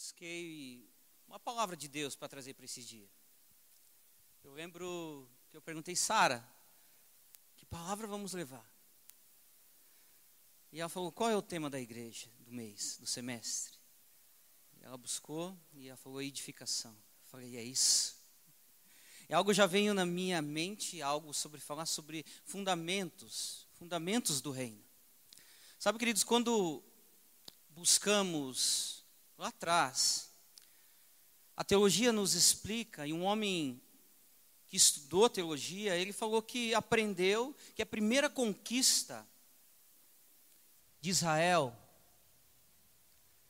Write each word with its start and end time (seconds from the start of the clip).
busquei 0.00 0.90
uma 1.28 1.38
palavra 1.38 1.76
de 1.76 1.86
Deus 1.86 2.16
para 2.16 2.26
trazer 2.26 2.54
para 2.54 2.64
esse 2.64 2.82
dia. 2.82 3.06
Eu 4.42 4.54
lembro 4.54 5.28
que 5.50 5.56
eu 5.58 5.60
perguntei, 5.60 5.94
Sara, 5.94 6.42
que 7.54 7.66
palavra 7.66 8.06
vamos 8.06 8.32
levar? 8.32 8.66
E 10.72 10.80
ela 10.80 10.88
falou, 10.88 11.12
qual 11.12 11.28
é 11.28 11.36
o 11.36 11.42
tema 11.42 11.68
da 11.68 11.78
igreja, 11.78 12.30
do 12.38 12.50
mês, 12.50 12.96
do 12.96 13.06
semestre? 13.06 13.76
E 14.80 14.84
ela 14.84 14.96
buscou 14.96 15.54
e 15.74 15.88
ela 15.88 15.98
falou, 15.98 16.22
edificação. 16.22 16.92
Eu 16.92 17.28
falei, 17.28 17.58
é 17.58 17.62
isso. 17.62 18.16
E 19.28 19.34
algo 19.34 19.52
já 19.52 19.66
veio 19.66 19.92
na 19.92 20.06
minha 20.06 20.40
mente, 20.40 21.02
algo 21.02 21.34
sobre 21.34 21.60
falar 21.60 21.84
sobre 21.84 22.24
fundamentos, 22.46 23.66
fundamentos 23.74 24.40
do 24.40 24.50
reino. 24.50 24.82
Sabe, 25.78 25.98
queridos, 25.98 26.24
quando 26.24 26.82
buscamos 27.68 28.99
lá 29.40 29.48
atrás, 29.48 30.30
a 31.56 31.64
teologia 31.64 32.12
nos 32.12 32.34
explica, 32.34 33.06
e 33.06 33.12
um 33.14 33.24
homem 33.24 33.80
que 34.68 34.76
estudou 34.76 35.30
teologia, 35.30 35.96
ele 35.96 36.12
falou 36.12 36.42
que 36.42 36.74
aprendeu 36.74 37.56
que 37.74 37.80
a 37.80 37.86
primeira 37.86 38.28
conquista 38.28 39.26
de 41.00 41.08
Israel, 41.08 41.74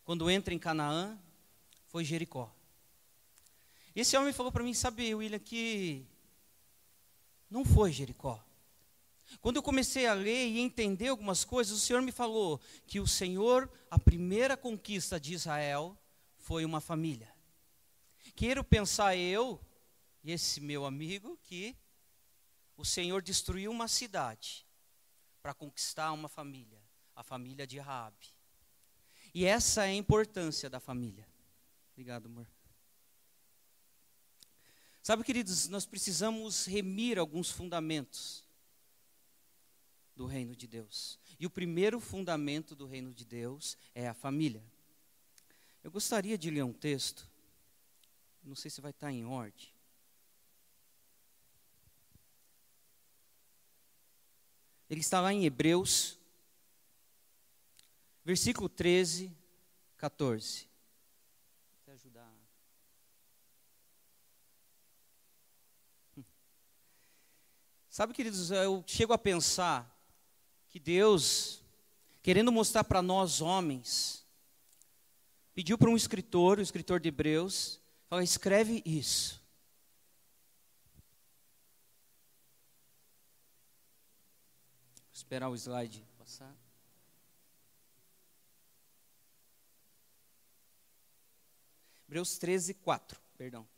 quando 0.05 0.31
entra 0.31 0.55
em 0.55 0.61
Canaã, 0.61 1.19
foi 1.89 2.05
Jericó. 2.05 2.55
Esse 3.93 4.17
homem 4.17 4.33
falou 4.33 4.53
para 4.53 4.63
mim, 4.63 4.73
sabe, 4.73 5.13
William, 5.13 5.41
que 5.41 6.07
não 7.51 7.65
foi 7.65 7.91
Jericó. 7.91 8.41
Quando 9.41 9.57
eu 9.57 9.63
comecei 9.63 10.07
a 10.07 10.15
ler 10.15 10.49
e 10.49 10.59
entender 10.59 11.09
algumas 11.09 11.45
coisas, 11.45 11.77
o 11.77 11.81
Senhor 11.81 12.03
me 12.03 12.11
falou 12.11 12.61
que 12.87 12.99
o 12.99 13.07
Senhor, 13.07 13.71
a 13.91 13.99
primeira 13.99 14.57
conquista 14.57 15.21
de 15.21 15.35
Israel, 15.35 15.97
foi 16.37 16.65
uma 16.65 16.81
família. 16.81 17.33
Quero 18.35 18.65
pensar 18.65 19.17
eu 19.17 19.61
e 20.25 20.33
esse 20.33 20.61
meu 20.61 20.85
amigo 20.85 21.39
que 21.43 21.77
o 22.77 22.85
Senhor 22.85 23.23
destruiu 23.23 23.71
uma 23.71 23.89
cidade 23.89 24.67
para 25.43 25.55
conquistar 25.55 26.13
uma 26.13 26.29
família, 26.29 26.83
a 27.15 27.23
família 27.23 27.67
de 27.67 27.79
Raabe. 27.79 28.35
E 29.33 29.45
essa 29.45 29.85
é 29.85 29.91
a 29.91 29.95
importância 29.95 30.69
da 30.69 30.81
família. 30.81 31.27
Obrigado, 31.93 32.27
amor. 32.27 32.47
Sabe, 35.03 35.25
queridos, 35.25 35.69
nós 35.69 35.87
precisamos 35.87 36.67
remir 36.67 37.19
alguns 37.19 37.51
fundamentos 37.51 38.45
do 40.21 40.27
reino 40.27 40.55
de 40.55 40.67
Deus. 40.67 41.19
E 41.39 41.47
o 41.47 41.51
primeiro 41.51 41.99
fundamento 41.99 42.77
do 42.77 42.87
reino 42.87 43.11
de 43.11 43.25
Deus 43.25 43.79
é 43.95 44.07
a 44.07 44.13
família. 44.13 44.63
Eu 45.83 45.91
gostaria 45.91 46.37
de 46.37 46.51
ler 46.51 46.63
um 46.63 46.75
texto, 46.75 47.27
não 48.45 48.55
sei 48.55 48.71
se 48.71 48.83
vai 48.83 48.91
estar 48.91 49.11
em 49.11 49.25
ordem. 49.25 49.73
Ele 54.91 55.01
está 55.01 55.23
lá 55.23 55.33
em 55.33 55.47
Hebreus, 55.47 56.19
versículo 58.23 58.69
13, 58.69 59.35
14. 59.97 60.69
Vou 61.87 61.95
ajudar. 61.95 62.31
Sabe, 67.89 68.13
queridos, 68.13 68.51
eu 68.51 68.85
chego 68.87 69.15
a 69.15 69.19
pensar 69.19 69.90
que 70.71 70.79
Deus, 70.79 71.63
querendo 72.23 72.51
mostrar 72.51 72.85
para 72.85 73.03
nós 73.03 73.41
homens, 73.41 74.25
pediu 75.53 75.77
para 75.77 75.91
um 75.91 75.97
escritor, 75.97 76.59
o 76.59 76.63
escritor 76.63 77.01
de 77.01 77.09
Hebreus, 77.09 77.81
escreve 78.23 78.83
isso. 78.87 79.41
esperar 85.31 85.49
o 85.49 85.55
slide 85.55 86.05
passar. 86.19 86.53
Hebreus 92.09 92.37
13, 92.37 92.75
4, 92.75 93.21
perdão. 93.39 93.69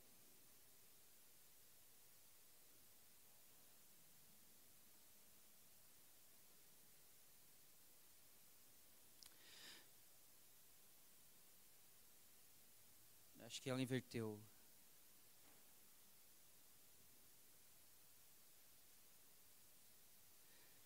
Acho 13.53 13.61
que 13.61 13.69
ela 13.69 13.83
inverteu. 13.83 14.41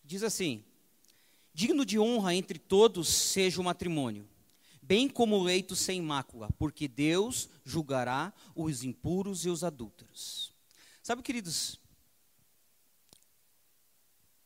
Diz 0.03 0.21
assim: 0.21 0.65
Digno 1.53 1.85
de 1.85 1.97
honra 1.97 2.35
entre 2.35 2.59
todos 2.59 3.07
seja 3.07 3.61
o 3.61 3.63
matrimônio, 3.63 4.29
bem 4.81 5.07
como 5.07 5.37
o 5.37 5.43
leito 5.43 5.77
sem 5.77 6.01
mácula, 6.01 6.51
porque 6.59 6.89
Deus 6.89 7.47
julgará 7.63 8.33
os 8.53 8.83
impuros 8.83 9.45
e 9.45 9.49
os 9.49 9.63
adúlteros. 9.63 10.53
Sabe, 11.01 11.21
queridos, 11.21 11.79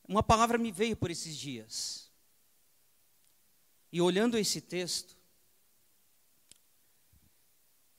uma 0.08 0.22
palavra 0.22 0.60
me 0.60 0.72
veio 0.72 0.96
por 0.96 1.10
esses 1.10 1.36
dias. 1.36 2.12
E 3.92 4.00
olhando 4.00 4.38
esse 4.38 4.62
texto, 4.62 5.18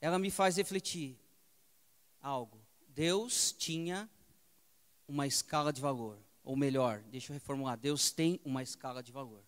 ela 0.03 0.19
me 0.19 0.33
faz 0.33 0.57
refletir 0.57 1.17
algo. 2.21 2.61
Deus 2.89 3.55
tinha 3.57 4.11
uma 5.07 5.29
escala 5.29 5.73
de 5.73 5.81
valor. 5.81 6.19
Ou 6.43 6.57
melhor, 6.57 7.03
deixa 7.09 7.31
eu 7.31 7.35
reformular: 7.35 7.79
Deus 7.79 8.11
tem 8.11 8.41
uma 8.45 8.65
escala 8.65 9.01
de 9.01 9.13
valor. 9.13 9.45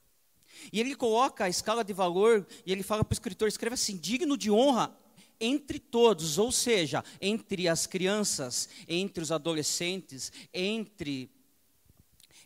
E 0.73 0.79
ele 0.79 0.95
coloca 0.95 1.45
a 1.45 1.49
escala 1.49 1.83
de 1.83 1.93
valor 1.93 2.47
e 2.65 2.71
ele 2.71 2.85
fala 2.85 3.03
para 3.03 3.13
o 3.13 3.15
escritor: 3.15 3.49
escreve 3.49 3.75
assim, 3.75 3.97
digno 3.97 4.37
de 4.37 4.49
honra 4.49 4.97
entre 5.41 5.81
todos, 5.81 6.39
ou 6.39 6.53
seja, 6.53 7.05
entre 7.21 7.69
as 7.69 7.89
crianças, 7.89 8.69
entre 8.87 9.25
os 9.25 9.33
adolescentes, 9.33 10.33
entre, 10.53 11.29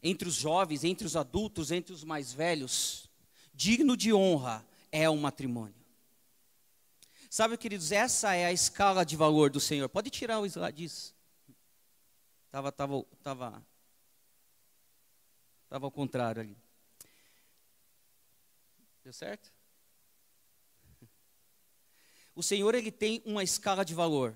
entre 0.03 0.27
os 0.27 0.35
jovens, 0.35 0.83
entre 0.83 1.07
os 1.07 1.15
adultos, 1.15 1.71
entre 1.71 1.93
os 1.93 2.03
mais 2.03 2.33
velhos. 2.33 3.11
Digno 3.53 3.95
de 3.95 4.15
honra 4.15 4.67
é 4.91 5.11
o 5.11 5.17
matrimônio. 5.19 5.78
Sabe, 7.31 7.57
queridos, 7.57 7.93
essa 7.93 8.35
é 8.35 8.47
a 8.47 8.53
escala 8.53 9.05
de 9.05 9.17
valor 9.17 9.51
do 9.51 9.61
Senhor. 9.61 9.89
Pode 9.89 10.11
tirar 10.11 10.41
o 10.41 10.47
slide 10.47 10.79
disso. 10.79 11.15
Estava, 12.47 12.73
tava, 12.73 13.05
tava 13.23 13.67
Estava 15.69 15.85
ao 15.85 15.91
contrário 15.91 16.41
ali. 16.41 16.57
Deu 19.05 19.13
certo? 19.13 19.53
O 22.35 22.43
Senhor 22.43 22.75
ele 22.75 22.91
tem 22.91 23.23
uma 23.27 23.45
escala 23.45 23.85
de 23.85 23.93
valor. 23.93 24.35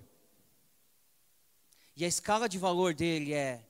E 1.96 2.04
a 2.04 2.08
escala 2.08 2.50
de 2.50 2.58
valor 2.58 2.92
dele 2.92 3.32
é 3.32 3.66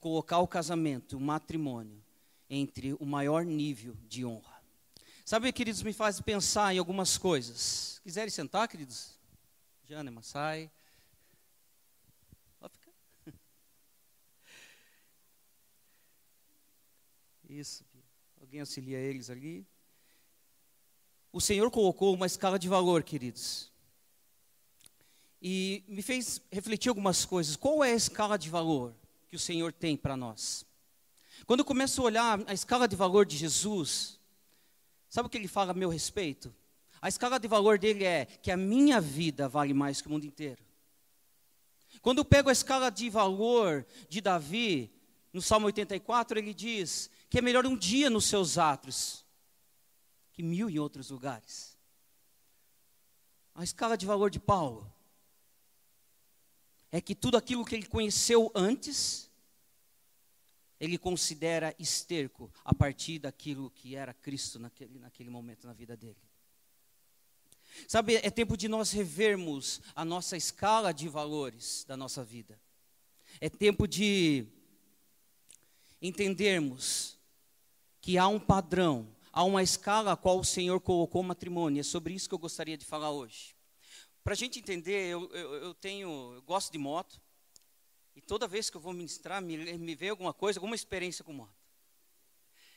colocar 0.00 0.38
o 0.38 0.48
casamento, 0.48 1.16
o 1.16 1.20
matrimônio, 1.20 2.02
entre 2.50 2.94
o 2.94 3.06
maior 3.06 3.44
nível 3.44 3.96
de 4.08 4.24
honra. 4.24 4.51
Sabe, 5.24 5.52
queridos, 5.52 5.84
me 5.84 5.92
faz 5.92 6.20
pensar 6.20 6.74
em 6.74 6.78
algumas 6.78 7.16
coisas. 7.16 8.00
Quiserem 8.02 8.28
sentar, 8.28 8.66
queridos? 8.66 9.16
Jana, 9.88 10.10
Massai. 10.10 10.68
Isso. 17.48 17.84
Alguém 18.40 18.58
auxilia 18.60 18.98
eles 18.98 19.30
ali? 19.30 19.64
O 21.32 21.40
Senhor 21.40 21.70
colocou 21.70 22.12
uma 22.14 22.26
escala 22.26 22.58
de 22.58 22.68
valor, 22.68 23.04
queridos. 23.04 23.70
E 25.40 25.84
me 25.86 26.02
fez 26.02 26.42
refletir 26.50 26.88
algumas 26.88 27.24
coisas. 27.24 27.54
Qual 27.54 27.84
é 27.84 27.92
a 27.92 27.96
escala 27.96 28.36
de 28.36 28.50
valor 28.50 28.92
que 29.28 29.36
o 29.36 29.40
Senhor 29.40 29.72
tem 29.72 29.96
para 29.96 30.16
nós? 30.16 30.66
Quando 31.46 31.60
eu 31.60 31.64
começo 31.64 32.00
a 32.02 32.04
olhar 32.04 32.40
a 32.46 32.52
escala 32.52 32.88
de 32.88 32.96
valor 32.96 33.24
de 33.24 33.36
Jesus, 33.36 34.20
sabe 35.12 35.26
o 35.26 35.28
que 35.28 35.36
ele 35.36 35.46
fala 35.46 35.72
a 35.72 35.74
meu 35.74 35.90
respeito? 35.90 36.54
A 36.98 37.06
escala 37.06 37.38
de 37.38 37.46
valor 37.46 37.78
dele 37.78 38.02
é 38.02 38.24
que 38.24 38.50
a 38.50 38.56
minha 38.56 38.98
vida 38.98 39.46
vale 39.46 39.74
mais 39.74 40.00
que 40.00 40.08
o 40.08 40.10
mundo 40.10 40.24
inteiro. 40.24 40.64
Quando 42.00 42.18
eu 42.18 42.24
pego 42.24 42.48
a 42.48 42.52
escala 42.52 42.90
de 42.90 43.10
valor 43.10 43.84
de 44.08 44.22
Davi, 44.22 44.90
no 45.30 45.42
Salmo 45.42 45.66
84, 45.66 46.38
ele 46.38 46.54
diz 46.54 47.10
que 47.28 47.38
é 47.38 47.42
melhor 47.42 47.66
um 47.66 47.76
dia 47.76 48.08
nos 48.08 48.24
seus 48.24 48.56
atos 48.56 49.22
que 50.32 50.42
mil 50.42 50.70
em 50.70 50.78
outros 50.78 51.10
lugares. 51.10 51.76
A 53.54 53.62
escala 53.62 53.98
de 53.98 54.06
valor 54.06 54.30
de 54.30 54.40
Paulo 54.40 54.90
é 56.90 57.02
que 57.02 57.14
tudo 57.14 57.36
aquilo 57.36 57.66
que 57.66 57.74
ele 57.74 57.86
conheceu 57.86 58.50
antes, 58.54 59.30
ele 60.82 60.98
considera 60.98 61.72
esterco 61.78 62.52
a 62.64 62.74
partir 62.74 63.20
daquilo 63.20 63.70
que 63.70 63.94
era 63.94 64.12
Cristo 64.12 64.58
naquele, 64.58 64.98
naquele 64.98 65.30
momento 65.30 65.64
na 65.64 65.72
vida 65.72 65.96
dele. 65.96 66.18
Sabe, 67.86 68.16
é 68.16 68.28
tempo 68.28 68.56
de 68.56 68.66
nós 68.66 68.90
revermos 68.90 69.80
a 69.94 70.04
nossa 70.04 70.36
escala 70.36 70.92
de 70.92 71.08
valores 71.08 71.84
da 71.86 71.96
nossa 71.96 72.24
vida. 72.24 72.60
É 73.40 73.48
tempo 73.48 73.86
de 73.86 74.44
entendermos 76.02 77.16
que 78.00 78.18
há 78.18 78.26
um 78.26 78.40
padrão, 78.40 79.06
há 79.32 79.44
uma 79.44 79.62
escala 79.62 80.14
a 80.14 80.16
qual 80.16 80.40
o 80.40 80.44
Senhor 80.44 80.80
colocou 80.80 81.20
o 81.20 81.24
matrimônio. 81.24 81.78
É 81.78 81.84
sobre 81.84 82.12
isso 82.12 82.28
que 82.28 82.34
eu 82.34 82.40
gostaria 82.40 82.76
de 82.76 82.84
falar 82.84 83.12
hoje. 83.12 83.54
Para 84.24 84.32
a 84.32 84.36
gente 84.36 84.58
entender, 84.58 85.06
eu, 85.06 85.30
eu, 85.32 85.54
eu, 85.54 85.74
tenho, 85.74 86.32
eu 86.34 86.42
gosto 86.42 86.72
de 86.72 86.78
moto, 86.78 87.20
e 88.14 88.20
toda 88.20 88.46
vez 88.46 88.68
que 88.68 88.76
eu 88.76 88.80
vou 88.80 88.92
ministrar, 88.92 89.40
me, 89.40 89.56
me 89.78 89.94
vem 89.94 90.10
alguma 90.10 90.32
coisa, 90.32 90.58
alguma 90.58 90.74
experiência 90.74 91.24
com 91.24 91.32
moto. 91.32 91.54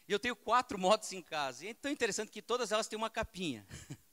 E 0.08 0.12
eu 0.12 0.20
tenho 0.20 0.36
quatro 0.36 0.78
motos 0.80 1.12
em 1.14 1.22
casa, 1.22 1.66
e 1.66 1.70
é 1.70 1.74
tão 1.74 1.92
interessante 1.92 2.32
que 2.32 2.42
todas 2.42 2.72
elas 2.72 2.88
têm 2.88 2.98
uma 2.98 3.10
capinha. 3.10 3.66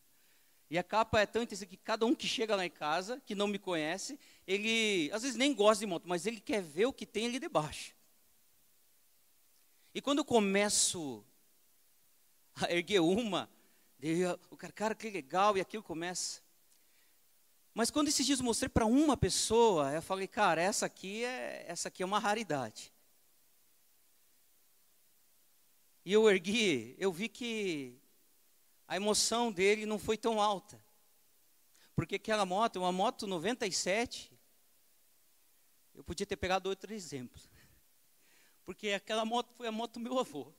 E 0.70 0.78
a 0.78 0.82
capa 0.82 1.20
é 1.20 1.26
tão 1.26 1.42
interessante 1.42 1.69
que 1.69 1.76
cada 1.76 2.06
um 2.06 2.14
que 2.14 2.26
chega 2.26 2.56
lá 2.56 2.64
em 2.64 2.70
casa, 2.70 3.20
que 3.26 3.34
não 3.34 3.46
me 3.46 3.58
conhece, 3.58 4.19
ele 4.46 5.10
às 5.12 5.20
vezes 5.20 5.36
nem 5.36 5.52
gosta 5.54 5.80
de 5.80 5.86
moto, 5.86 6.08
mas 6.08 6.24
ele 6.24 6.40
quer 6.40 6.62
ver 6.62 6.86
o 6.86 6.94
que 6.94 7.04
tem 7.04 7.26
ali 7.26 7.38
debaixo. 7.38 7.94
E 9.94 10.00
quando 10.00 10.20
eu 10.20 10.25
começo 10.25 11.22
a 12.54 12.72
erguer 12.72 13.00
uma, 13.00 13.50
o 14.50 14.56
cara, 14.56 14.72
cara, 14.72 14.94
que 14.94 15.10
legal, 15.10 15.58
e 15.58 15.60
aquilo 15.60 15.82
começa. 15.82 16.40
Mas 17.74 17.90
quando 17.90 18.08
esses 18.08 18.24
dias 18.26 18.38
eu 18.38 18.44
mostrei 18.44 18.69
para 18.69 18.84
uma 18.84 19.16
pessoa, 19.16 19.92
eu 19.92 20.02
falei, 20.02 20.28
cara, 20.28 20.60
essa 20.60 20.86
aqui 20.86 21.24
é, 21.24 21.64
essa 21.66 21.88
aqui 21.88 22.02
é 22.02 22.06
uma 22.06 22.19
raridade. 22.19 22.92
E 26.04 26.12
eu 26.12 26.28
ergui, 26.28 26.94
eu 26.98 27.12
vi 27.12 27.28
que 27.28 27.98
a 28.86 28.96
emoção 28.96 29.50
dele 29.50 29.86
não 29.86 29.98
foi 29.98 30.19
tão 30.19 30.40
alta. 30.40 30.82
Porque 31.94 32.16
aquela 32.16 32.44
moto, 32.44 32.76
uma 32.76 32.92
moto 32.92 33.26
97, 33.26 34.30
eu 35.94 36.04
podia 36.04 36.26
ter 36.26 36.36
pegado 36.36 36.68
outro 36.68 36.92
exemplo. 36.92 37.40
Porque 38.64 38.90
aquela 38.90 39.25
moto 39.25 39.52
foi 39.54 39.66
a 39.66 39.72
moto 39.72 39.94
do 39.94 40.00
meu 40.00 40.18
avô. 40.18 40.52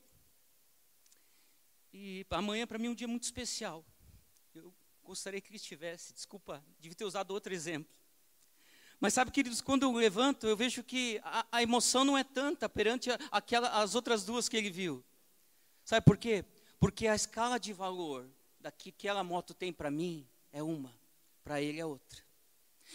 E 1.91 2.25
amanhã 2.31 2.65
para 2.65 2.79
mim 2.79 2.87
é 2.87 2.89
um 2.89 2.95
dia 2.95 3.07
muito 3.07 3.23
especial. 3.23 3.85
Gostaria 5.03 5.41
que 5.41 5.49
ele 5.49 5.57
estivesse, 5.57 6.13
desculpa, 6.13 6.63
devia 6.79 6.95
ter 6.95 7.05
usado 7.05 7.31
outro 7.31 7.53
exemplo. 7.53 7.91
Mas 8.99 9.13
sabe, 9.13 9.31
queridos, 9.31 9.59
quando 9.59 9.83
eu 9.83 9.91
levanto, 9.91 10.47
eu 10.47 10.55
vejo 10.55 10.81
que 10.81 11.19
a, 11.23 11.45
a 11.51 11.61
emoção 11.61 12.05
não 12.05 12.17
é 12.17 12.23
tanta 12.23 12.69
perante 12.69 13.11
a, 13.11 13.19
aquela, 13.31 13.69
as 13.81 13.95
outras 13.95 14.23
duas 14.23 14.47
que 14.47 14.55
ele 14.55 14.71
viu. 14.71 15.03
Sabe 15.83 16.05
por 16.05 16.17
quê? 16.17 16.45
Porque 16.79 17.07
a 17.07 17.15
escala 17.15 17.59
de 17.59 17.73
valor 17.73 18.29
que 18.71 18.89
aquela 18.89 19.23
moto 19.23 19.53
tem 19.53 19.73
para 19.73 19.91
mim 19.91 20.25
é 20.51 20.63
uma, 20.63 20.93
para 21.43 21.61
ele 21.61 21.79
é 21.79 21.85
outra. 21.85 22.23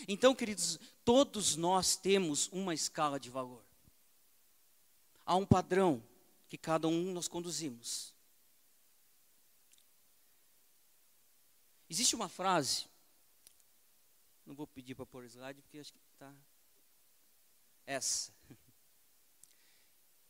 Então, 0.07 0.35
queridos, 0.35 0.79
todos 1.05 1.57
nós 1.57 1.97
temos 1.97 2.49
uma 2.53 2.73
escala 2.73 3.19
de 3.19 3.29
valor. 3.29 3.63
Há 5.27 5.37
um 5.37 5.45
padrão 5.45 6.03
que 6.49 6.57
cada 6.57 6.89
um 6.89 7.13
nós 7.13 7.29
conduzimos. 7.29 8.15
Existe 11.89 12.15
uma 12.15 12.29
frase, 12.29 12.87
não 14.45 14.55
vou 14.55 14.67
pedir 14.67 14.95
para 14.95 15.07
pôr 15.07 15.25
slide 15.25 15.63
porque 15.63 15.79
acho 15.79 15.93
que 15.93 15.99
está. 16.15 16.33
Essa 17.87 18.33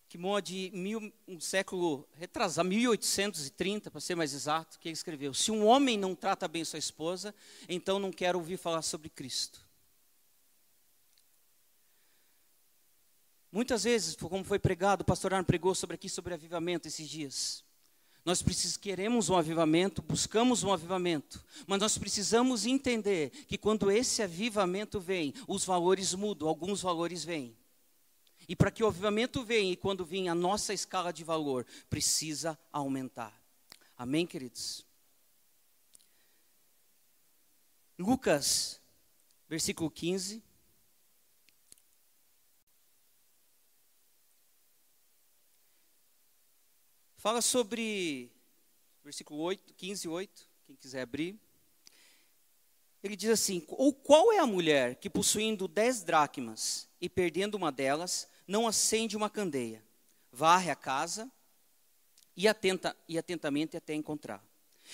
que 0.08 0.18
de 0.42 0.70
mil, 0.72 1.12
um 1.26 1.38
século 1.38 2.08
retrasado, 2.14 2.66
1830, 2.66 3.90
para 3.90 4.00
ser 4.00 4.14
mais 4.14 4.32
exato, 4.32 4.78
que 4.78 4.88
ele 4.88 4.94
escreveu: 4.94 5.34
Se 5.34 5.50
um 5.50 5.66
homem 5.66 5.98
não 5.98 6.14
trata 6.14 6.48
bem 6.48 6.64
sua 6.64 6.78
esposa, 6.78 7.34
então 7.68 7.98
não 7.98 8.10
quero 8.10 8.38
ouvir 8.38 8.56
falar 8.56 8.80
sobre 8.80 9.10
Cristo. 9.10 9.66
Muitas 13.52 13.84
vezes, 13.84 14.16
como 14.16 14.44
foi 14.44 14.58
pregado, 14.58 15.02
o 15.02 15.04
pastor 15.04 15.34
Arno 15.34 15.44
pregou 15.44 15.74
sobre 15.74 15.94
aqui 15.94 16.08
sobre 16.08 16.34
avivamento 16.34 16.88
esses 16.88 17.08
dias. 17.08 17.64
Nós 18.24 18.42
precisamos, 18.42 18.76
queremos 18.76 19.28
um 19.30 19.36
avivamento, 19.36 20.02
buscamos 20.02 20.62
um 20.62 20.72
avivamento, 20.72 21.42
mas 21.66 21.80
nós 21.80 21.96
precisamos 21.96 22.66
entender 22.66 23.30
que 23.46 23.56
quando 23.56 23.90
esse 23.90 24.22
avivamento 24.22 25.00
vem, 25.00 25.32
os 25.46 25.64
valores 25.64 26.14
mudam, 26.14 26.48
alguns 26.48 26.82
valores 26.82 27.24
vêm. 27.24 27.56
E 28.48 28.56
para 28.56 28.70
que 28.70 28.82
o 28.82 28.86
avivamento 28.86 29.44
venha, 29.44 29.72
e 29.72 29.76
quando 29.76 30.04
vir 30.04 30.28
a 30.28 30.34
nossa 30.34 30.72
escala 30.72 31.12
de 31.12 31.22
valor, 31.22 31.66
precisa 31.88 32.58
aumentar. 32.72 33.38
Amém, 33.96 34.26
queridos? 34.26 34.86
Lucas, 37.98 38.80
versículo 39.48 39.90
15. 39.90 40.42
Fala 47.20 47.42
sobre, 47.42 48.30
versículo 49.02 49.40
8, 49.40 49.74
15, 49.74 50.06
8, 50.06 50.48
quem 50.64 50.76
quiser 50.76 51.02
abrir. 51.02 51.36
Ele 53.02 53.16
diz 53.16 53.30
assim: 53.30 53.64
Ou 53.66 53.92
qual 53.92 54.32
é 54.32 54.38
a 54.38 54.46
mulher 54.46 54.94
que, 54.94 55.10
possuindo 55.10 55.66
dez 55.66 56.04
dracmas 56.04 56.88
e 57.00 57.08
perdendo 57.08 57.56
uma 57.56 57.72
delas, 57.72 58.28
não 58.46 58.68
acende 58.68 59.16
uma 59.16 59.28
candeia, 59.28 59.84
varre 60.30 60.70
a 60.70 60.76
casa 60.76 61.28
e, 62.36 62.46
atenta, 62.46 62.96
e 63.08 63.18
atentamente 63.18 63.76
até 63.76 63.94
encontrar. 63.94 64.40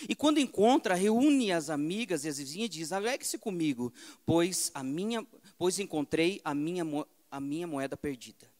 E 0.08 0.14
quando 0.14 0.40
encontra, 0.40 0.94
reúne 0.94 1.52
as 1.52 1.68
amigas 1.68 2.24
e 2.24 2.28
as 2.30 2.38
vizinhas 2.38 2.68
e 2.68 2.70
diz: 2.70 2.90
Alegre-se 2.90 3.36
comigo, 3.36 3.92
pois, 4.24 4.70
a 4.72 4.82
minha, 4.82 5.26
pois 5.58 5.78
encontrei 5.78 6.40
a 6.42 6.54
minha, 6.54 6.84
a 7.30 7.38
minha 7.38 7.66
moeda 7.66 7.98
perdida. 7.98 8.53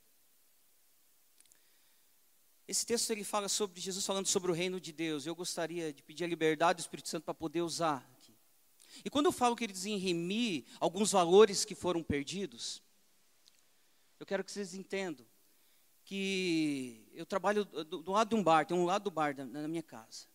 Esse 2.66 2.86
texto 2.86 3.10
ele 3.10 3.24
fala 3.24 3.48
sobre 3.48 3.80
Jesus 3.80 4.04
falando 4.06 4.26
sobre 4.26 4.50
o 4.50 4.54
reino 4.54 4.80
de 4.80 4.92
Deus. 4.92 5.26
Eu 5.26 5.34
gostaria 5.34 5.92
de 5.92 6.02
pedir 6.02 6.24
a 6.24 6.26
liberdade 6.26 6.78
do 6.78 6.80
Espírito 6.80 7.08
Santo 7.08 7.24
para 7.24 7.34
poder 7.34 7.60
usar 7.60 8.08
aqui. 8.16 8.34
E 9.04 9.10
quando 9.10 9.26
eu 9.26 9.32
falo 9.32 9.54
que 9.54 9.64
ele 9.64 9.72
diz 9.72 9.84
em 9.84 9.98
remir 9.98 10.64
alguns 10.80 11.12
valores 11.12 11.64
que 11.64 11.74
foram 11.74 12.02
perdidos, 12.02 12.82
eu 14.18 14.24
quero 14.24 14.42
que 14.42 14.50
vocês 14.50 14.74
entendam 14.74 15.26
que 16.04 17.06
eu 17.12 17.26
trabalho 17.26 17.64
do, 17.64 18.02
do 18.02 18.12
lado 18.12 18.28
de 18.28 18.34
um 18.34 18.42
bar, 18.42 18.66
tem 18.66 18.76
um 18.76 18.84
lado 18.84 19.04
do 19.04 19.10
bar 19.10 19.34
da, 19.34 19.44
na 19.44 19.68
minha 19.68 19.82
casa. 19.82 20.26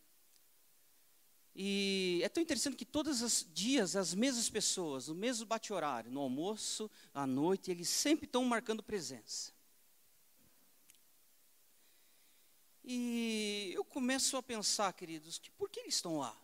E 1.56 2.22
é 2.24 2.30
tão 2.30 2.42
interessante 2.42 2.76
que 2.76 2.86
todos 2.86 3.22
os 3.22 3.46
dias 3.54 3.96
as 3.96 4.14
mesmas 4.14 4.50
pessoas, 4.50 5.10
o 5.10 5.16
mesmo 5.16 5.46
bate-horário, 5.46 6.12
no 6.12 6.22
almoço, 6.22 6.90
à 7.14 7.26
noite, 7.26 7.72
eles 7.72 7.90
sempre 7.90 8.26
estão 8.26 8.44
marcando 8.46 8.84
presença. 8.84 9.52
E 12.92 13.72
eu 13.76 13.86
começo 13.86 14.36
a 14.36 14.42
pensar, 14.42 14.92
queridos, 14.94 15.38
que 15.38 15.52
por 15.52 15.70
que 15.70 15.82
eles 15.82 15.94
estão 15.94 16.18
lá? 16.18 16.36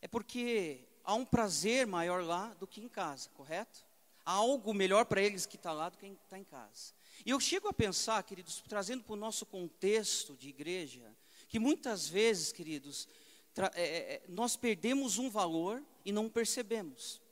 É 0.00 0.08
porque 0.08 0.88
há 1.04 1.14
um 1.14 1.26
prazer 1.26 1.86
maior 1.86 2.24
lá 2.24 2.54
do 2.54 2.66
que 2.66 2.80
em 2.80 2.88
casa, 2.88 3.28
correto? 3.30 3.86
algo 4.28 4.74
melhor 4.74 5.06
para 5.06 5.22
eles 5.22 5.46
que 5.46 5.56
está 5.56 5.72
lá 5.72 5.88
do 5.88 5.96
que 5.96 6.04
está 6.04 6.38
em 6.38 6.44
casa. 6.44 6.92
E 7.24 7.30
eu 7.30 7.40
chego 7.40 7.66
a 7.66 7.72
pensar, 7.72 8.22
queridos, 8.22 8.62
trazendo 8.68 9.02
para 9.02 9.14
o 9.14 9.16
nosso 9.16 9.46
contexto 9.46 10.36
de 10.36 10.50
igreja, 10.50 11.16
que 11.48 11.58
muitas 11.58 12.06
vezes, 12.06 12.52
queridos, 12.52 13.08
é, 13.56 13.82
é, 13.82 13.84
é, 13.86 14.22
nós 14.28 14.54
perdemos 14.54 15.16
um 15.16 15.30
valor 15.30 15.82
e 16.04 16.12
não 16.12 16.28
percebemos. 16.28 17.22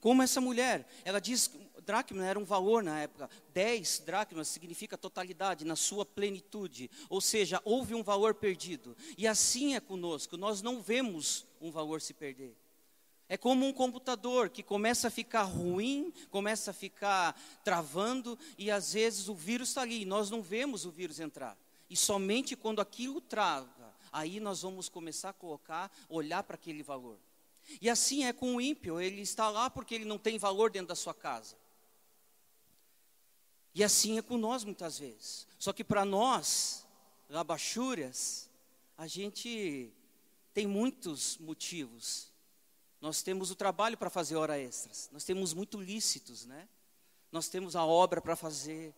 Como 0.00 0.22
essa 0.22 0.40
mulher, 0.40 0.86
ela 1.04 1.20
diz 1.20 1.50
dracma 1.90 2.24
era 2.24 2.38
um 2.38 2.44
valor 2.44 2.82
na 2.82 3.00
época, 3.00 3.28
10 3.52 4.00
dracmas 4.06 4.48
significa 4.48 4.96
totalidade, 4.96 5.64
na 5.64 5.74
sua 5.74 6.06
plenitude, 6.06 6.90
ou 7.08 7.20
seja, 7.20 7.60
houve 7.64 7.94
um 7.94 8.02
valor 8.02 8.34
perdido. 8.34 8.96
E 9.18 9.26
assim 9.26 9.74
é 9.74 9.80
conosco, 9.80 10.36
nós 10.36 10.62
não 10.62 10.80
vemos 10.80 11.46
um 11.60 11.70
valor 11.70 12.00
se 12.00 12.14
perder. 12.14 12.56
É 13.28 13.36
como 13.36 13.66
um 13.66 13.72
computador 13.72 14.50
que 14.50 14.62
começa 14.62 15.08
a 15.08 15.10
ficar 15.10 15.42
ruim, 15.42 16.12
começa 16.30 16.72
a 16.72 16.74
ficar 16.74 17.40
travando 17.62 18.38
e 18.58 18.70
às 18.70 18.92
vezes 18.92 19.28
o 19.28 19.34
vírus 19.34 19.68
está 19.68 19.82
ali 19.82 20.02
e 20.02 20.04
nós 20.04 20.30
não 20.30 20.42
vemos 20.42 20.84
o 20.84 20.90
vírus 20.90 21.20
entrar. 21.20 21.56
E 21.88 21.96
somente 21.96 22.56
quando 22.56 22.80
aquilo 22.80 23.20
trava, 23.20 23.94
aí 24.12 24.40
nós 24.40 24.62
vamos 24.62 24.88
começar 24.88 25.30
a 25.30 25.32
colocar, 25.32 25.92
olhar 26.08 26.42
para 26.42 26.56
aquele 26.56 26.82
valor. 26.82 27.18
E 27.80 27.90
assim 27.90 28.24
é 28.24 28.32
com 28.32 28.56
o 28.56 28.60
ímpio, 28.60 29.00
ele 29.00 29.20
está 29.20 29.50
lá 29.50 29.68
porque 29.68 29.94
ele 29.94 30.04
não 30.04 30.18
tem 30.18 30.38
valor 30.38 30.70
dentro 30.70 30.88
da 30.88 30.94
sua 30.94 31.14
casa. 31.14 31.56
E 33.74 33.84
assim 33.84 34.18
é 34.18 34.22
com 34.22 34.38
nós 34.38 34.64
muitas 34.64 34.98
vezes. 34.98 35.46
Só 35.58 35.72
que 35.72 35.84
para 35.84 36.04
nós, 36.04 36.86
labachúrias, 37.28 38.48
a 38.96 39.06
gente 39.06 39.92
tem 40.52 40.66
muitos 40.66 41.38
motivos 41.38 42.30
nós 43.00 43.22
temos 43.22 43.50
o 43.50 43.54
trabalho 43.54 43.96
para 43.96 44.10
fazer 44.10 44.36
hora 44.36 44.58
extras. 44.58 45.08
Nós 45.10 45.24
temos 45.24 45.54
muito 45.54 45.80
lícitos, 45.80 46.44
né? 46.44 46.68
Nós 47.32 47.48
temos 47.48 47.74
a 47.74 47.84
obra 47.84 48.20
para 48.20 48.36
fazer. 48.36 48.94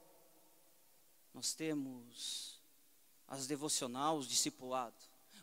Nós 1.33 1.55
temos 1.55 2.61
as 3.29 3.47
devocional, 3.47 4.19
os 4.19 4.26
discipulado. 4.26 4.97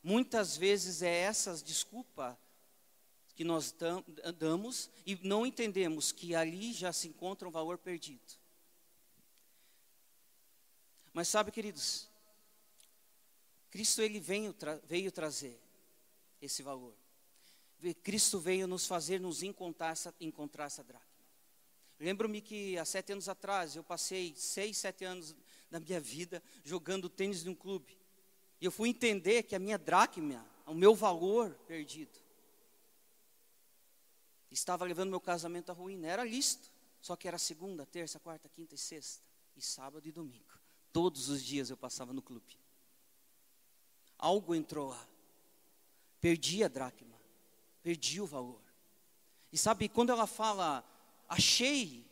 Muitas 0.03 0.57
vezes 0.57 1.01
é 1.01 1.21
essas 1.21 1.63
desculpa 1.63 2.37
que 3.39 3.45
nós 3.45 3.73
damos 4.37 4.89
e 5.05 5.17
não 5.23 5.45
entendemos 5.45 6.11
que 6.11 6.35
ali 6.35 6.73
já 6.73 6.91
se 6.91 7.07
encontra 7.07 7.47
um 7.47 7.51
valor 7.51 7.77
perdido. 7.77 8.33
Mas 11.13 11.29
sabe, 11.29 11.49
queridos, 11.49 12.09
Cristo 13.69 14.01
ele 14.01 14.19
veio, 14.19 14.51
tra 14.51 14.75
veio 14.83 15.09
trazer 15.09 15.57
esse 16.41 16.61
valor. 16.61 16.93
Cristo 18.03 18.41
veio 18.41 18.67
nos 18.67 18.85
fazer 18.85 19.21
nos 19.21 19.41
encontrar 19.41 19.93
essa, 19.93 20.13
encontrar 20.19 20.65
essa 20.65 20.83
dracma. 20.83 21.07
Lembro-me 21.97 22.41
que 22.41 22.77
há 22.77 22.83
sete 22.83 23.13
anos 23.13 23.29
atrás 23.29 23.73
eu 23.73 23.85
passei 23.85 24.33
seis, 24.35 24.77
sete 24.79 25.05
anos 25.05 25.33
da 25.71 25.79
minha 25.79 26.01
vida 26.01 26.43
jogando 26.65 27.07
tênis 27.07 27.45
em 27.45 27.49
um 27.51 27.55
clube. 27.55 27.97
E 28.59 28.65
eu 28.65 28.71
fui 28.71 28.89
entender 28.89 29.43
que 29.43 29.55
a 29.55 29.59
minha 29.59 29.77
dracma, 29.77 30.45
o 30.65 30.73
meu 30.73 30.93
valor 30.93 31.51
perdido, 31.65 32.19
estava 34.51 34.85
levando 34.85 35.09
meu 35.09 35.19
casamento 35.19 35.71
à 35.71 35.73
ruína. 35.73 36.07
Era 36.07 36.23
listo, 36.23 36.71
só 37.01 37.15
que 37.15 37.27
era 37.27 37.37
segunda, 37.37 37.85
terça, 37.85 38.19
quarta, 38.19 38.49
quinta 38.49 38.75
e 38.75 38.77
sexta, 38.77 39.23
e 39.55 39.61
sábado 39.61 40.07
e 40.07 40.11
domingo. 40.11 40.59
Todos 40.91 41.29
os 41.29 41.43
dias 41.43 41.69
eu 41.69 41.77
passava 41.77 42.13
no 42.13 42.21
clube. 42.21 42.57
Algo 44.17 44.53
entrou 44.55 44.89
lá. 44.89 45.07
Perdi 46.19 46.63
a 46.63 46.67
dracma, 46.67 47.15
perdi 47.81 48.19
o 48.19 48.25
valor. 48.25 48.61
E 49.51 49.57
sabe, 49.57 49.87
quando 49.87 50.11
ela 50.11 50.27
fala, 50.27 50.83
achei 51.27 52.05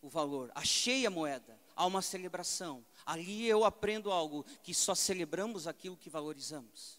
o 0.00 0.08
valor, 0.08 0.50
achei 0.54 1.04
a 1.04 1.10
moeda, 1.10 1.58
há 1.76 1.84
uma 1.86 2.00
celebração. 2.00 2.84
Ali 3.04 3.46
eu 3.46 3.64
aprendo 3.64 4.10
algo 4.10 4.44
que 4.62 4.72
só 4.72 4.94
celebramos 4.94 5.66
aquilo 5.66 5.96
que 5.96 6.08
valorizamos. 6.08 6.98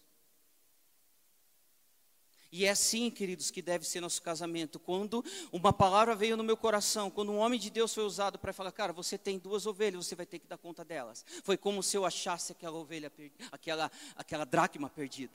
E 2.56 2.64
é 2.64 2.70
assim, 2.70 3.10
queridos, 3.10 3.50
que 3.50 3.60
deve 3.60 3.86
ser 3.86 4.00
nosso 4.00 4.22
casamento. 4.22 4.78
Quando 4.80 5.22
uma 5.52 5.74
palavra 5.74 6.14
veio 6.14 6.38
no 6.38 6.42
meu 6.42 6.56
coração, 6.56 7.10
quando 7.10 7.30
um 7.30 7.36
homem 7.36 7.60
de 7.60 7.68
Deus 7.68 7.92
foi 7.92 8.02
usado 8.02 8.38
para 8.38 8.50
falar, 8.50 8.72
cara, 8.72 8.94
você 8.94 9.18
tem 9.18 9.38
duas 9.38 9.66
ovelhas, 9.66 10.06
você 10.06 10.14
vai 10.14 10.24
ter 10.24 10.38
que 10.38 10.46
dar 10.46 10.56
conta 10.56 10.82
delas. 10.82 11.22
Foi 11.44 11.58
como 11.58 11.82
se 11.82 11.98
eu 11.98 12.06
achasse 12.06 12.52
aquela 12.52 12.78
ovelha, 12.78 13.12
aquela, 13.52 13.92
aquela 14.14 14.46
dracma 14.46 14.88
perdida. 14.88 15.34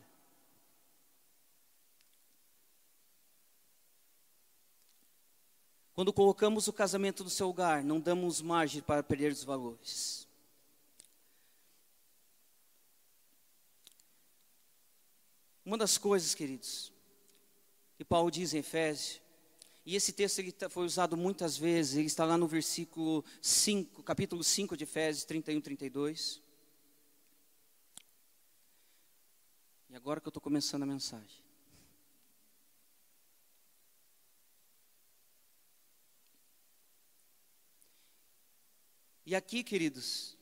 Quando 5.93 6.11
colocamos 6.11 6.67
o 6.67 6.73
casamento 6.73 7.23
no 7.23 7.29
seu 7.29 7.45
lugar, 7.45 7.83
não 7.83 7.99
damos 7.99 8.41
margem 8.41 8.81
para 8.81 9.03
perder 9.03 9.31
os 9.31 9.43
valores. 9.43 10.27
Uma 15.63 15.77
das 15.77 15.99
coisas, 15.99 16.33
queridos, 16.33 16.91
que 18.01 18.05
Paulo 18.05 18.31
diz 18.31 18.51
em 18.55 18.57
Efésios, 18.57 19.21
e 19.85 19.95
esse 19.95 20.11
texto 20.11 20.39
ele 20.39 20.51
tá, 20.51 20.67
foi 20.67 20.85
usado 20.85 21.15
muitas 21.15 21.55
vezes, 21.55 21.97
ele 21.97 22.07
está 22.07 22.25
lá 22.25 22.35
no 22.35 22.47
versículo 22.47 23.23
5, 23.39 24.01
capítulo 24.01 24.43
5 24.43 24.75
de 24.75 24.85
Efésios 24.85 25.23
31 25.23 25.59
e 25.59 25.61
32. 25.61 26.41
E 29.87 29.95
agora 29.95 30.19
que 30.19 30.25
eu 30.25 30.31
estou 30.31 30.41
começando 30.41 30.81
a 30.81 30.87
mensagem. 30.87 31.43
E 39.23 39.35
aqui, 39.35 39.63
queridos, 39.63 40.35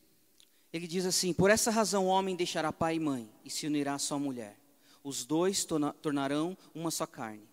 ele 0.71 0.87
diz 0.87 1.05
assim: 1.05 1.33
Por 1.33 1.49
essa 1.49 1.69
razão 1.69 2.05
o 2.05 2.09
homem 2.09 2.37
deixará 2.37 2.71
pai 2.71 2.95
e 2.95 2.99
mãe 3.01 3.29
e 3.43 3.49
se 3.49 3.67
unirá 3.67 3.95
à 3.95 3.99
sua 3.99 4.17
mulher. 4.17 4.57
Os 5.03 5.25
dois 5.25 5.65
tornarão 6.01 6.57
uma 6.73 6.89
só 6.89 7.05
carne. 7.05 7.48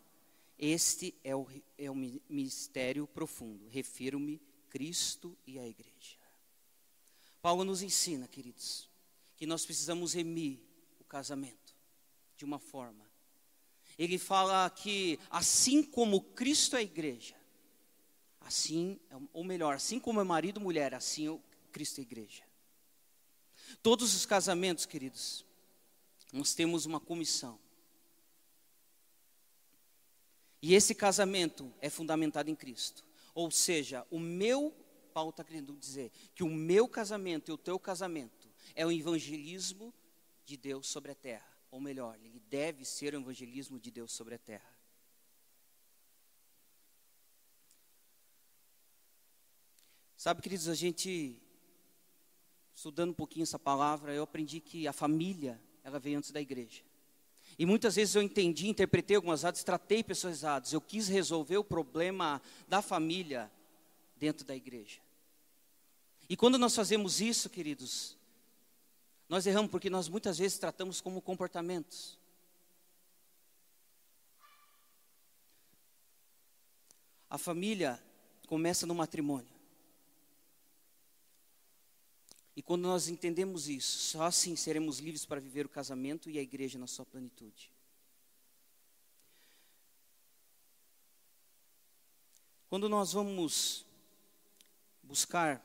Este 0.59 1.15
é 1.23 1.37
o, 1.37 1.47
é 1.77 1.91
o 1.91 1.95
mistério 1.95 3.07
profundo. 3.07 3.69
Refiro-me 3.69 4.41
Cristo 4.71 5.37
e 5.47 5.59
a 5.59 5.67
igreja. 5.67 6.17
Paulo 7.43 7.65
nos 7.65 7.83
ensina, 7.83 8.27
queridos, 8.27 8.91
que 9.37 9.47
nós 9.47 9.65
precisamos 9.65 10.15
remir 10.15 10.61
o 10.99 11.05
casamento 11.05 11.77
de 12.37 12.45
uma 12.45 12.59
forma. 12.59 13.07
Ele 13.99 14.19
fala 14.19 14.69
que 14.71 15.19
assim 15.31 15.83
como 15.83 16.21
Cristo 16.21 16.77
é 16.77 16.81
a 16.81 16.83
igreja, 16.83 17.37
assim, 18.41 18.99
ou 19.33 19.45
melhor, 19.45 19.77
assim 19.77 19.99
como 19.99 20.21
é 20.21 20.25
marido 20.25 20.61
e 20.61 20.63
mulher, 20.63 20.95
assim 20.95 21.29
é 21.33 21.39
Cristo 21.71 21.99
é 21.99 22.01
a 22.01 22.03
igreja. 22.03 22.43
Todos 23.83 24.15
os 24.15 24.27
casamentos, 24.27 24.87
queridos, 24.87 25.45
nós 26.33 26.55
temos 26.55 26.87
uma 26.87 27.01
comissão. 27.01 27.59
E 30.63 30.75
esse 30.75 30.95
casamento 30.95 31.73
é 31.81 31.91
fundamentado 31.91 32.51
em 32.51 32.55
Cristo. 32.55 33.05
Ou 33.35 33.51
seja, 33.51 34.07
o 34.11 34.19
meu, 34.19 34.75
Paulo 35.13 35.31
está 35.31 35.45
querendo 35.45 35.77
dizer, 35.77 36.11
que 36.35 36.43
o 36.43 36.49
meu 36.49 36.89
casamento 36.89 37.51
e 37.51 37.53
o 37.53 37.59
teu 37.59 37.79
casamento 37.79 38.49
é 38.75 38.87
o 38.87 38.91
evangelismo 38.91 39.93
de 40.45 40.57
Deus 40.57 40.87
sobre 40.87 41.13
a 41.13 41.15
terra. 41.15 41.47
Ou 41.71 41.81
melhor, 41.81 42.19
ele 42.23 42.41
deve 42.49 42.85
ser 42.85 43.15
o 43.15 43.21
evangelismo 43.21 43.79
de 43.79 43.91
Deus 43.91 44.13
sobre 44.13 44.37
a 44.37 44.39
terra. 44.39 44.77
Sabe, 50.17 50.41
queridos, 50.41 50.67
a 50.67 50.75
gente, 50.75 51.39
estudando 52.75 53.11
um 53.11 53.15
pouquinho 53.15 53.43
essa 53.43 53.59
palavra, 53.59 54.15
eu 54.15 54.23
aprendi 54.23 54.61
que 54.61 54.89
a 54.89 54.93
família, 54.93 55.63
ela 55.85 55.99
veio 55.99 56.17
antes 56.17 56.31
da 56.31 56.41
igreja. 56.41 56.83
E 57.59 57.65
muitas 57.65 57.97
vezes 57.97 58.15
eu 58.15 58.23
entendi, 58.23 58.69
interpretei 58.69 59.17
algumas 59.17 59.45
atos, 59.45 59.65
tratei 59.65 60.03
pessoas 60.03 60.43
erradas. 60.43 60.73
Eu 60.73 60.81
quis 60.81 61.09
resolver 61.09 61.57
o 61.57 61.65
problema 61.65 62.43
da 62.69 62.83
família 62.83 63.51
dentro 64.17 64.45
da 64.45 64.55
igreja. 64.55 65.01
E 66.29 66.37
quando 66.37 66.59
nós 66.59 66.75
fazemos 66.75 67.21
isso, 67.21 67.49
queridos, 67.49 68.17
nós 69.29 69.47
erramos 69.47 69.71
porque 69.71 69.89
nós 69.89 70.09
muitas 70.09 70.39
vezes 70.39 70.59
tratamos 70.59 71.01
como 71.01 71.23
comportamentos. 71.23 72.19
A 77.31 77.39
família 77.39 78.03
começa 78.47 78.87
no 78.87 78.95
matrimônio. 78.95 79.56
E 82.57 82.63
quando 82.63 82.85
nós 82.85 83.07
entendemos 83.07 83.69
isso, 83.69 83.99
só 83.99 84.23
assim 84.23 84.57
seremos 84.57 84.99
livres 84.99 85.27
para 85.27 85.39
viver 85.39 85.67
o 85.67 85.69
casamento 85.69 86.31
e 86.31 86.39
a 86.39 86.43
igreja 86.43 86.79
na 86.79 86.87
sua 86.87 87.05
plenitude. 87.05 87.71
Quando 92.67 92.89
nós 92.89 93.13
vamos 93.13 93.85
buscar 95.03 95.63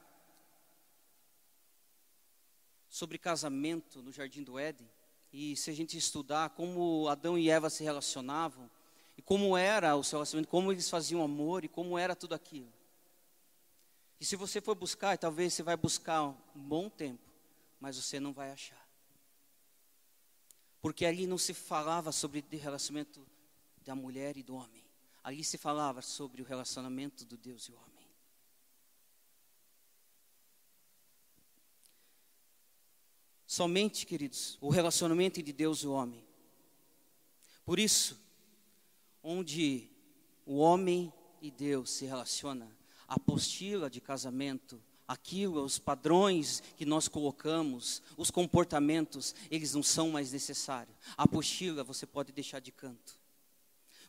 sobre 2.90 3.18
casamento 3.18 4.04
no 4.04 4.12
jardim 4.12 4.44
do 4.44 4.60
Éden, 4.60 4.88
e 5.32 5.56
se 5.56 5.70
a 5.70 5.74
gente 5.74 5.98
estudar 5.98 6.50
como 6.50 7.08
Adão 7.08 7.38
e 7.38 7.50
Eva 7.50 7.70
se 7.70 7.86
relacionavam, 7.86 8.70
e 9.18 9.22
como 9.22 9.56
era 9.56 9.96
o 9.96 10.04
seu 10.04 10.18
relacionamento, 10.18 10.50
como 10.50 10.74
eles 10.74 10.90
faziam 10.90 11.24
amor 11.24 11.64
e 11.64 11.70
como 11.70 11.98
era 11.98 12.16
tudo 12.16 12.36
aquilo. 12.36 12.72
E 14.22 14.26
se 14.26 14.36
você 14.36 14.62
for 14.62 14.76
buscar, 14.76 15.18
talvez 15.18 15.52
você 15.52 15.64
vai 15.64 15.76
buscar 15.76 16.22
um 16.24 16.38
bom 16.54 16.88
tempo, 16.88 17.28
mas 17.80 17.98
você 17.98 18.20
não 18.20 18.32
vai 18.32 18.52
achar. 18.52 18.88
Porque 20.80 21.08
ali 21.08 21.26
não 21.26 21.40
se 21.40 21.56
falava 21.56 22.12
sobre 22.12 22.40
o 22.40 22.60
relacionamento 22.60 23.28
da 23.84 23.96
mulher 23.96 24.38
e 24.38 24.44
do 24.44 24.54
homem. 24.54 24.86
Ali 25.24 25.44
se 25.44 25.58
falava 25.58 26.04
sobre 26.04 26.40
o 26.40 26.46
relacionamento 26.46 27.26
do 27.26 27.36
Deus 27.36 27.64
e 27.64 27.72
o 27.72 27.76
homem. 27.76 28.08
Somente, 33.48 34.06
queridos, 34.06 34.56
o 34.62 34.70
relacionamento 34.70 35.40
entre 35.40 35.52
Deus 35.52 35.80
e 35.80 35.88
o 35.88 35.94
homem. 35.94 36.24
Por 37.66 37.80
isso, 37.80 38.22
onde 39.24 39.90
o 40.46 40.58
homem 40.58 41.12
e 41.42 41.50
Deus 41.50 41.90
se 41.90 42.06
relacionam, 42.06 42.72
apostila 43.12 43.90
de 43.90 44.00
casamento, 44.00 44.82
aquilo, 45.06 45.62
os 45.66 45.78
padrões 45.78 46.64
que 46.78 46.86
nós 46.86 47.10
colocamos, 47.10 48.02
os 48.16 48.32
comportamentos, 48.32 49.36
eles 49.50 49.74
não 49.74 49.84
são 49.84 50.12
mais 50.12 50.32
necessários. 50.32 50.96
A 51.18 51.24
apostila 51.24 51.84
você 51.84 52.06
pode 52.06 52.32
deixar 52.32 52.62
de 52.62 52.72
canto. 52.72 53.20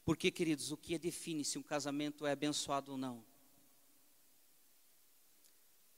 Porque, 0.05 0.31
queridos, 0.31 0.71
o 0.71 0.77
que 0.77 0.97
define 0.99 1.45
se 1.45 1.59
um 1.59 1.63
casamento 1.63 2.25
é 2.25 2.31
abençoado 2.31 2.93
ou 2.93 2.99
não? 2.99 3.25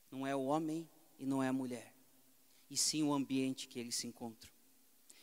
Não 0.09 0.25
é 0.25 0.35
o 0.35 0.45
homem 0.45 0.89
e 1.19 1.27
não 1.27 1.43
é 1.43 1.47
a 1.47 1.53
mulher, 1.53 1.93
e 2.69 2.75
sim 2.75 3.03
o 3.03 3.13
ambiente 3.13 3.67
que 3.67 3.79
eles 3.79 3.93
se 3.93 4.07
encontram. 4.07 4.51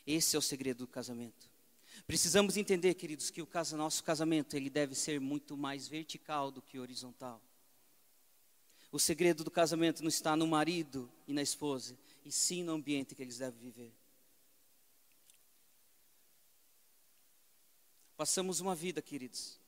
Esse 0.06 0.36
é 0.36 0.38
o 0.38 0.42
segredo 0.42 0.78
do 0.78 0.86
casamento. 0.86 1.50
Precisamos 2.06 2.56
entender, 2.56 2.94
queridos, 2.94 3.28
que 3.30 3.42
o 3.42 3.48
nosso 3.76 4.04
casamento 4.04 4.56
ele 4.56 4.70
deve 4.70 4.94
ser 4.94 5.20
muito 5.20 5.56
mais 5.56 5.88
vertical 5.88 6.50
do 6.50 6.62
que 6.62 6.78
horizontal. 6.78 7.42
O 8.92 8.98
segredo 8.98 9.42
do 9.42 9.50
casamento 9.50 10.02
não 10.02 10.08
está 10.10 10.36
no 10.36 10.46
marido 10.46 11.10
e 11.26 11.32
na 11.32 11.40
esposa, 11.40 11.98
e 12.26 12.30
sim 12.30 12.62
no 12.62 12.72
ambiente 12.72 13.14
que 13.14 13.22
eles 13.22 13.38
devem 13.38 13.58
viver. 13.58 13.90
Passamos 18.14 18.60
uma 18.60 18.74
vida, 18.74 19.00
queridos, 19.00 19.58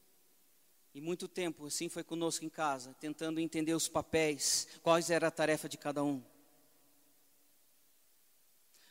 e 0.95 1.01
muito 1.01 1.27
tempo 1.27 1.65
assim 1.67 1.89
foi 1.89 2.05
conosco 2.05 2.45
em 2.45 2.51
casa, 2.51 2.95
tentando 3.01 3.41
entender 3.41 3.73
os 3.73 3.89
papéis, 3.89 4.69
quais 4.83 5.09
era 5.09 5.29
a 5.29 5.31
tarefa 5.31 5.71
de 5.71 5.79
cada 5.79 6.05
um. 6.05 6.23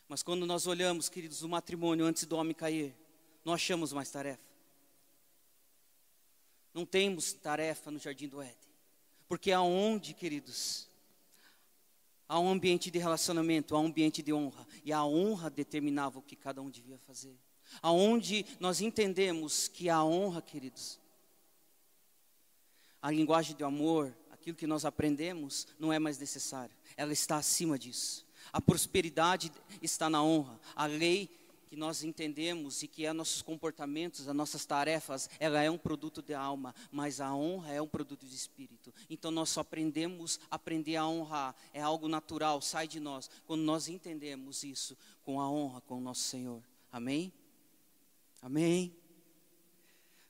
Mas 0.08 0.20
quando 0.20 0.44
nós 0.44 0.66
olhamos, 0.66 1.08
queridos, 1.08 1.42
o 1.42 1.48
matrimônio 1.48 2.04
antes 2.04 2.26
do 2.26 2.36
homem 2.36 2.54
cair, 2.54 2.92
não 3.44 3.54
achamos 3.54 3.92
mais 3.92 4.10
tarefa. 4.10 4.42
Não 6.74 6.84
temos 6.84 7.32
tarefa 7.32 7.90
no 7.90 8.00
jardim 8.00 8.26
do 8.26 8.42
Éden. 8.42 8.73
Porque 9.28 9.52
aonde, 9.52 10.14
queridos, 10.14 10.88
há 12.28 12.38
um 12.38 12.50
ambiente 12.50 12.90
de 12.90 12.98
relacionamento, 12.98 13.74
há 13.74 13.80
um 13.80 13.86
ambiente 13.86 14.22
de 14.22 14.32
honra, 14.32 14.66
e 14.84 14.92
a 14.92 15.04
honra 15.04 15.50
determinava 15.50 16.18
o 16.18 16.22
que 16.22 16.36
cada 16.36 16.60
um 16.60 16.70
devia 16.70 16.98
fazer. 16.98 17.36
Aonde 17.80 18.44
nós 18.60 18.80
entendemos 18.80 19.68
que 19.68 19.88
a 19.88 20.04
honra, 20.04 20.42
queridos, 20.42 21.00
a 23.00 23.10
linguagem 23.10 23.56
do 23.56 23.64
amor, 23.64 24.16
aquilo 24.30 24.56
que 24.56 24.66
nós 24.66 24.84
aprendemos, 24.84 25.66
não 25.78 25.92
é 25.92 25.98
mais 25.98 26.18
necessário. 26.18 26.74
Ela 26.96 27.12
está 27.12 27.36
acima 27.36 27.78
disso. 27.78 28.26
A 28.52 28.60
prosperidade 28.60 29.50
está 29.82 30.08
na 30.10 30.22
honra. 30.22 30.60
A 30.76 30.86
lei 30.86 31.30
que 31.74 31.80
nós 31.80 32.04
entendemos 32.04 32.84
e 32.84 32.86
que 32.86 33.04
é 33.04 33.12
nossos 33.12 33.42
comportamentos, 33.42 34.28
as 34.28 34.36
nossas 34.36 34.64
tarefas, 34.64 35.28
ela 35.40 35.60
é 35.60 35.68
um 35.68 35.76
produto 35.76 36.22
da 36.22 36.38
alma, 36.38 36.72
mas 36.92 37.20
a 37.20 37.34
honra 37.34 37.72
é 37.72 37.82
um 37.82 37.88
produto 37.88 38.24
de 38.24 38.32
espírito. 38.32 38.94
Então 39.10 39.32
nós 39.32 39.48
só 39.48 39.62
aprendemos 39.62 40.38
a 40.48 40.54
aprender 40.54 40.94
a 40.94 41.04
honrar, 41.04 41.52
é 41.72 41.82
algo 41.82 42.06
natural, 42.06 42.62
sai 42.62 42.86
de 42.86 43.00
nós, 43.00 43.28
quando 43.44 43.62
nós 43.62 43.88
entendemos 43.88 44.62
isso 44.62 44.96
com 45.24 45.40
a 45.40 45.50
honra 45.50 45.80
com 45.80 45.98
o 45.98 46.00
nosso 46.00 46.20
Senhor. 46.20 46.62
Amém? 46.92 47.32
Amém. 48.40 48.94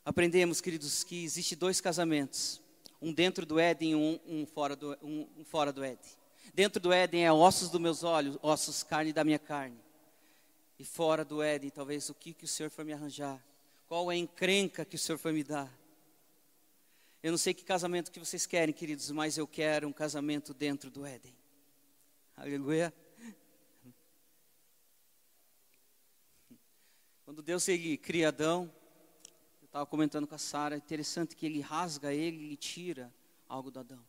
Aprendemos, 0.02 0.62
queridos, 0.62 1.04
que 1.04 1.24
existe 1.24 1.54
dois 1.54 1.78
casamentos 1.78 2.58
um 3.02 3.12
dentro 3.12 3.44
do 3.44 3.58
Éden 3.58 3.90
e 3.90 3.94
um, 3.94 4.18
um, 4.26 4.46
fora 4.46 4.74
do, 4.74 4.96
um, 5.02 5.28
um 5.36 5.44
fora 5.44 5.70
do 5.70 5.84
Éden. 5.84 6.10
Dentro 6.54 6.80
do 6.80 6.90
Éden 6.90 7.26
é 7.26 7.30
ossos 7.30 7.68
dos 7.68 7.80
meus 7.82 8.02
olhos, 8.02 8.38
ossos, 8.40 8.82
carne 8.82 9.12
da 9.12 9.22
minha 9.22 9.38
carne. 9.38 9.83
E 10.78 10.84
fora 10.84 11.24
do 11.24 11.42
Éden, 11.42 11.70
talvez 11.70 12.08
o 12.10 12.14
que, 12.14 12.34
que 12.34 12.44
o 12.44 12.48
Senhor 12.48 12.70
foi 12.70 12.84
me 12.84 12.92
arranjar? 12.92 13.42
Qual 13.86 14.10
é 14.10 14.14
a 14.14 14.18
encrenca 14.18 14.84
que 14.84 14.96
o 14.96 14.98
Senhor 14.98 15.18
foi 15.18 15.32
me 15.32 15.44
dar? 15.44 15.72
Eu 17.22 17.30
não 17.30 17.38
sei 17.38 17.54
que 17.54 17.64
casamento 17.64 18.10
que 18.10 18.18
vocês 18.18 18.44
querem, 18.46 18.74
queridos, 18.74 19.10
mas 19.10 19.38
eu 19.38 19.46
quero 19.46 19.88
um 19.88 19.92
casamento 19.92 20.52
dentro 20.52 20.90
do 20.90 21.06
Éden. 21.06 21.34
Aleluia. 22.36 22.92
Quando 27.24 27.42
Deus 27.42 27.66
ele 27.68 27.96
cria 27.96 28.28
Adão, 28.28 28.70
Estava 29.74 29.86
comentando 29.86 30.24
com 30.24 30.36
a 30.36 30.38
Sara, 30.38 30.76
interessante 30.76 31.34
que 31.34 31.44
ele 31.44 31.60
rasga 31.60 32.14
ele 32.14 32.52
e 32.52 32.56
tira 32.56 33.12
algo 33.48 33.72
do 33.72 33.80
Adão. 33.80 34.06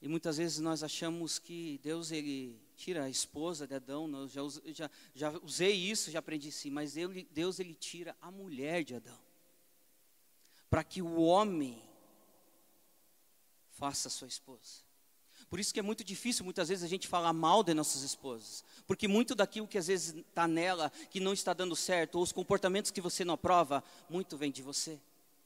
E 0.00 0.08
muitas 0.08 0.36
vezes 0.36 0.58
nós 0.58 0.82
achamos 0.82 1.38
que 1.38 1.80
Deus 1.82 2.12
ele 2.12 2.60
tira 2.76 3.04
a 3.04 3.10
esposa 3.10 3.66
de 3.66 3.74
Adão, 3.74 4.08
eu 4.12 4.28
já, 4.28 4.42
já, 4.72 4.90
já 5.14 5.30
usei 5.42 5.74
isso, 5.74 6.10
já 6.10 6.20
aprendi 6.20 6.52
sim, 6.52 6.70
mas 6.70 6.94
Deus 7.30 7.58
ele 7.58 7.74
tira 7.74 8.16
a 8.20 8.30
mulher 8.30 8.84
de 8.84 8.94
Adão. 8.94 9.18
Para 10.70 10.84
que 10.84 11.02
o 11.02 11.20
homem 11.22 11.82
faça 13.70 14.08
sua 14.08 14.28
esposa. 14.28 14.88
Por 15.48 15.58
isso 15.58 15.72
que 15.72 15.80
é 15.80 15.82
muito 15.82 16.04
difícil 16.04 16.44
muitas 16.44 16.68
vezes 16.68 16.84
a 16.84 16.88
gente 16.88 17.08
falar 17.08 17.32
mal 17.32 17.62
de 17.62 17.72
nossas 17.72 18.02
esposas. 18.02 18.64
Porque 18.86 19.08
muito 19.08 19.34
daquilo 19.34 19.66
que 19.66 19.78
às 19.78 19.86
vezes 19.86 20.14
está 20.14 20.46
nela, 20.46 20.90
que 21.10 21.20
não 21.20 21.32
está 21.32 21.52
dando 21.52 21.74
certo, 21.74 22.16
ou 22.16 22.22
os 22.22 22.32
comportamentos 22.32 22.90
que 22.90 23.00
você 23.00 23.24
não 23.24 23.34
aprova, 23.34 23.82
muito 24.10 24.36
vem 24.36 24.50
de 24.50 24.62
você, 24.62 25.00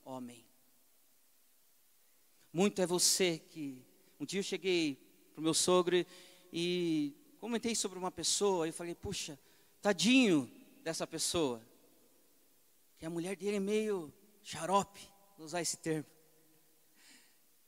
homem. 0.04 0.44
Muito 2.52 2.82
é 2.82 2.86
você 2.86 3.38
que. 3.38 3.82
Um 4.22 4.24
dia 4.24 4.38
eu 4.38 4.44
cheguei 4.44 4.94
para 5.34 5.40
o 5.40 5.42
meu 5.42 5.52
sogro 5.52 6.06
e 6.52 7.12
comentei 7.40 7.74
sobre 7.74 7.98
uma 7.98 8.12
pessoa 8.12 8.68
e 8.68 8.70
falei, 8.70 8.94
puxa, 8.94 9.36
tadinho 9.80 10.48
dessa 10.84 11.04
pessoa. 11.08 11.60
Que 13.00 13.04
a 13.04 13.10
mulher 13.10 13.34
dele 13.34 13.56
é 13.56 13.58
meio 13.58 14.14
xarope, 14.40 15.00
vou 15.36 15.44
usar 15.44 15.60
esse 15.60 15.76
termo. 15.76 16.06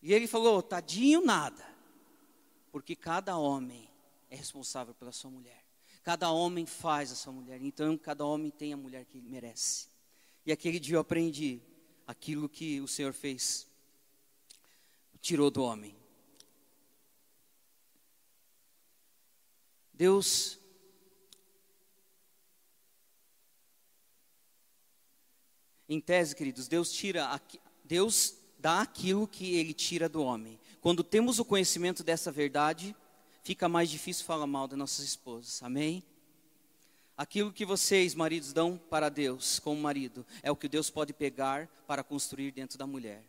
E 0.01 0.13
ele 0.13 0.29
falou, 0.29 0.63
tadinho 0.63 1.25
nada. 1.25 1.67
Porque 2.71 2.95
cada 2.95 3.37
homem 3.37 3.91
é 4.31 4.37
responsável 4.37 4.95
pela 4.95 5.11
sua 5.11 5.33
mulher. 5.33 5.65
Cada 6.05 6.31
homem 6.31 6.67
faz 6.67 7.11
a 7.11 7.17
sua 7.17 7.33
mulher. 7.33 7.61
Então, 7.63 7.99
cada 7.99 8.25
homem 8.25 8.53
tem 8.53 8.73
a 8.73 8.77
mulher 8.77 9.05
que 9.07 9.19
ele 9.19 9.29
merece. 9.29 9.89
E 10.47 10.53
aquele 10.53 10.79
dia 10.79 10.95
eu 10.95 11.01
aprendi 11.01 11.61
aquilo 12.07 12.49
que 12.49 12.81
o 12.81 12.87
Senhor 12.87 13.13
fez. 13.13 13.67
Tirou 15.21 15.51
do 15.51 15.61
homem. 15.61 16.04
Deus 19.95 20.59
Em 25.87 26.01
tese, 26.01 26.35
queridos, 26.35 26.67
Deus 26.67 26.91
tira 26.91 27.41
Deus 27.85 28.35
dá 28.59 28.81
aquilo 28.81 29.29
que 29.29 29.55
ele 29.57 29.75
tira 29.75 30.09
do 30.09 30.23
homem. 30.23 30.59
Quando 30.81 31.05
temos 31.05 31.39
o 31.39 31.45
conhecimento 31.45 32.03
dessa 32.03 32.33
verdade, 32.33 32.97
fica 33.43 33.69
mais 33.69 33.91
difícil 33.91 34.25
falar 34.25 34.47
mal 34.47 34.67
das 34.67 34.79
nossas 34.79 35.05
esposas. 35.05 35.63
Amém? 35.63 36.03
Aquilo 37.17 37.53
que 37.53 37.67
vocês, 37.67 38.15
maridos, 38.15 38.53
dão 38.53 38.77
para 38.77 39.11
Deus 39.11 39.59
como 39.59 39.81
marido, 39.81 40.27
é 40.43 40.51
o 40.51 40.57
que 40.57 40.69
Deus 40.69 40.89
pode 40.89 41.13
pegar 41.13 41.69
para 41.87 42.03
construir 42.03 42.51
dentro 42.51 42.79
da 42.79 42.87
mulher. 42.87 43.23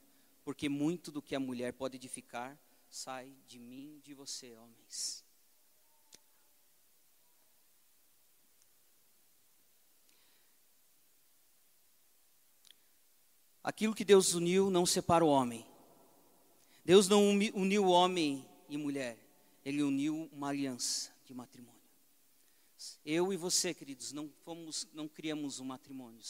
Porque 0.45 0.69
muito 0.69 1.11
do 1.11 1.21
que 1.21 1.35
a 1.35 1.39
mulher 1.39 1.73
pode 1.73 1.97
edificar 1.97 2.57
sai 2.89 3.29
de 3.45 3.59
mim, 3.59 3.99
de 4.05 4.13
você, 4.13 4.55
homens. 4.55 5.24
Aquilo 13.65 13.95
que 13.95 14.05
Deus 14.05 14.35
uniu 14.35 14.69
não 14.69 14.85
separa 14.85 15.25
o 15.25 15.27
homem. 15.27 15.65
Deus 16.85 17.07
não 17.07 17.31
uniu 17.55 17.87
homem 17.87 18.47
e 18.69 18.77
mulher, 18.77 19.17
Ele 19.65 19.81
uniu 19.81 20.29
uma 20.31 20.49
aliança 20.49 21.11
de 21.25 21.33
matrimônio. 21.33 21.81
Eu 23.03 23.33
e 23.33 23.35
você, 23.35 23.73
queridos, 23.73 24.11
não 24.11 24.29
fomos, 24.43 24.87
não 24.93 25.07
criamos 25.07 25.59
um 25.59 25.65
matrimônio. 25.65 26.21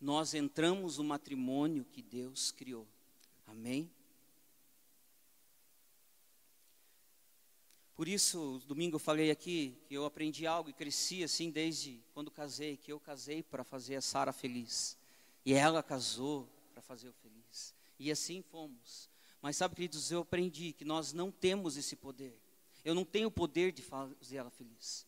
Nós 0.00 0.32
entramos 0.32 0.96
no 0.96 1.04
matrimônio 1.04 1.84
que 1.84 2.00
Deus 2.00 2.52
criou. 2.52 2.88
Amém? 3.46 3.90
Por 7.94 8.08
isso, 8.08 8.62
domingo 8.66 8.96
eu 8.96 9.00
falei 9.00 9.30
aqui 9.30 9.76
que 9.86 9.94
eu 9.94 10.06
aprendi 10.06 10.46
algo 10.46 10.70
e 10.70 10.72
cresci 10.72 11.22
assim 11.22 11.50
desde 11.50 12.00
quando 12.14 12.30
casei, 12.30 12.78
que 12.78 12.90
eu 12.90 12.98
casei 12.98 13.42
para 13.42 13.62
fazer 13.62 13.96
a 13.96 14.00
Sara 14.00 14.32
feliz. 14.32 14.96
E 15.44 15.52
ela 15.52 15.82
casou 15.82 16.48
para 16.78 16.82
fazer 16.82 17.08
o 17.08 17.12
feliz. 17.12 17.74
E 17.98 18.10
assim 18.10 18.40
fomos. 18.40 19.10
Mas 19.42 19.56
sabe, 19.56 19.74
queridos, 19.74 20.12
eu 20.12 20.20
aprendi 20.20 20.72
que 20.72 20.84
nós 20.84 21.12
não 21.12 21.30
temos 21.30 21.76
esse 21.76 21.96
poder. 21.96 22.40
Eu 22.84 22.94
não 22.94 23.04
tenho 23.04 23.28
o 23.28 23.32
poder 23.32 23.72
de 23.72 23.82
fazer 23.82 24.36
ela 24.36 24.50
feliz. 24.50 25.04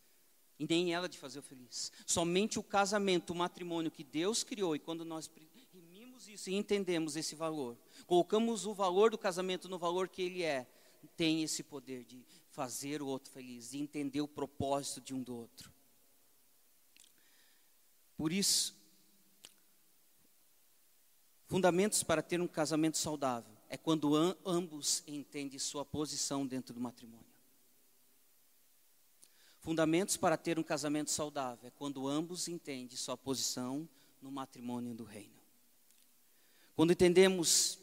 E 0.59 0.67
nem 0.69 0.93
ela 0.93 1.09
de 1.09 1.17
fazer 1.17 1.39
o 1.39 1.43
feliz. 1.43 1.93
Somente 2.05 2.59
o 2.59 2.63
casamento, 2.63 3.31
o 3.31 3.37
matrimônio 3.37 3.91
que 3.91 4.03
Deus 4.03 4.43
criou, 4.43 4.75
e 4.75 4.81
quando 4.81 5.05
nós 5.05 5.31
rimimos 5.73 6.29
isso 6.29 6.51
e 6.51 6.55
entendemos 6.55 7.17
esse 7.17 7.37
valor, 7.37 7.79
colocamos 8.05 8.67
o 8.67 8.75
valor 8.75 9.13
do 9.13 9.17
casamento 9.17 9.69
no 9.69 9.79
valor 9.79 10.09
que 10.09 10.23
ele 10.23 10.43
é, 10.43 10.67
tem 11.17 11.43
esse 11.45 11.63
poder 11.63 12.05
de 12.05 12.27
fazer 12.51 13.01
o 13.01 13.07
outro 13.07 13.31
feliz, 13.31 13.71
de 13.71 13.79
entender 13.79 14.21
o 14.21 14.29
propósito 14.29 15.01
de 15.01 15.15
um 15.15 15.23
do 15.23 15.37
outro. 15.37 15.73
Por 18.17 18.33
isso, 18.33 18.80
fundamentos 21.51 22.05
para 22.05 22.23
ter 22.23 22.41
um 22.41 22.47
casamento 22.47 22.97
saudável 22.97 23.53
é 23.69 23.77
quando 23.77 24.15
ambos 24.47 25.03
entendem 25.05 25.59
sua 25.59 25.85
posição 25.85 26.47
dentro 26.47 26.73
do 26.73 26.81
matrimônio. 26.81 27.27
Fundamentos 29.59 30.17
para 30.17 30.37
ter 30.37 30.61
um 30.61 30.63
casamento 30.63 31.11
saudável 31.11 31.67
é 31.67 31.71
quando 31.73 32.07
ambos 32.07 32.47
entendem 32.47 32.97
sua 32.97 33.17
posição 33.17 33.89
no 34.23 34.31
matrimônio 34.31 34.95
do 34.95 35.03
reino. 35.03 35.35
Quando 36.77 36.93
entendemos 36.93 37.81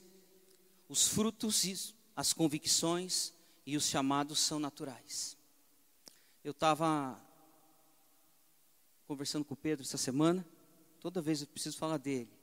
os 0.88 1.06
frutos, 1.10 1.94
as 2.16 2.32
convicções 2.32 3.34
e 3.66 3.76
os 3.76 3.86
chamados 3.86 4.40
são 4.40 4.60
naturais. 4.60 5.36
Eu 6.42 6.52
estava 6.52 7.22
conversando 9.06 9.44
com 9.44 9.56
o 9.56 9.58
Pedro 9.58 9.84
essa 9.86 9.98
semana, 9.98 10.48
toda 11.02 11.22
vez 11.22 11.42
eu 11.42 11.48
preciso 11.48 11.78
falar 11.78 11.98
dele. 11.98 12.37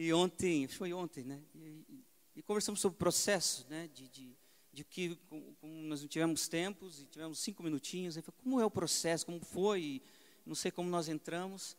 E 0.00 0.12
ontem, 0.12 0.68
foi 0.68 0.92
ontem, 0.92 1.24
né? 1.24 1.42
E, 1.56 2.04
e 2.36 2.42
conversamos 2.42 2.80
sobre 2.80 2.94
o 2.94 2.98
processo, 3.00 3.66
né? 3.68 3.90
De, 3.92 4.08
de, 4.08 4.38
de 4.72 4.84
que 4.84 5.16
como, 5.28 5.56
nós 5.88 6.02
não 6.02 6.06
tivemos 6.06 6.46
tempos 6.46 7.00
e 7.00 7.06
tivemos 7.06 7.40
cinco 7.40 7.64
minutinhos. 7.64 8.14
Ele 8.14 8.22
falou, 8.22 8.40
como 8.40 8.60
é 8.60 8.64
o 8.64 8.70
processo, 8.70 9.26
como 9.26 9.40
foi? 9.40 10.00
Não 10.46 10.54
sei 10.54 10.70
como 10.70 10.88
nós 10.88 11.08
entramos. 11.08 11.76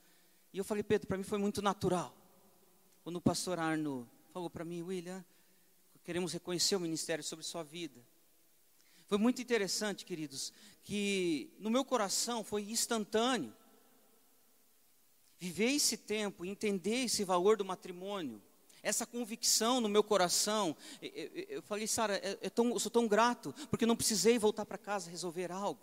E 0.52 0.58
eu 0.58 0.66
falei, 0.66 0.84
Pedro, 0.84 1.08
para 1.08 1.18
mim 1.18 1.24
foi 1.24 1.38
muito 1.38 1.62
natural. 1.62 2.14
Quando 3.06 3.16
o 3.16 3.22
pastor 3.22 3.58
Arno 3.58 4.06
falou 4.34 4.50
para 4.50 4.66
mim, 4.66 4.82
William, 4.82 5.24
queremos 6.04 6.34
reconhecer 6.34 6.76
o 6.76 6.80
ministério 6.82 7.24
sobre 7.24 7.46
sua 7.46 7.64
vida. 7.64 8.06
Foi 9.08 9.18
muito 9.18 9.42
interessante, 9.42 10.04
queridos, 10.04 10.52
que 10.84 11.54
no 11.58 11.70
meu 11.70 11.86
coração 11.86 12.44
foi 12.44 12.64
instantâneo. 12.64 13.56
Viver 15.40 15.72
esse 15.72 15.96
tempo, 15.96 16.46
entender 16.46 17.06
esse 17.06 17.24
valor 17.24 17.56
do 17.56 17.64
matrimônio, 17.64 18.42
essa 18.84 19.06
convicção 19.06 19.80
no 19.80 19.90
meu 19.90 20.04
coração. 20.04 20.76
Eu, 21.02 21.62
falei, 21.62 21.88
Sara, 21.88 22.16
é, 22.18 22.38
é 22.42 22.52
eu 22.56 22.80
sou 22.80 22.92
tão 22.92 23.08
grato, 23.08 23.54
porque 23.70 23.86
não 23.86 23.96
precisei 23.96 24.38
voltar 24.38 24.66
para 24.66 24.78
casa 24.78 25.10
resolver 25.10 25.52
algo. 25.52 25.82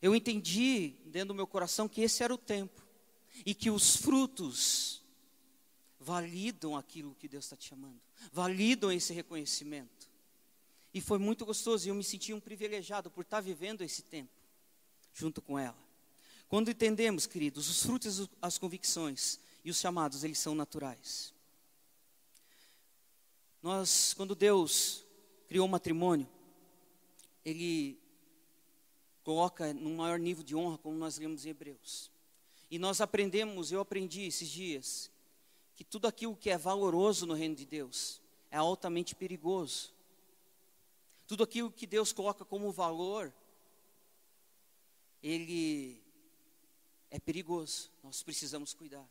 Eu 0.00 0.14
entendi 0.14 0.94
dentro 1.06 1.28
do 1.28 1.34
meu 1.34 1.46
coração 1.46 1.88
que 1.88 2.00
esse 2.02 2.22
era 2.22 2.32
o 2.32 2.38
tempo 2.38 2.86
e 3.44 3.54
que 3.54 3.70
os 3.70 3.96
frutos 3.96 5.02
validam 5.98 6.76
aquilo 6.76 7.16
que 7.16 7.28
Deus 7.28 7.44
está 7.44 7.56
te 7.56 7.68
chamando, 7.68 8.00
validam 8.32 8.92
esse 8.92 9.12
reconhecimento. 9.12 10.08
E 10.94 11.00
foi 11.00 11.18
muito 11.18 11.44
gostoso 11.44 11.86
e 11.86 11.90
eu 11.90 11.94
me 11.94 12.04
senti 12.04 12.32
um 12.32 12.40
privilegiado 12.40 13.10
por 13.10 13.22
estar 13.22 13.40
vivendo 13.40 13.82
esse 13.82 14.02
tempo 14.02 14.32
junto 15.12 15.42
com 15.42 15.58
ela. 15.58 15.87
Quando 16.48 16.70
entendemos, 16.70 17.26
queridos, 17.26 17.68
os 17.68 17.82
frutos, 17.82 18.28
as 18.40 18.56
convicções 18.56 19.38
e 19.62 19.70
os 19.70 19.78
chamados, 19.78 20.24
eles 20.24 20.38
são 20.38 20.54
naturais. 20.54 21.34
Nós, 23.62 24.14
quando 24.14 24.34
Deus 24.34 25.04
criou 25.46 25.66
o 25.66 25.70
matrimônio, 25.70 26.26
Ele 27.44 27.98
coloca 29.22 29.74
num 29.74 29.96
maior 29.96 30.18
nível 30.18 30.42
de 30.42 30.56
honra, 30.56 30.78
como 30.78 30.96
nós 30.96 31.18
lemos 31.18 31.44
em 31.44 31.50
Hebreus. 31.50 32.10
E 32.70 32.78
nós 32.78 33.00
aprendemos, 33.00 33.70
eu 33.70 33.80
aprendi 33.80 34.22
esses 34.22 34.48
dias, 34.48 35.10
que 35.76 35.84
tudo 35.84 36.06
aquilo 36.06 36.34
que 36.34 36.48
é 36.48 36.56
valoroso 36.56 37.26
no 37.26 37.34
reino 37.34 37.54
de 37.54 37.66
Deus 37.66 38.22
é 38.50 38.56
altamente 38.56 39.14
perigoso. 39.14 39.92
Tudo 41.26 41.44
aquilo 41.44 41.70
que 41.70 41.86
Deus 41.86 42.10
coloca 42.10 42.42
como 42.42 42.72
valor, 42.72 43.32
ele 45.22 46.02
é 47.10 47.18
perigoso. 47.18 47.90
Nós 48.02 48.22
precisamos 48.22 48.74
cuidar. 48.74 49.08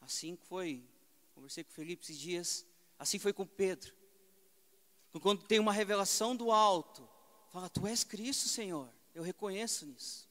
Assim 0.00 0.36
foi, 0.36 0.84
conversei 1.34 1.64
com 1.64 1.70
Felipe 1.70 2.02
esses 2.02 2.18
dias, 2.18 2.66
assim 2.98 3.18
foi 3.18 3.32
com 3.32 3.46
Pedro. 3.46 3.94
Quando 5.20 5.44
tem 5.44 5.58
uma 5.58 5.72
revelação 5.72 6.34
do 6.34 6.50
alto, 6.50 7.08
fala: 7.50 7.68
Tu 7.68 7.86
és 7.86 8.02
Cristo, 8.02 8.48
Senhor, 8.48 8.92
eu 9.14 9.22
reconheço 9.22 9.86
nisso. 9.86 10.28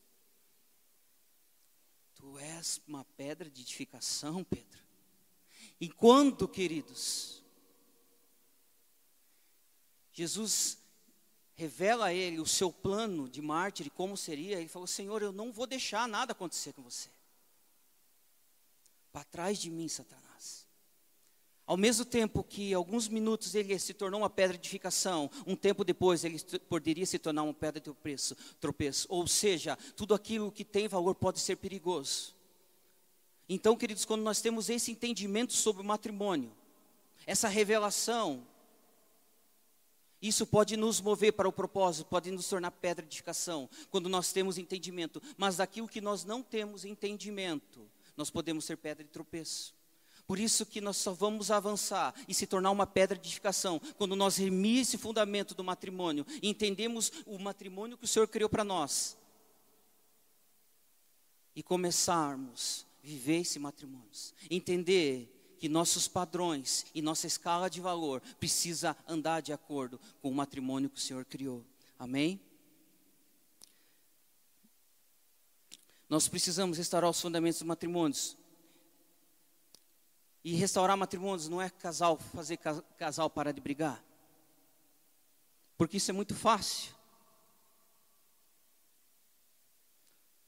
Tu 2.15 2.37
és 2.39 2.81
uma 2.87 3.05
pedra 3.05 3.49
de 3.49 3.61
edificação, 3.61 4.43
Pedro. 4.43 4.81
E 5.79 5.89
quando, 5.89 6.47
queridos, 6.47 7.43
Jesus 10.11 10.80
revela 11.61 12.07
a 12.07 12.13
ele 12.13 12.39
o 12.39 12.45
seu 12.45 12.73
plano 12.73 13.29
de 13.29 13.39
mártir, 13.39 13.91
como 13.91 14.17
seria, 14.17 14.57
ele 14.57 14.67
falou: 14.67 14.87
Senhor, 14.87 15.21
eu 15.21 15.31
não 15.31 15.51
vou 15.51 15.67
deixar 15.67 16.07
nada 16.07 16.31
acontecer 16.31 16.73
com 16.73 16.81
você. 16.81 17.09
Para 19.13 19.23
trás 19.25 19.59
de 19.59 19.69
mim, 19.69 19.87
Satanás. 19.87 20.65
Ao 21.67 21.77
mesmo 21.77 22.03
tempo 22.03 22.43
que 22.43 22.73
alguns 22.73 23.07
minutos 23.07 23.53
ele 23.53 23.77
se 23.77 23.93
tornou 23.93 24.21
uma 24.21 24.29
pedra 24.29 24.57
de 24.57 24.61
edificação, 24.61 25.29
um 25.45 25.55
tempo 25.55 25.83
depois 25.83 26.23
ele 26.23 26.39
poderia 26.67 27.05
se 27.05 27.19
tornar 27.19 27.43
uma 27.43 27.53
pedra 27.53 27.79
de 27.79 27.85
tropeço, 27.85 28.35
tropeço. 28.59 29.05
Ou 29.09 29.27
seja, 29.27 29.77
tudo 29.95 30.15
aquilo 30.15 30.51
que 30.51 30.65
tem 30.65 30.87
valor 30.87 31.13
pode 31.13 31.39
ser 31.39 31.57
perigoso. 31.57 32.35
Então, 33.47 33.77
queridos, 33.77 34.03
quando 34.03 34.23
nós 34.23 34.41
temos 34.41 34.69
esse 34.69 34.91
entendimento 34.91 35.53
sobre 35.53 35.81
o 35.83 35.85
matrimônio, 35.85 36.51
essa 37.25 37.47
revelação, 37.47 38.45
isso 40.21 40.45
pode 40.45 40.77
nos 40.77 41.01
mover 41.01 41.33
para 41.33 41.49
o 41.49 41.51
propósito, 41.51 42.05
pode 42.05 42.29
nos 42.29 42.47
tornar 42.47 42.71
pedra 42.71 43.03
de 43.03 43.09
edificação, 43.09 43.67
quando 43.89 44.07
nós 44.07 44.31
temos 44.31 44.57
entendimento. 44.57 45.21
Mas 45.35 45.57
daquilo 45.57 45.87
que 45.87 45.99
nós 45.99 46.23
não 46.23 46.43
temos 46.43 46.85
entendimento, 46.85 47.89
nós 48.15 48.29
podemos 48.29 48.65
ser 48.65 48.77
pedra 48.77 49.03
de 49.03 49.09
tropeço. 49.09 49.73
Por 50.27 50.39
isso 50.39 50.65
que 50.65 50.79
nós 50.79 50.97
só 50.97 51.11
vamos 51.11 51.49
avançar 51.49 52.13
e 52.27 52.33
se 52.33 52.45
tornar 52.45 52.71
uma 52.71 52.85
pedra 52.85 53.17
de 53.17 53.27
edificação 53.27 53.81
quando 53.97 54.15
nós 54.15 54.37
remir 54.37 54.81
esse 54.81 54.97
fundamento 54.97 55.55
do 55.55 55.63
matrimônio 55.63 56.25
e 56.41 56.47
entendemos 56.47 57.11
o 57.25 57.37
matrimônio 57.39 57.97
que 57.97 58.05
o 58.05 58.07
Senhor 58.07 58.27
criou 58.27 58.49
para 58.49 58.63
nós. 58.63 59.17
E 61.55 61.61
começarmos 61.61 62.85
a 63.03 63.07
viver 63.07 63.41
esse 63.41 63.59
matrimônio. 63.59 64.07
Entender 64.49 65.40
que 65.61 65.69
nossos 65.69 66.07
padrões 66.07 66.87
e 66.91 67.03
nossa 67.03 67.27
escala 67.27 67.69
de 67.69 67.79
valor 67.79 68.19
precisa 68.39 68.97
andar 69.07 69.43
de 69.43 69.53
acordo 69.53 69.99
com 70.19 70.31
o 70.31 70.33
matrimônio 70.33 70.89
que 70.89 70.97
o 70.97 71.01
Senhor 71.01 71.23
criou. 71.23 71.63
Amém? 71.99 72.41
Nós 76.09 76.27
precisamos 76.27 76.79
restaurar 76.79 77.11
os 77.11 77.21
fundamentos 77.21 77.59
dos 77.59 77.67
matrimônios. 77.67 78.35
E 80.43 80.55
restaurar 80.55 80.97
matrimônios 80.97 81.47
não 81.47 81.61
é 81.61 81.69
casal 81.69 82.17
fazer 82.17 82.57
casal 82.97 83.29
parar 83.29 83.51
de 83.51 83.61
brigar. 83.61 84.03
Porque 85.77 85.97
isso 85.97 86.09
é 86.09 86.13
muito 86.13 86.33
fácil. 86.33 86.91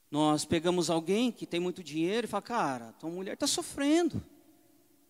Nós 0.09 0.43
pegamos 0.43 0.89
alguém 0.89 1.31
que 1.31 1.45
tem 1.45 1.59
muito 1.59 1.83
dinheiro 1.83 2.25
e 2.25 2.27
fala, 2.27 2.41
cara, 2.41 2.93
tua 2.93 3.11
mulher 3.11 3.35
está 3.35 3.45
sofrendo. 3.45 4.32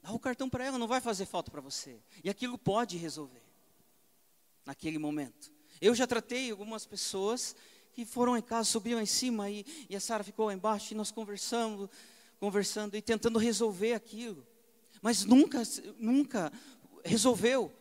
Dá 0.04 0.12
o 0.12 0.20
cartão 0.20 0.50
para 0.50 0.66
ela, 0.66 0.78
não 0.78 0.88
vai 0.88 1.00
fazer 1.00 1.26
falta 1.26 1.50
para 1.50 1.62
você. 1.62 1.98
E 2.22 2.30
aquilo 2.30 2.58
pode 2.58 2.98
resolver 2.98 3.42
naquele 4.66 4.98
momento. 4.98 5.50
Eu 5.80 5.96
já 5.96 6.06
tratei 6.06 6.52
algumas 6.52 6.86
pessoas 6.86 7.56
que 7.94 8.06
foram 8.06 8.36
em 8.36 8.42
casa, 8.42 8.70
subiram 8.70 9.00
em 9.00 9.06
cima 9.06 9.50
e, 9.50 9.66
e 9.90 9.96
a 9.96 10.02
Sara 10.02 10.22
ficou 10.22 10.48
lá 10.48 10.54
embaixo 10.54 10.94
e 10.94 10.98
nós 10.98 11.10
conversando, 11.10 11.90
conversando 12.38 12.98
e 12.98 13.02
tentando 13.02 13.40
resolver 13.40 13.94
aquilo. 13.94 14.46
Mas 15.02 15.24
nunca, 15.24 15.64
nunca 15.98 16.52
resolveu. 17.06 17.72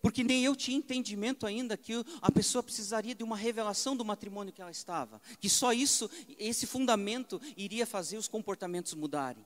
Porque 0.00 0.24
nem 0.24 0.42
eu 0.44 0.56
tinha 0.56 0.78
entendimento 0.78 1.46
ainda 1.46 1.76
que 1.76 1.92
a 2.22 2.32
pessoa 2.32 2.62
precisaria 2.62 3.14
de 3.14 3.22
uma 3.22 3.36
revelação 3.36 3.94
do 3.94 4.04
matrimônio 4.04 4.54
que 4.54 4.62
ela 4.62 4.70
estava. 4.70 5.20
Que 5.38 5.50
só 5.50 5.72
isso, 5.72 6.10
esse 6.38 6.66
fundamento, 6.66 7.40
iria 7.58 7.86
fazer 7.86 8.16
os 8.16 8.26
comportamentos 8.26 8.94
mudarem. 8.94 9.44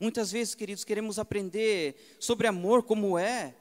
Muitas 0.00 0.32
vezes, 0.32 0.54
queridos, 0.54 0.84
queremos 0.84 1.18
aprender 1.18 2.16
sobre 2.18 2.46
amor 2.46 2.82
como 2.82 3.18
é, 3.18 3.54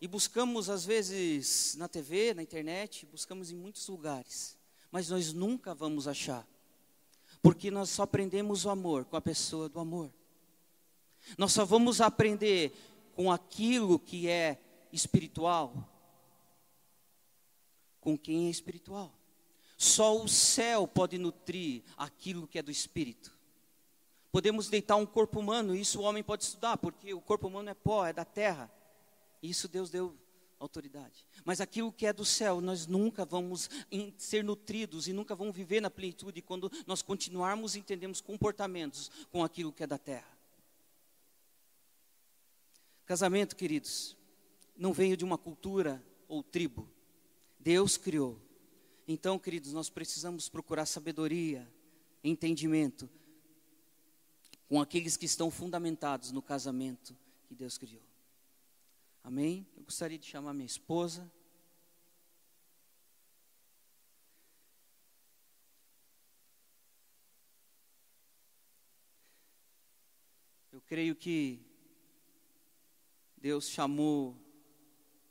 e 0.00 0.08
buscamos, 0.08 0.68
às 0.68 0.84
vezes, 0.84 1.74
na 1.76 1.88
TV, 1.88 2.34
na 2.34 2.42
internet, 2.42 3.06
buscamos 3.06 3.50
em 3.50 3.56
muitos 3.56 3.86
lugares. 3.88 4.58
Mas 4.90 5.08
nós 5.08 5.32
nunca 5.32 5.74
vamos 5.74 6.08
achar. 6.08 6.46
Porque 7.40 7.70
nós 7.70 7.90
só 7.90 8.02
aprendemos 8.02 8.64
o 8.64 8.70
amor 8.70 9.04
com 9.04 9.16
a 9.16 9.20
pessoa 9.20 9.68
do 9.68 9.78
amor. 9.78 10.12
Nós 11.38 11.52
só 11.52 11.64
vamos 11.64 12.00
aprender 12.00 12.72
com 13.14 13.30
aquilo 13.30 13.98
que 13.98 14.28
é 14.28 14.58
espiritual 14.92 15.88
com 18.02 18.18
quem 18.18 18.48
é 18.48 18.50
espiritual. 18.50 19.16
Só 19.78 20.20
o 20.20 20.28
céu 20.28 20.86
pode 20.86 21.16
nutrir 21.16 21.82
aquilo 21.96 22.46
que 22.46 22.58
é 22.58 22.62
do 22.62 22.70
espírito. 22.70 23.32
Podemos 24.32 24.70
deitar 24.70 24.96
um 24.96 25.04
corpo 25.04 25.38
humano, 25.38 25.76
isso 25.76 26.00
o 26.00 26.04
homem 26.04 26.22
pode 26.22 26.44
estudar, 26.44 26.78
porque 26.78 27.12
o 27.12 27.20
corpo 27.20 27.48
humano 27.48 27.68
é 27.68 27.74
pó, 27.74 28.06
é 28.06 28.14
da 28.14 28.24
terra. 28.24 28.72
Isso 29.42 29.68
Deus 29.68 29.90
deu 29.90 30.16
autoridade. 30.58 31.26
Mas 31.44 31.60
aquilo 31.60 31.92
que 31.92 32.06
é 32.06 32.14
do 32.14 32.24
céu, 32.24 32.58
nós 32.62 32.86
nunca 32.86 33.26
vamos 33.26 33.68
ser 34.16 34.42
nutridos 34.42 35.06
e 35.06 35.12
nunca 35.12 35.34
vamos 35.34 35.54
viver 35.54 35.82
na 35.82 35.90
plenitude 35.90 36.40
quando 36.40 36.72
nós 36.86 37.02
continuarmos 37.02 37.76
entendemos 37.76 38.22
comportamentos 38.22 39.10
com 39.30 39.44
aquilo 39.44 39.70
que 39.70 39.82
é 39.82 39.86
da 39.86 39.98
terra. 39.98 40.32
Casamento, 43.04 43.54
queridos, 43.54 44.16
não 44.74 44.94
veio 44.94 45.14
de 45.14 45.26
uma 45.26 45.36
cultura 45.36 46.02
ou 46.26 46.42
tribo. 46.42 46.88
Deus 47.58 47.98
criou. 47.98 48.40
Então, 49.06 49.38
queridos, 49.38 49.74
nós 49.74 49.90
precisamos 49.90 50.48
procurar 50.48 50.86
sabedoria, 50.86 51.70
entendimento 52.24 53.10
com 54.72 54.80
aqueles 54.80 55.18
que 55.18 55.26
estão 55.26 55.50
fundamentados 55.50 56.32
no 56.32 56.40
casamento 56.40 57.14
que 57.46 57.54
Deus 57.54 57.76
criou. 57.76 58.02
Amém? 59.22 59.66
Eu 59.76 59.82
gostaria 59.82 60.18
de 60.18 60.24
chamar 60.24 60.54
minha 60.54 60.64
esposa. 60.64 61.30
Eu 70.72 70.80
creio 70.80 71.14
que 71.14 71.60
Deus 73.36 73.68
chamou 73.68 74.34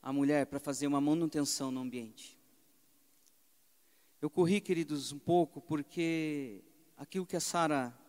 a 0.03 0.13
mulher 0.13 0.45
para 0.45 0.59
fazer 0.59 0.85
uma 0.85 1.01
manutenção 1.01 1.71
no 1.71 1.81
ambiente. 1.81 2.37
Eu 4.21 4.29
corri, 4.29 4.61
queridos, 4.61 5.11
um 5.11 5.17
pouco, 5.17 5.59
porque 5.59 6.63
aquilo 6.95 7.25
que 7.25 7.35
a 7.35 7.41
Sara 7.41 8.00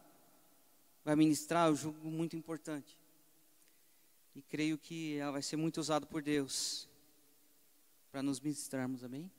vai 1.05 1.17
ministrar 1.17 1.69
eu 1.69 1.77
julgo 1.77 2.11
muito 2.11 2.37
importante. 2.37 2.99
E 4.35 4.43
creio 4.43 4.79
que 4.79 5.17
ela 5.17 5.33
vai 5.33 5.43
ser 5.43 5.57
muito 5.57 5.79
usada 5.79 6.07
por 6.07 6.23
Deus 6.23 6.89
para 8.11 8.23
nos 8.23 8.41
ministrarmos, 8.41 9.05
amém? 9.05 9.31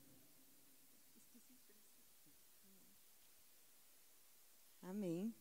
Amém. 4.82 5.34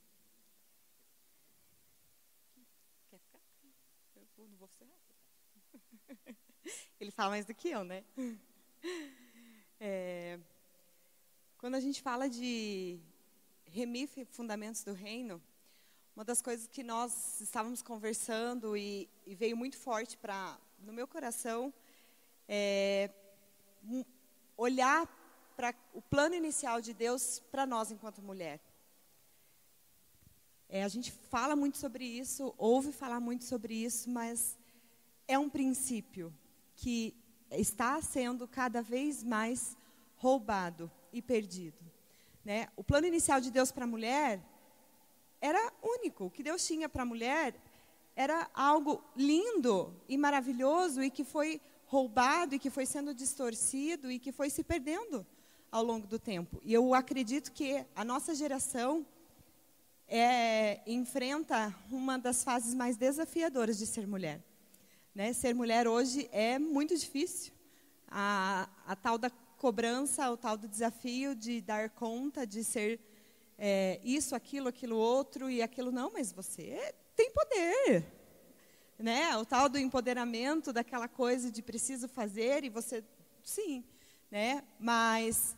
Quer 3.09 3.19
ficar? 3.19 3.39
Eu 4.37 4.47
não 4.47 4.57
vou 4.57 4.67
ser 4.67 4.87
Ele 6.99 7.11
fala 7.11 7.31
mais 7.31 7.45
do 7.45 7.53
que 7.53 7.69
eu, 7.69 7.83
né? 7.83 8.03
É, 9.79 10.39
quando 11.57 11.75
a 11.75 11.79
gente 11.79 12.01
fala 12.01 12.29
de 12.29 12.99
remir 13.65 14.07
fundamentos 14.27 14.83
do 14.83 14.93
reino, 14.93 15.41
uma 16.15 16.23
das 16.23 16.43
coisas 16.43 16.67
que 16.67 16.83
nós 16.83 17.41
estávamos 17.41 17.81
conversando 17.81 18.77
e, 18.77 19.09
e 19.25 19.33
veio 19.33 19.57
muito 19.57 19.75
forte 19.75 20.15
para 20.15 20.59
no 20.79 20.93
meu 20.93 21.07
coração 21.07 21.73
é 22.47 23.09
olhar 24.55 25.07
para 25.55 25.73
o 25.91 26.01
plano 26.03 26.35
inicial 26.35 26.79
de 26.79 26.93
Deus 26.93 27.39
para 27.51 27.65
nós 27.65 27.89
enquanto 27.89 28.21
mulher. 28.21 28.59
É, 30.69 30.83
a 30.83 30.87
gente 30.87 31.11
fala 31.11 31.55
muito 31.55 31.79
sobre 31.79 32.05
isso, 32.05 32.53
ouve 32.59 32.91
falar 32.91 33.19
muito 33.19 33.43
sobre 33.43 33.73
isso, 33.73 34.07
mas 34.07 34.55
é 35.27 35.37
um 35.39 35.49
princípio 35.49 36.31
que 36.75 37.15
está 37.49 37.99
sendo 38.03 38.47
cada 38.47 38.83
vez 38.83 39.23
mais 39.23 39.75
roubado 40.17 40.91
e 41.11 41.23
perdido. 41.23 41.83
Né? 42.45 42.67
O 42.75 42.83
plano 42.83 43.07
inicial 43.07 43.41
de 43.41 43.49
Deus 43.49 43.71
para 43.71 43.85
a 43.85 43.87
mulher 43.87 44.39
era 45.41 45.72
único. 45.83 46.25
O 46.25 46.31
que 46.31 46.41
Deus 46.41 46.65
tinha 46.65 46.87
para 46.87 47.03
a 47.03 47.05
mulher 47.05 47.55
era 48.15 48.49
algo 48.53 49.03
lindo 49.15 49.93
e 50.07 50.17
maravilhoso 50.17 51.03
e 51.03 51.09
que 51.09 51.23
foi 51.23 51.59
roubado 51.85 52.55
e 52.55 52.59
que 52.59 52.69
foi 52.69 52.85
sendo 52.85 53.13
distorcido 53.13 54.11
e 54.11 54.17
que 54.19 54.31
foi 54.31 54.49
se 54.49 54.63
perdendo 54.63 55.25
ao 55.71 55.83
longo 55.83 56.07
do 56.07 56.19
tempo. 56.19 56.61
E 56.63 56.73
eu 56.73 56.93
acredito 56.93 57.51
que 57.51 57.85
a 57.95 58.05
nossa 58.05 58.33
geração 58.35 59.05
é, 60.07 60.81
enfrenta 60.85 61.75
uma 61.91 62.17
das 62.17 62.43
fases 62.43 62.73
mais 62.73 62.95
desafiadoras 62.95 63.77
de 63.77 63.87
ser 63.87 64.07
mulher. 64.07 64.41
Né? 65.13 65.33
Ser 65.33 65.53
mulher 65.53 65.87
hoje 65.87 66.29
é 66.31 66.59
muito 66.59 66.95
difícil. 66.95 67.53
A, 68.07 68.69
a 68.85 68.95
tal 68.95 69.17
da 69.17 69.31
cobrança, 69.57 70.29
o 70.29 70.37
tal 70.37 70.57
do 70.57 70.67
desafio 70.67 71.33
de 71.35 71.61
dar 71.61 71.89
conta, 71.89 72.45
de 72.45 72.63
ser 72.63 72.99
é, 73.57 73.99
isso, 74.03 74.35
aquilo, 74.35 74.67
aquilo 74.67 74.97
outro 74.97 75.49
e 75.49 75.61
aquilo 75.61 75.91
não, 75.91 76.11
mas 76.11 76.31
você 76.31 76.93
tem 77.15 77.31
poder. 77.31 78.05
Né? 78.97 79.35
O 79.37 79.45
tal 79.45 79.69
do 79.69 79.77
empoderamento, 79.77 80.71
daquela 80.71 81.07
coisa 81.07 81.51
de 81.51 81.61
preciso 81.61 82.07
fazer 82.07 82.63
e 82.63 82.69
você, 82.69 83.03
sim, 83.43 83.83
né? 84.31 84.63
Mas 84.79 85.55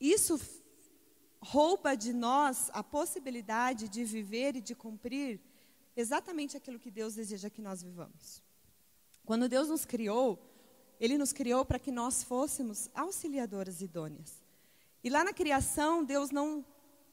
isso 0.00 0.40
rouba 1.40 1.94
de 1.96 2.12
nós 2.12 2.70
a 2.72 2.82
possibilidade 2.82 3.88
de 3.88 4.04
viver 4.04 4.56
e 4.56 4.60
de 4.60 4.74
cumprir 4.74 5.40
exatamente 5.96 6.56
aquilo 6.56 6.78
que 6.78 6.90
Deus 6.90 7.14
deseja 7.14 7.50
que 7.50 7.62
nós 7.62 7.82
vivamos. 7.82 8.42
Quando 9.24 9.48
Deus 9.48 9.68
nos 9.68 9.84
criou, 9.84 10.38
Ele 10.98 11.16
nos 11.16 11.32
criou 11.32 11.64
para 11.64 11.78
que 11.78 11.90
nós 11.90 12.22
fôssemos 12.22 12.90
auxiliadoras 12.94 13.80
idôneas. 13.80 14.42
E 15.02 15.10
lá 15.10 15.24
na 15.24 15.32
criação, 15.32 16.04
Deus 16.04 16.30
não 16.30 16.64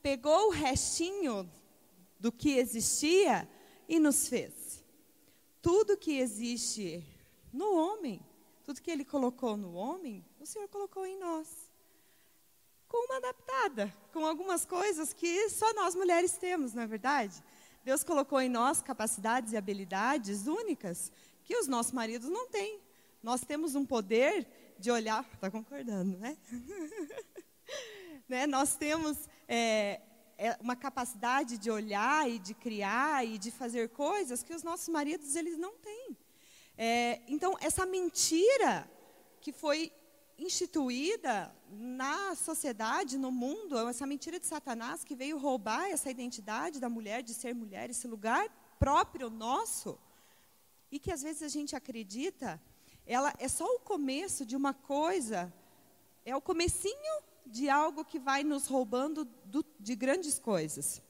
pegou 0.01 0.47
o 0.47 0.51
restinho 0.51 1.49
do 2.19 2.31
que 2.31 2.57
existia 2.57 3.47
e 3.87 3.99
nos 3.99 4.27
fez. 4.27 4.83
Tudo 5.61 5.97
que 5.97 6.19
existe 6.19 7.03
no 7.51 7.75
homem, 7.75 8.21
tudo 8.63 8.81
que 8.81 8.91
Ele 8.91 9.05
colocou 9.05 9.55
no 9.55 9.73
homem, 9.73 10.25
o 10.39 10.45
Senhor 10.45 10.67
colocou 10.67 11.05
em 11.05 11.17
nós 11.17 11.67
com 12.87 13.05
uma 13.05 13.17
adaptada, 13.17 13.93
com 14.13 14.25
algumas 14.25 14.65
coisas 14.65 15.13
que 15.13 15.49
só 15.49 15.73
nós 15.73 15.93
mulheres 15.93 16.37
temos, 16.37 16.73
não 16.73 16.83
é 16.83 16.87
verdade? 16.87 17.43
Deus 17.83 18.03
colocou 18.03 18.39
em 18.39 18.49
nós 18.49 18.81
capacidades 18.81 19.53
e 19.53 19.57
habilidades 19.57 20.47
únicas 20.47 21.11
que 21.43 21.55
os 21.57 21.67
nossos 21.67 21.91
maridos 21.91 22.29
não 22.29 22.47
têm. 22.47 22.79
Nós 23.21 23.41
temos 23.41 23.75
um 23.75 23.85
poder 23.85 24.47
de 24.79 24.91
olhar, 24.91 25.27
está 25.33 25.49
concordando, 25.49 26.17
né? 26.17 26.37
né? 28.27 28.47
Nós 28.47 28.75
temos 28.75 29.29
é, 29.47 30.01
é, 30.37 30.57
uma 30.59 30.75
capacidade 30.75 31.57
de 31.57 31.71
olhar 31.71 32.29
e 32.29 32.39
de 32.39 32.53
criar 32.53 33.25
e 33.25 33.37
de 33.37 33.51
fazer 33.51 33.89
coisas 33.89 34.43
que 34.43 34.53
os 34.53 34.63
nossos 34.63 34.87
maridos 34.87 35.35
eles 35.35 35.57
não 35.57 35.73
têm. 35.77 36.17
É, 36.77 37.21
então 37.27 37.55
essa 37.59 37.85
mentira 37.85 38.89
que 39.41 39.51
foi 39.51 39.91
instituída 40.37 41.51
na 41.69 42.35
sociedade, 42.35 43.17
no 43.17 43.31
mundo, 43.31 43.75
essa 43.89 44.05
mentira 44.05 44.39
de 44.39 44.45
Satanás 44.45 45.03
que 45.03 45.15
veio 45.15 45.37
roubar 45.37 45.89
essa 45.89 46.11
identidade 46.11 46.79
da 46.79 46.87
mulher, 46.87 47.23
de 47.23 47.33
ser 47.33 47.55
mulher, 47.55 47.89
esse 47.89 48.07
lugar 48.07 48.47
próprio 48.77 49.29
nosso, 49.29 49.97
e 50.91 50.99
que 50.99 51.11
às 51.11 51.23
vezes 51.23 51.41
a 51.41 51.47
gente 51.47 51.75
acredita, 51.75 52.61
ela 53.05 53.33
é 53.39 53.47
só 53.47 53.65
o 53.65 53.79
começo 53.79 54.45
de 54.45 54.55
uma 54.55 54.73
coisa, 54.73 55.51
é 56.23 56.35
o 56.35 56.41
comecinho 56.41 57.23
de 57.47 57.69
algo 57.69 58.05
que 58.05 58.19
vai 58.19 58.43
nos 58.43 58.67
roubando 58.67 59.25
do, 59.45 59.65
de 59.79 59.95
grandes 59.95 60.37
coisas. 60.37 61.01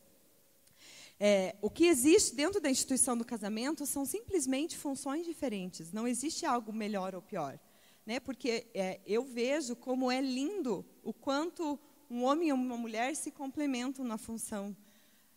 É, 1.20 1.56
o 1.62 1.70
que 1.70 1.86
existe 1.86 2.36
dentro 2.36 2.62
da 2.62 2.70
instituição 2.70 3.18
do 3.18 3.26
casamento 3.26 3.86
são 3.86 4.06
simplesmente 4.06 4.78
funções 4.78 5.26
diferentes. 5.26 5.92
Não 5.92 6.08
existe 6.08 6.46
algo 6.46 6.72
melhor 6.72 7.16
ou 7.16 7.22
pior 7.22 7.60
né? 8.08 8.22
Porque 8.22 8.66
é, 8.74 9.02
eu 9.06 9.26
vejo 9.26 9.76
como 9.76 10.10
é 10.10 10.22
lindo 10.22 10.86
o 11.04 11.14
quanto 11.14 11.78
um 12.10 12.24
homem 12.24 12.48
e 12.48 12.54
uma 12.54 12.78
mulher 12.78 13.14
se 13.18 13.30
complementam 13.30 14.06
na 14.06 14.18
função, 14.18 14.76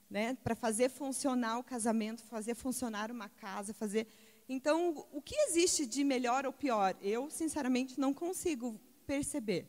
né? 0.08 0.38
Para 0.44 0.54
fazer 0.54 0.88
funcionar 0.88 1.58
o 1.58 1.64
casamento, 1.64 2.22
fazer 2.22 2.54
funcionar 2.54 3.10
uma 3.10 3.28
casa, 3.28 3.74
fazer. 3.74 4.06
Então, 4.48 5.04
o 5.12 5.20
que 5.20 5.34
existe 5.48 5.84
de 5.84 6.04
melhor 6.04 6.46
ou 6.46 6.52
pior? 6.52 6.96
Eu, 7.02 7.28
sinceramente, 7.28 7.98
não 7.98 8.14
consigo 8.14 8.80
perceber. 9.04 9.66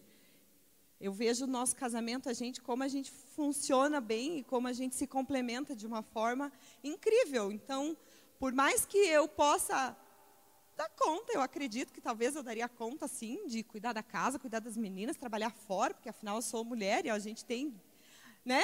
Eu 1.01 1.11
vejo 1.11 1.45
o 1.45 1.47
nosso 1.47 1.75
casamento, 1.75 2.29
a 2.29 2.33
gente, 2.33 2.61
como 2.61 2.83
a 2.83 2.87
gente 2.87 3.11
funciona 3.11 3.99
bem 3.99 4.37
e 4.37 4.43
como 4.43 4.67
a 4.67 4.73
gente 4.73 4.95
se 4.95 5.07
complementa 5.07 5.75
de 5.75 5.87
uma 5.87 6.03
forma 6.03 6.51
incrível. 6.83 7.51
Então, 7.51 7.97
por 8.39 8.53
mais 8.53 8.85
que 8.85 8.97
eu 8.97 9.27
possa 9.27 9.97
dar 10.81 10.89
conta. 10.89 11.31
Eu 11.33 11.41
acredito 11.41 11.93
que 11.93 12.01
talvez 12.01 12.35
eu 12.35 12.43
daria 12.43 12.67
conta, 12.67 13.07
sim, 13.07 13.45
de 13.47 13.63
cuidar 13.63 13.93
da 13.93 14.01
casa, 14.01 14.39
cuidar 14.39 14.59
das 14.59 14.77
meninas, 14.77 15.17
trabalhar 15.17 15.51
fora, 15.51 15.93
porque 15.93 16.09
afinal 16.09 16.37
eu 16.37 16.41
sou 16.41 16.63
mulher 16.63 17.05
e 17.05 17.09
a 17.09 17.19
gente 17.19 17.45
tem, 17.45 17.79
né? 18.43 18.63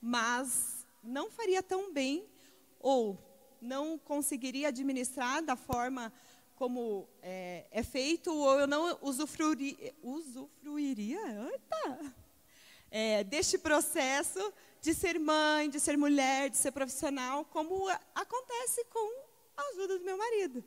Mas 0.00 0.86
não 1.02 1.30
faria 1.30 1.62
tão 1.62 1.92
bem 1.92 2.26
ou 2.80 3.18
não 3.60 3.98
conseguiria 3.98 4.68
administrar 4.68 5.42
da 5.42 5.56
forma 5.56 6.12
como 6.54 7.08
é, 7.22 7.66
é 7.70 7.82
feito 7.82 8.32
ou 8.32 8.60
eu 8.60 8.66
não 8.66 8.98
usufruiria, 9.02 9.94
usufruiria 10.02 11.20
eita, 11.50 12.14
é, 12.90 13.24
deste 13.24 13.58
processo 13.58 14.52
de 14.80 14.94
ser 14.94 15.18
mãe, 15.18 15.68
de 15.68 15.80
ser 15.80 15.96
mulher, 15.96 16.50
de 16.50 16.56
ser 16.56 16.70
profissional, 16.70 17.44
como 17.46 17.88
acontece 18.14 18.84
com 18.86 19.24
a 19.56 19.62
ajuda 19.70 19.98
do 19.98 20.04
meu 20.04 20.16
marido. 20.16 20.62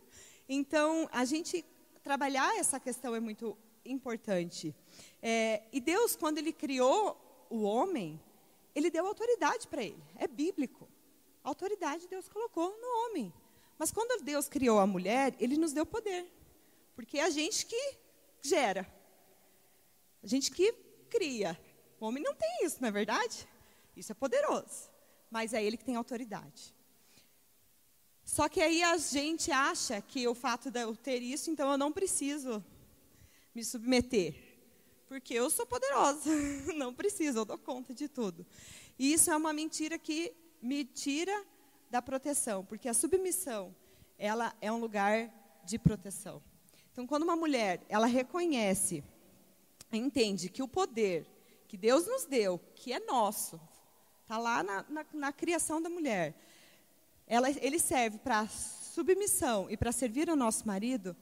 Então, 0.49 1.07
a 1.11 1.23
gente 1.23 1.63
trabalhar 2.03 2.57
essa 2.57 2.79
questão 2.79 3.13
é 3.13 3.19
muito 3.19 3.57
importante. 3.85 4.75
É, 5.21 5.63
e 5.71 5.79
Deus, 5.79 6.15
quando 6.15 6.37
Ele 6.37 6.51
criou 6.51 7.17
o 7.49 7.63
homem, 7.63 8.19
Ele 8.75 8.89
deu 8.89 9.05
autoridade 9.05 9.67
para 9.67 9.83
ele. 9.83 10.01
É 10.15 10.27
bíblico. 10.27 10.87
A 11.43 11.49
autoridade 11.49 12.07
Deus 12.07 12.27
colocou 12.27 12.69
no 12.81 13.05
homem. 13.05 13.33
Mas 13.77 13.91
quando 13.91 14.23
Deus 14.23 14.47
criou 14.47 14.79
a 14.79 14.87
mulher, 14.87 15.35
Ele 15.39 15.57
nos 15.57 15.73
deu 15.73 15.85
poder. 15.85 16.25
Porque 16.95 17.19
é 17.19 17.23
a 17.23 17.29
gente 17.29 17.65
que 17.65 17.97
gera. 18.41 18.91
A 20.23 20.27
gente 20.27 20.51
que 20.51 20.71
cria. 21.09 21.59
O 21.99 22.05
homem 22.05 22.23
não 22.23 22.33
tem 22.33 22.65
isso, 22.65 22.77
não 22.81 22.89
é 22.89 22.91
verdade? 22.91 23.47
Isso 23.95 24.11
é 24.11 24.15
poderoso. 24.15 24.89
Mas 25.29 25.53
é 25.53 25.63
ele 25.63 25.77
que 25.77 25.85
tem 25.85 25.95
autoridade. 25.95 26.73
Só 28.23 28.49
que 28.49 28.61
aí 28.61 28.83
a 28.83 28.97
gente 28.97 29.51
acha 29.51 30.01
que 30.01 30.27
o 30.27 30.35
fato 30.35 30.69
de 30.69 30.81
eu 30.81 30.95
ter 30.95 31.21
isso, 31.21 31.49
então 31.49 31.71
eu 31.71 31.77
não 31.77 31.91
preciso 31.91 32.63
me 33.55 33.63
submeter. 33.63 34.35
Porque 35.07 35.33
eu 35.33 35.49
sou 35.49 35.65
poderosa, 35.65 36.29
não 36.75 36.93
preciso, 36.93 37.39
eu 37.39 37.45
dou 37.45 37.57
conta 37.57 37.93
de 37.93 38.09
tudo. 38.09 38.45
E 38.99 39.13
isso 39.13 39.31
é 39.31 39.37
uma 39.37 39.53
mentira 39.53 39.97
que 39.97 40.33
me 40.61 40.83
tira 40.83 41.45
da 41.89 42.01
proteção, 42.01 42.65
porque 42.65 42.89
a 42.89 42.93
submissão, 42.93 43.75
ela 44.17 44.53
é 44.61 44.71
um 44.71 44.79
lugar 44.79 45.31
de 45.63 45.77
proteção. 45.77 46.41
Então, 46.91 47.05
quando 47.05 47.23
uma 47.23 47.35
mulher, 47.35 47.81
ela 47.89 48.07
reconhece 48.07 49.03
entende 49.91 50.49
que 50.49 50.61
o 50.61 50.67
poder 50.67 51.25
que 51.67 51.77
Deus 51.77 52.05
nos 52.07 52.25
deu, 52.25 52.59
que 52.75 52.93
é 52.93 52.99
nosso, 52.99 53.59
está 54.21 54.37
lá 54.37 54.63
na, 54.63 54.85
na, 54.89 55.05
na, 55.13 55.33
criação 55.33 55.81
da 55.81 55.89
mulher, 55.89 56.33
ela, 57.25 57.49
ele 57.49 57.77
serve 57.77 58.17
para 58.17 58.47
submissão 58.47 59.69
e 59.69 59.75
para 59.75 59.91
servir 59.91 60.29
ao 60.29 60.35
nosso 60.35 60.65
marido, 60.65 61.15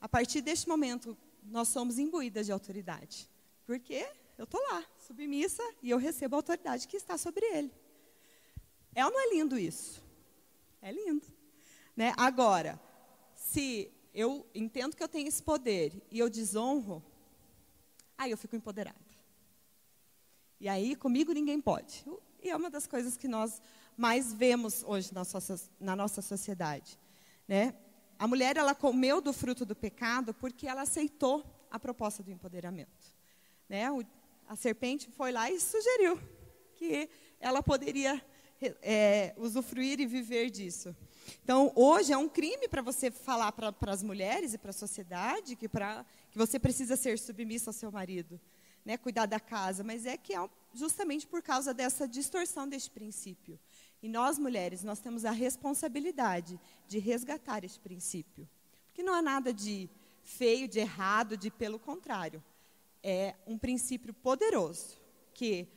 a 0.00 0.08
partir 0.08 0.40
deste 0.40 0.68
momento 0.68 1.16
nós 1.42 1.68
somos 1.68 1.98
imbuídas 1.98 2.46
de 2.46 2.52
autoridade. 2.52 3.28
Porque 3.66 4.08
eu 4.36 4.44
estou 4.44 4.60
lá, 4.70 4.84
submissa, 5.06 5.62
e 5.82 5.90
eu 5.90 5.98
recebo 5.98 6.36
a 6.36 6.38
autoridade 6.38 6.86
que 6.86 6.96
está 6.96 7.18
sobre 7.18 7.44
ele. 7.46 7.72
É 8.94 9.04
ou 9.04 9.12
não 9.12 9.20
é 9.20 9.34
lindo 9.34 9.58
isso? 9.58 10.02
É 10.80 10.92
lindo. 10.92 11.26
Né? 11.96 12.12
Agora, 12.16 12.80
se 13.34 13.90
eu 14.14 14.46
entendo 14.54 14.96
que 14.96 15.02
eu 15.02 15.08
tenho 15.08 15.28
esse 15.28 15.42
poder 15.42 16.02
e 16.10 16.18
eu 16.18 16.28
desonro, 16.28 17.02
aí 18.16 18.30
eu 18.30 18.38
fico 18.38 18.56
empoderada. 18.56 18.98
E 20.60 20.68
aí 20.68 20.96
comigo 20.96 21.32
ninguém 21.32 21.60
pode. 21.60 22.04
E 22.42 22.50
é 22.50 22.56
uma 22.56 22.70
das 22.70 22.86
coisas 22.86 23.16
que 23.16 23.28
nós 23.28 23.60
mais 23.96 24.32
vemos 24.32 24.84
hoje 24.84 25.12
na 25.12 25.20
nossa, 25.20 25.70
na 25.80 25.96
nossa 25.96 26.22
sociedade. 26.22 26.98
Né? 27.46 27.74
A 28.18 28.26
mulher 28.26 28.56
ela 28.56 28.74
comeu 28.74 29.20
do 29.20 29.32
fruto 29.32 29.64
do 29.64 29.74
pecado 29.74 30.34
porque 30.34 30.66
ela 30.66 30.82
aceitou 30.82 31.44
a 31.70 31.78
proposta 31.78 32.22
do 32.22 32.30
empoderamento. 32.30 33.16
Né? 33.68 33.90
O, 33.90 34.04
a 34.48 34.56
serpente 34.56 35.10
foi 35.10 35.32
lá 35.32 35.50
e 35.50 35.60
sugeriu 35.60 36.20
que 36.74 37.08
ela 37.40 37.62
poderia 37.62 38.24
é, 38.82 39.34
usufruir 39.36 40.00
e 40.00 40.06
viver 40.06 40.50
disso. 40.50 40.94
Então, 41.42 41.72
hoje 41.74 42.12
é 42.12 42.16
um 42.16 42.28
crime 42.28 42.68
para 42.68 42.82
você 42.82 43.10
falar 43.10 43.52
para 43.52 43.74
as 43.92 44.02
mulheres 44.02 44.54
e 44.54 44.58
para 44.58 44.70
a 44.70 44.74
sociedade 44.74 45.56
que, 45.56 45.68
pra, 45.68 46.04
que 46.30 46.38
você 46.38 46.58
precisa 46.58 46.96
ser 46.96 47.18
submissa 47.18 47.70
ao 47.70 47.74
seu 47.74 47.92
marido, 47.92 48.40
né, 48.84 48.96
cuidar 48.96 49.26
da 49.26 49.38
casa, 49.38 49.84
mas 49.84 50.06
é 50.06 50.16
que 50.16 50.34
é 50.34 50.50
justamente 50.74 51.26
por 51.26 51.42
causa 51.42 51.74
dessa 51.74 52.08
distorção 52.08 52.68
deste 52.68 52.90
princípio. 52.90 53.58
E 54.02 54.08
nós, 54.08 54.38
mulheres, 54.38 54.82
nós 54.82 55.00
temos 55.00 55.24
a 55.24 55.30
responsabilidade 55.30 56.58
de 56.86 56.98
resgatar 56.98 57.64
esse 57.64 57.78
princípio. 57.78 58.48
Porque 58.86 59.02
não 59.02 59.12
há 59.12 59.20
nada 59.20 59.52
de 59.52 59.88
feio, 60.22 60.68
de 60.68 60.78
errado, 60.78 61.36
de 61.36 61.50
pelo 61.50 61.78
contrário. 61.78 62.42
É 63.02 63.34
um 63.46 63.58
princípio 63.58 64.14
poderoso 64.14 64.98
que 65.34 65.68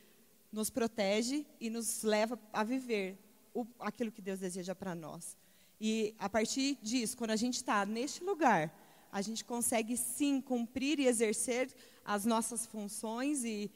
nos 0.52 0.68
protege 0.68 1.46
e 1.58 1.70
nos 1.70 2.02
leva 2.02 2.38
a 2.52 2.62
viver 2.62 3.18
o, 3.54 3.66
aquilo 3.80 4.12
que 4.12 4.20
Deus 4.20 4.38
deseja 4.38 4.74
para 4.74 4.94
nós. 4.94 5.36
E 5.80 6.14
a 6.18 6.28
partir 6.28 6.78
disso, 6.82 7.16
quando 7.16 7.30
a 7.30 7.36
gente 7.36 7.56
está 7.56 7.84
neste 7.86 8.22
lugar, 8.22 8.72
a 9.10 9.20
gente 9.20 9.44
consegue 9.44 9.96
sim 9.96 10.40
cumprir 10.40 11.00
e 11.00 11.06
exercer 11.06 11.74
as 12.04 12.24
nossas 12.24 12.66
funções 12.66 13.44
e 13.44 13.70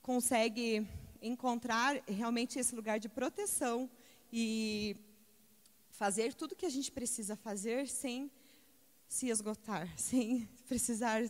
consegue 0.00 0.86
encontrar 1.20 2.02
realmente 2.06 2.58
esse 2.58 2.74
lugar 2.74 2.98
de 2.98 3.08
proteção 3.08 3.90
e 4.32 4.96
fazer 5.90 6.34
tudo 6.34 6.52
o 6.52 6.56
que 6.56 6.66
a 6.66 6.70
gente 6.70 6.90
precisa 6.90 7.36
fazer 7.36 7.88
sem 7.88 8.30
se 9.08 9.28
esgotar, 9.28 9.88
sem 9.98 10.48
precisar 10.66 11.22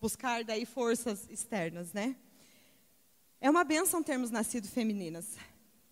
buscar 0.00 0.44
daí 0.44 0.64
forças 0.64 1.28
externas, 1.30 1.92
né? 1.92 2.16
É 3.42 3.48
uma 3.48 3.64
benção 3.64 4.02
termos 4.02 4.30
nascido 4.30 4.68
femininas. 4.68 5.38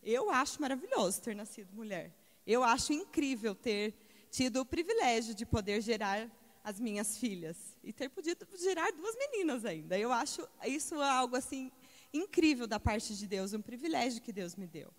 Eu 0.03 0.29
acho 0.29 0.61
maravilhoso 0.61 1.23
ter 1.23 1.35
nascido 1.35 1.73
mulher. 1.73 2.15
Eu 2.47 2.63
acho 2.63 2.93
incrível 2.93 3.55
ter 3.55 3.95
tido 4.31 4.61
o 4.61 4.67
privilégio 4.67 5.35
de 5.35 5.47
poder 5.47 5.81
gerar 5.81 6.31
as 6.63 6.79
minhas 6.79 7.17
filhas 7.17 7.57
e 7.83 7.91
ter 7.91 8.11
podido 8.11 8.47
gerar 8.61 8.93
duas 8.93 9.17
meninas 9.17 9.65
ainda. 9.65 9.99
Eu 9.99 10.13
acho 10.13 10.47
isso 10.67 11.01
algo 11.01 11.37
assim 11.37 11.73
incrível 12.13 12.67
da 12.67 12.79
parte 12.79 13.17
de 13.17 13.27
Deus, 13.27 13.55
um 13.55 13.63
privilégio 13.63 14.21
que 14.21 14.31
Deus 14.31 14.55
me 14.55 14.67
deu. 14.67 14.93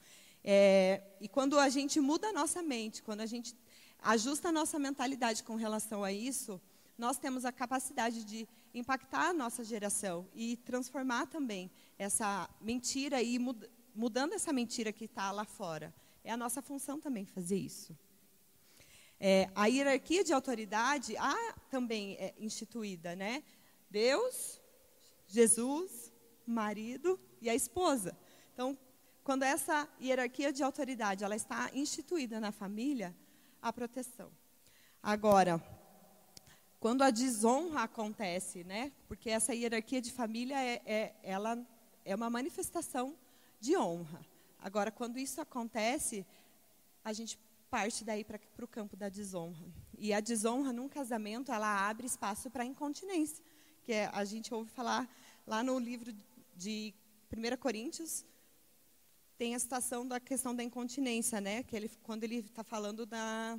É, 0.43 1.03
e 1.21 1.27
quando 1.27 1.59
a 1.59 1.69
gente 1.69 1.99
muda 1.99 2.29
a 2.29 2.33
nossa 2.33 2.63
mente, 2.63 3.03
quando 3.03 3.21
a 3.21 3.27
gente 3.27 3.55
ajusta 3.99 4.49
a 4.49 4.51
nossa 4.51 4.79
mentalidade 4.79 5.43
com 5.43 5.55
relação 5.55 6.03
a 6.03 6.11
isso, 6.11 6.59
nós 6.97 7.19
temos 7.19 7.45
a 7.45 7.51
capacidade 7.51 8.23
de 8.23 8.47
impactar 8.73 9.29
a 9.29 9.33
nossa 9.33 9.63
geração 9.63 10.27
e 10.33 10.57
transformar 10.57 11.27
também 11.27 11.69
essa 11.99 12.49
mentira 12.61 13.21
e 13.21 13.37
mudando 13.93 14.33
essa 14.33 14.53
mentira 14.53 14.93
que 14.93 15.03
está 15.03 15.31
lá 15.31 15.43
fora. 15.43 15.93
É 16.23 16.31
a 16.31 16.37
nossa 16.37 16.61
função 16.61 16.99
também 16.99 17.25
fazer 17.25 17.57
isso. 17.57 17.95
É, 19.19 19.49
a 19.53 19.65
hierarquia 19.65 20.23
de 20.23 20.31
autoridade 20.31 21.17
há 21.17 21.35
também 21.69 22.15
é, 22.15 22.33
instituída, 22.39 23.17
né? 23.17 23.43
Deus, 23.89 24.61
Jesus, 25.27 26.13
marido 26.47 27.19
e 27.41 27.49
a 27.49 27.55
esposa. 27.55 28.17
Então, 28.53 28.77
quando 29.21 29.43
essa 29.43 29.87
hierarquia 30.01 30.53
de 30.53 30.63
autoridade 30.63 31.25
ela 31.25 31.35
está 31.35 31.69
instituída 31.73 32.39
na 32.39 32.53
família, 32.53 33.13
há 33.61 33.73
proteção. 33.73 34.31
Agora, 35.03 35.61
quando 36.79 37.01
a 37.01 37.11
desonra 37.11 37.81
acontece, 37.81 38.63
né? 38.63 38.93
Porque 39.05 39.29
essa 39.29 39.53
hierarquia 39.53 40.01
de 40.01 40.13
família 40.13 40.63
é, 40.63 40.81
é 40.85 41.15
ela 41.23 41.61
é 42.11 42.15
uma 42.15 42.29
manifestação 42.29 43.15
de 43.59 43.77
honra. 43.77 44.25
Agora, 44.57 44.91
quando 44.91 45.19
isso 45.19 45.39
acontece, 45.39 46.25
a 47.03 47.13
gente 47.13 47.37
parte 47.69 48.03
daí 48.03 48.23
para 48.23 48.39
o 48.63 48.67
campo 48.67 48.97
da 48.97 49.09
desonra. 49.09 49.67
E 49.95 50.11
a 50.11 50.19
desonra 50.19 50.73
num 50.73 50.89
casamento, 50.89 51.51
ela 51.51 51.87
abre 51.87 52.07
espaço 52.07 52.49
para 52.49 52.65
incontinência, 52.65 53.43
que 53.83 53.93
é, 53.93 54.09
a 54.11 54.25
gente 54.25 54.51
ouve 54.51 54.71
falar 54.71 55.07
lá 55.45 55.61
no 55.63 55.77
livro 55.77 56.11
de 56.55 56.93
1 57.31 57.57
Coríntios, 57.57 58.25
tem 59.37 59.53
a 59.53 59.59
citação 59.59 60.05
da 60.05 60.19
questão 60.19 60.55
da 60.55 60.63
incontinência, 60.63 61.39
né? 61.39 61.61
Que 61.61 61.75
ele, 61.75 61.89
quando 62.01 62.23
ele 62.23 62.37
está 62.39 62.63
falando 62.63 63.05
da 63.05 63.57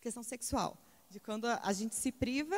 questão 0.00 0.22
sexual, 0.22 0.78
de 1.10 1.18
quando 1.18 1.46
a 1.46 1.72
gente 1.72 1.96
se 1.96 2.12
priva 2.12 2.56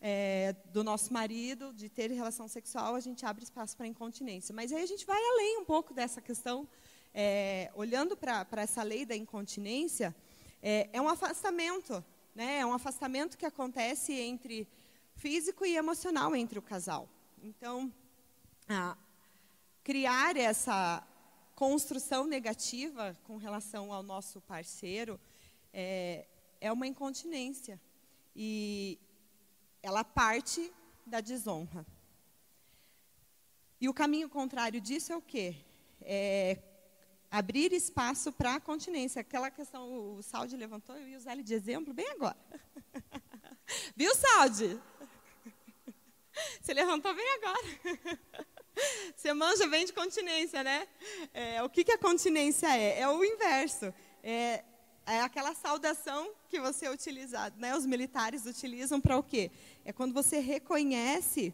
é, 0.00 0.54
do 0.72 0.84
nosso 0.84 1.12
marido, 1.12 1.72
de 1.72 1.88
ter 1.88 2.10
relação 2.10 2.46
sexual, 2.46 2.94
a 2.94 3.00
gente 3.00 3.24
abre 3.24 3.44
espaço 3.44 3.76
para 3.76 3.86
incontinência. 3.86 4.54
Mas 4.54 4.72
aí 4.72 4.82
a 4.82 4.86
gente 4.86 5.06
vai 5.06 5.20
além 5.32 5.58
um 5.58 5.64
pouco 5.64 5.94
dessa 5.94 6.20
questão, 6.20 6.68
é, 7.14 7.70
olhando 7.74 8.16
para 8.16 8.46
essa 8.62 8.82
lei 8.82 9.06
da 9.06 9.16
incontinência, 9.16 10.14
é, 10.62 10.88
é, 10.92 11.00
um 11.00 11.08
afastamento, 11.08 12.04
né? 12.34 12.58
é 12.58 12.66
um 12.66 12.72
afastamento 12.72 13.38
que 13.38 13.46
acontece 13.46 14.12
entre 14.12 14.68
físico 15.16 15.64
e 15.64 15.76
emocional 15.76 16.34
entre 16.34 16.58
o 16.58 16.62
casal. 16.62 17.08
Então, 17.42 17.92
criar 19.82 20.36
essa 20.36 21.06
construção 21.54 22.26
negativa 22.26 23.16
com 23.24 23.36
relação 23.36 23.92
ao 23.92 24.02
nosso 24.02 24.40
parceiro 24.40 25.20
é, 25.72 26.26
é 26.60 26.72
uma 26.72 26.86
incontinência. 26.86 27.80
E, 28.34 28.98
ela 29.84 30.02
parte 30.02 30.72
da 31.04 31.20
desonra. 31.20 31.84
E 33.78 33.86
o 33.86 33.92
caminho 33.92 34.30
contrário 34.30 34.80
disso 34.80 35.12
é 35.12 35.16
o 35.16 35.20
quê? 35.20 35.54
É 36.00 36.56
abrir 37.30 37.70
espaço 37.70 38.32
para 38.32 38.54
a 38.54 38.60
continência. 38.60 39.20
Aquela 39.20 39.50
questão, 39.50 40.16
o 40.16 40.22
Saldi 40.22 40.56
levantou, 40.56 40.96
eu 40.96 41.06
ia 41.06 41.18
usar 41.18 41.32
ele 41.32 41.42
de 41.42 41.52
exemplo 41.52 41.92
bem 41.92 42.08
agora. 42.12 42.38
Viu, 43.94 44.14
Saldi? 44.14 44.80
Você 46.62 46.72
levantou 46.72 47.14
bem 47.14 47.28
agora. 47.34 48.38
Você 49.14 49.34
manja 49.34 49.66
bem 49.66 49.84
de 49.84 49.92
continência, 49.92 50.64
né? 50.64 50.88
É, 51.34 51.62
o 51.62 51.68
que, 51.68 51.84
que 51.84 51.92
a 51.92 51.98
continência 51.98 52.74
é? 52.74 53.00
É 53.00 53.08
o 53.08 53.22
inverso. 53.22 53.92
É 54.22 54.64
é 55.06 55.20
aquela 55.20 55.54
saudação 55.54 56.32
que 56.48 56.60
você 56.60 56.88
utiliza, 56.88 57.52
né? 57.56 57.76
Os 57.76 57.84
militares 57.84 58.46
utilizam 58.46 59.00
para 59.00 59.16
o 59.16 59.22
quê? 59.22 59.50
É 59.84 59.92
quando 59.92 60.14
você 60.14 60.38
reconhece 60.38 61.52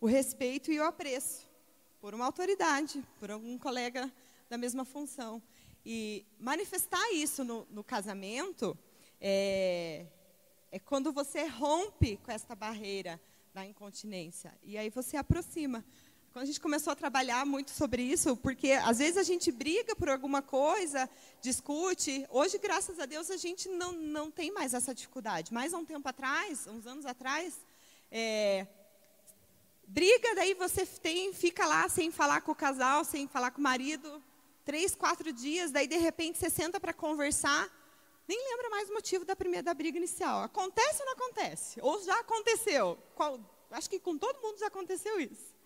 o 0.00 0.06
respeito 0.06 0.72
e 0.72 0.80
o 0.80 0.84
apreço 0.84 1.46
por 2.00 2.14
uma 2.14 2.24
autoridade, 2.24 3.04
por 3.18 3.30
algum 3.30 3.58
colega 3.58 4.10
da 4.48 4.56
mesma 4.56 4.84
função. 4.84 5.42
E 5.84 6.24
manifestar 6.38 7.12
isso 7.12 7.44
no, 7.44 7.66
no 7.70 7.82
casamento 7.82 8.76
é, 9.20 10.06
é 10.70 10.78
quando 10.78 11.12
você 11.12 11.46
rompe 11.46 12.16
com 12.18 12.30
esta 12.30 12.54
barreira 12.54 13.20
da 13.52 13.64
incontinência. 13.64 14.56
E 14.62 14.78
aí 14.78 14.90
você 14.90 15.16
aproxima. 15.16 15.84
Quando 16.32 16.42
a 16.42 16.46
gente 16.46 16.60
começou 16.60 16.92
a 16.92 16.96
trabalhar 16.96 17.46
muito 17.46 17.70
sobre 17.70 18.02
isso, 18.02 18.36
porque 18.36 18.72
às 18.72 18.98
vezes 18.98 19.16
a 19.16 19.22
gente 19.22 19.50
briga 19.50 19.96
por 19.96 20.08
alguma 20.08 20.42
coisa, 20.42 21.08
discute. 21.40 22.26
Hoje, 22.30 22.58
graças 22.58 23.00
a 23.00 23.06
Deus, 23.06 23.30
a 23.30 23.36
gente 23.36 23.68
não, 23.68 23.92
não 23.92 24.30
tem 24.30 24.52
mais 24.52 24.74
essa 24.74 24.94
dificuldade. 24.94 25.52
Mais 25.54 25.72
há 25.72 25.78
um 25.78 25.84
tempo 25.86 26.06
atrás, 26.06 26.66
uns 26.66 26.86
anos 26.86 27.06
atrás, 27.06 27.54
é, 28.12 28.66
briga, 29.86 30.34
daí 30.34 30.52
você 30.52 30.84
tem, 30.84 31.32
fica 31.32 31.66
lá 31.66 31.88
sem 31.88 32.10
falar 32.10 32.42
com 32.42 32.52
o 32.52 32.54
casal, 32.54 33.04
sem 33.04 33.26
falar 33.26 33.50
com 33.50 33.60
o 33.60 33.64
marido, 33.64 34.22
três, 34.66 34.94
quatro 34.94 35.32
dias, 35.32 35.70
daí 35.70 35.86
de 35.86 35.96
repente 35.96 36.38
você 36.38 36.50
senta 36.50 36.78
para 36.78 36.92
conversar, 36.92 37.68
nem 38.28 38.38
lembra 38.50 38.68
mais 38.68 38.90
o 38.90 38.92
motivo 38.92 39.24
da 39.24 39.34
primeira 39.34 39.62
da 39.62 39.72
briga 39.72 39.96
inicial. 39.96 40.42
Acontece 40.42 41.00
ou 41.00 41.06
não 41.06 41.12
acontece? 41.14 41.80
Ou 41.80 42.04
já 42.04 42.20
aconteceu? 42.20 42.98
Qual, 43.14 43.40
Acho 43.70 43.90
que 43.90 43.98
com 43.98 44.16
todo 44.16 44.40
mundo 44.40 44.58
já 44.58 44.66
aconteceu 44.66 45.20
isso. 45.20 45.57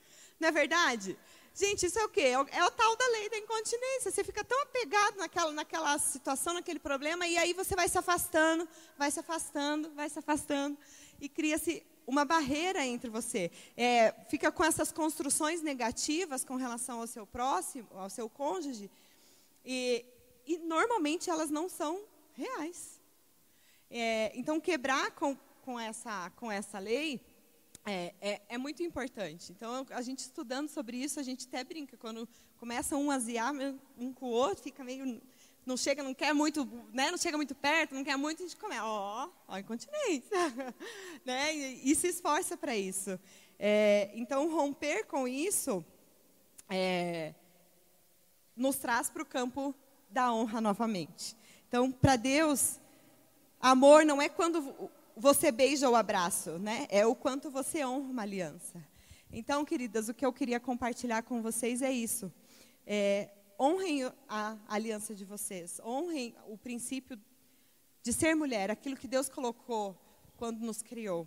Não 0.43 0.49
é 0.49 0.51
verdade? 0.51 1.17
Gente, 1.55 1.87
isso 1.87 1.97
é 2.01 2.05
o 2.05 2.09
quê? 2.09 2.23
É 2.23 2.37
o, 2.37 2.45
é 2.51 2.65
o 2.65 2.71
tal 2.73 2.97
da 2.97 3.07
lei 3.11 3.31
da 3.31 3.39
incontinência. 3.39 4.11
Você 4.11 4.25
fica 4.25 4.43
tão 4.43 4.61
apegado 4.63 5.19
naquela, 5.19 5.53
naquela 5.53 5.97
situação, 6.01 6.55
naquele 6.55 6.81
problema, 6.81 7.29
e 7.29 7.39
aí 7.39 7.53
você 7.53 7.77
vai 7.77 7.89
se 7.89 7.97
afastando, 7.97 8.69
vai 8.99 9.09
se 9.09 9.21
afastando, 9.21 9.93
vai 9.93 10.11
se 10.11 10.19
afastando, 10.19 10.77
e 11.21 11.29
cria-se 11.29 11.87
uma 12.05 12.25
barreira 12.25 12.85
entre 12.85 13.09
você. 13.09 13.53
É, 13.77 14.13
fica 14.29 14.51
com 14.51 14.65
essas 14.65 14.91
construções 14.91 15.63
negativas 15.63 16.45
com 16.45 16.57
relação 16.57 16.99
ao 16.99 17.07
seu 17.07 17.25
próximo, 17.25 17.87
ao 17.93 18.11
seu 18.11 18.29
cônjuge, 18.29 18.91
e, 19.65 20.05
e 20.45 20.59
normalmente 20.59 21.31
elas 21.31 21.51
não 21.51 21.69
são 21.69 22.03
reais. 22.33 23.01
É, 23.89 24.33
então, 24.35 24.59
quebrar 24.59 25.13
com, 25.13 25.37
com, 25.65 25.79
essa, 25.79 26.31
com 26.31 26.51
essa 26.51 26.81
lei 26.81 27.21
é, 27.85 28.15
é, 28.21 28.41
é, 28.51 28.59
muito 28.59 28.83
importante. 28.83 29.51
Então, 29.51 29.85
a 29.91 30.03
gente 30.03 30.21
estudando 30.21 30.69
sobre 30.69 30.97
isso, 30.97 31.19
a 31.19 31.23
gente 31.23 31.47
até 31.47 31.65
brinca. 31.65 31.97
Quando 31.97 32.29
começa 32.57 32.97
um 32.97 33.11
a 33.11 33.19
ziar 33.19 33.53
um 33.99 34.13
com 34.13 34.27
o 34.27 34.31
outro, 34.31 34.63
fica 34.63 34.85
meio. 34.85 35.21
Não 35.67 35.77
chega, 35.77 36.03
não 36.03 36.15
quer 36.15 36.33
muito, 36.33 36.65
né? 36.93 37.11
Não 37.11 37.19
chega 37.19 37.37
muito 37.37 37.55
perto, 37.55 37.95
não 37.95 38.05
quer 38.05 38.17
muito, 38.17 38.43
a 38.43 38.47
gente 38.47 38.57
começa, 38.57 38.85
ó, 38.85 39.29
ó, 39.49 39.59
incontinência. 39.59 40.37
né? 41.25 41.55
E, 41.55 41.91
e, 41.91 41.95
se 41.95 42.09
esforça 42.09 42.57
para 42.57 42.77
isso. 42.77 43.19
É, 43.59 44.11
então, 44.15 44.49
romper 44.51 45.05
com 45.07 45.27
isso 45.27 45.85
é, 46.69 47.35
nos 48.57 48.77
traz 48.77 49.11
para 49.11 49.23
o 49.23 49.27
campo 49.27 49.75
da 50.09 50.33
honra 50.33 50.61
novamente. 50.61 51.37
Então, 51.69 51.91
para 51.91 52.17
Deus, 52.17 52.79
amor 53.61 54.05
não 54.05 54.21
é 54.21 54.29
quando 54.29 54.91
você 55.17 55.53
beija 55.53 55.89
o 55.89 55.95
abraço, 55.95 56.59
né? 56.59 56.87
É 56.91 57.07
o 57.07 57.15
quanto 57.15 57.51
você 57.51 57.85
honra 57.85 58.11
uma 58.11 58.23
aliança. 58.23 58.83
Então, 59.31 59.65
queridas, 59.65 60.09
o 60.09 60.15
que 60.15 60.25
eu 60.25 60.33
queria 60.33 60.61
compartilhar 60.61 61.23
com 61.23 61.41
vocês 61.41 61.83
é 61.83 61.91
isso. 61.91 62.33
É, 62.87 63.31
honrem 63.59 64.11
a 64.29 64.59
aliança 64.69 65.15
de 65.15 65.25
vocês. 65.25 65.81
Honrem 65.85 66.35
o 66.49 66.59
princípio 66.59 67.19
de 68.03 68.13
ser 68.13 68.35
mulher, 68.35 68.71
aquilo 68.71 68.97
que 68.97 69.09
Deus 69.09 69.29
colocou 69.29 69.97
quando 70.37 70.61
nos 70.61 70.83
criou. 70.83 71.27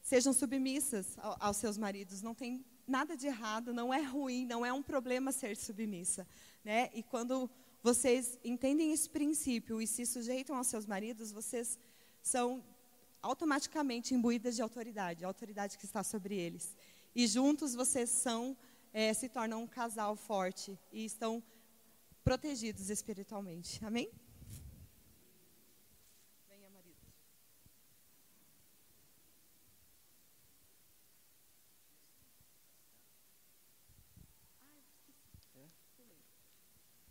Sejam 0.00 0.32
submissas 0.32 1.16
aos 1.18 1.56
seus 1.56 1.76
maridos. 1.76 2.22
Não 2.22 2.34
tem 2.34 2.64
nada 2.86 3.16
de 3.16 3.26
errado, 3.26 3.72
não 3.72 3.92
é 3.92 4.02
ruim, 4.02 4.46
não 4.46 4.64
é 4.64 4.72
um 4.72 4.82
problema 4.82 5.32
ser 5.32 5.56
submissa. 5.56 6.26
Né? 6.62 6.90
E 6.94 7.02
quando 7.02 7.50
vocês 7.82 8.38
entendem 8.44 8.92
esse 8.92 9.08
princípio 9.08 9.80
e 9.82 9.86
se 9.86 10.06
sujeitam 10.06 10.56
aos 10.56 10.68
seus 10.68 10.86
maridos, 10.86 11.32
vocês 11.32 11.78
são 12.22 12.64
automaticamente 13.24 14.14
imbuídas 14.14 14.54
de 14.54 14.60
autoridade, 14.60 15.24
a 15.24 15.28
autoridade 15.28 15.78
que 15.78 15.86
está 15.86 16.02
sobre 16.04 16.36
eles. 16.36 16.76
E 17.14 17.26
juntos 17.26 17.74
vocês 17.74 18.10
são, 18.10 18.56
é, 18.92 19.14
se 19.14 19.28
tornam 19.30 19.62
um 19.62 19.66
casal 19.66 20.14
forte 20.14 20.78
e 20.92 21.06
estão 21.06 21.42
protegidos 22.22 22.90
espiritualmente. 22.90 23.82
Amém? 23.82 24.10
Venha, 26.48 26.68
marido. 26.68 26.98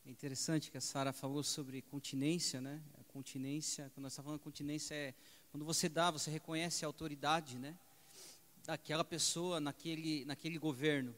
É 0.05 0.11
interessante 0.11 0.70
que 0.70 0.78
a 0.78 0.82
Sara 0.82 1.11
falou 1.11 1.41
sobre 1.41 1.82
continência, 1.82 2.61
né? 2.61 2.84
A 2.99 3.03
continência, 3.05 3.89
quando 3.95 4.03
nós 4.03 4.14
estamos 4.14 4.26
falando 4.26 4.39
de 4.39 4.43
continência, 4.43 4.93
é 4.93 5.16
quando 5.54 5.66
você 5.66 5.88
dá, 5.88 6.10
você 6.10 6.32
reconhece 6.32 6.84
a 6.84 6.88
autoridade, 6.88 7.60
né? 7.60 7.78
Daquela 8.66 9.04
pessoa 9.04 9.60
naquele, 9.60 10.26
naquele 10.26 10.58
governo. 10.58 11.14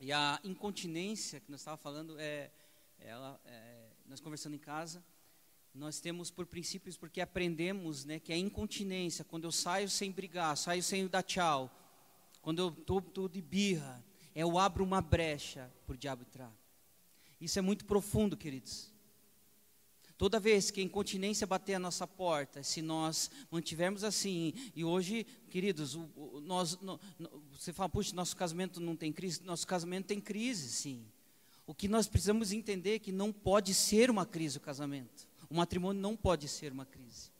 E 0.00 0.10
a 0.12 0.40
incontinência 0.42 1.38
que 1.38 1.48
nós 1.48 1.60
estávamos 1.60 1.80
falando 1.80 2.18
é, 2.18 2.50
ela, 2.98 3.40
é, 3.44 3.86
nós 4.08 4.18
conversando 4.18 4.56
em 4.56 4.58
casa, 4.58 5.00
nós 5.72 6.00
temos 6.00 6.28
por 6.28 6.44
princípios 6.44 6.96
porque 6.96 7.20
aprendemos, 7.20 8.04
né, 8.04 8.18
que 8.18 8.32
a 8.32 8.36
incontinência, 8.36 9.24
quando 9.24 9.44
eu 9.44 9.52
saio 9.52 9.88
sem 9.88 10.10
brigar, 10.10 10.56
saio 10.56 10.82
sem 10.82 11.06
dar 11.06 11.22
tchau, 11.22 11.70
quando 12.42 12.58
eu 12.58 12.98
estou 13.00 13.28
de 13.28 13.40
birra, 13.40 14.04
é 14.34 14.42
eu 14.42 14.58
abro 14.58 14.82
uma 14.82 15.00
brecha 15.00 15.72
para 15.86 15.94
o 15.94 15.96
diabo 15.96 16.22
entrar. 16.22 16.52
Isso 17.40 17.60
é 17.60 17.62
muito 17.62 17.84
profundo, 17.84 18.36
queridos. 18.36 18.90
Toda 20.18 20.40
vez 20.40 20.70
que 20.70 20.80
a 20.80 20.82
incontinência 20.82 21.46
bater 21.46 21.74
a 21.74 21.78
nossa 21.78 22.06
porta, 22.06 22.62
se 22.62 22.80
nós 22.80 23.30
mantivermos 23.50 24.02
assim, 24.02 24.54
e 24.74 24.82
hoje, 24.82 25.26
queridos, 25.50 25.94
o, 25.94 26.08
o, 26.16 26.40
nós, 26.40 26.78
no, 26.80 26.98
no, 27.18 27.42
você 27.52 27.70
fala, 27.70 27.88
puxa, 27.88 28.16
nosso 28.16 28.34
casamento 28.34 28.80
não 28.80 28.96
tem 28.96 29.12
crise, 29.12 29.42
nosso 29.42 29.66
casamento 29.66 30.06
tem 30.06 30.18
crise, 30.18 30.70
sim. 30.70 31.04
O 31.66 31.74
que 31.74 31.86
nós 31.86 32.08
precisamos 32.08 32.50
entender 32.50 32.94
é 32.94 32.98
que 32.98 33.12
não 33.12 33.30
pode 33.30 33.74
ser 33.74 34.08
uma 34.08 34.24
crise 34.24 34.56
o 34.56 34.60
casamento. 34.60 35.28
O 35.50 35.54
matrimônio 35.54 36.00
não 36.00 36.16
pode 36.16 36.48
ser 36.48 36.72
uma 36.72 36.86
crise. 36.86 37.30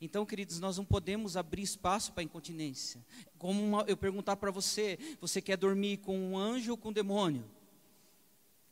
Então, 0.00 0.24
queridos, 0.24 0.58
nós 0.58 0.78
não 0.78 0.84
podemos 0.84 1.36
abrir 1.36 1.62
espaço 1.62 2.12
para 2.12 2.22
incontinência. 2.22 3.04
Como 3.38 3.62
uma, 3.62 3.84
eu 3.86 3.96
perguntar 3.96 4.36
para 4.36 4.50
você, 4.50 4.98
você 5.20 5.40
quer 5.40 5.56
dormir 5.56 5.98
com 5.98 6.18
um 6.18 6.38
anjo 6.38 6.72
ou 6.72 6.78
com 6.78 6.88
um 6.88 6.92
demônio? 6.92 7.44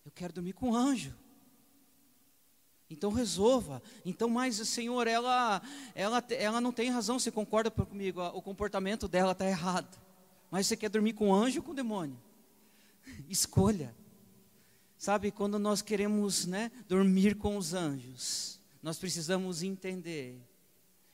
Eu 0.05 0.11
quero 0.11 0.33
dormir 0.33 0.55
com 0.55 0.71
um 0.71 0.75
anjo. 0.75 1.15
Então 2.91 3.13
resolva. 3.13 3.81
Então, 4.05 4.29
mas 4.29 4.57
Senhor, 4.69 5.07
ela, 5.07 5.63
ela, 5.95 6.25
ela 6.31 6.61
não 6.61 6.73
tem 6.73 6.91
razão. 6.91 7.19
Você 7.19 7.31
concorda 7.31 7.71
comigo? 7.71 8.21
O 8.35 8.43
comportamento 8.43 9.07
dela 9.07 9.33
está 9.33 9.47
errado. 9.47 9.99
Mas 10.51 10.67
você 10.67 10.77
quer 10.77 10.91
dormir 10.91 11.13
com 11.13 11.33
anjo 11.33 11.61
ou 11.61 11.65
com 11.65 11.75
demônio? 11.75 12.19
Escolha. 13.31 13.95
Sabe, 14.99 15.31
quando 15.31 15.59
nós 15.59 15.81
queremos 15.81 16.45
né, 16.45 16.71
dormir 16.87 17.37
com 17.37 17.57
os 17.57 17.73
anjos, 17.73 18.61
nós 18.83 18.99
precisamos 18.99 19.63
entender 19.63 20.39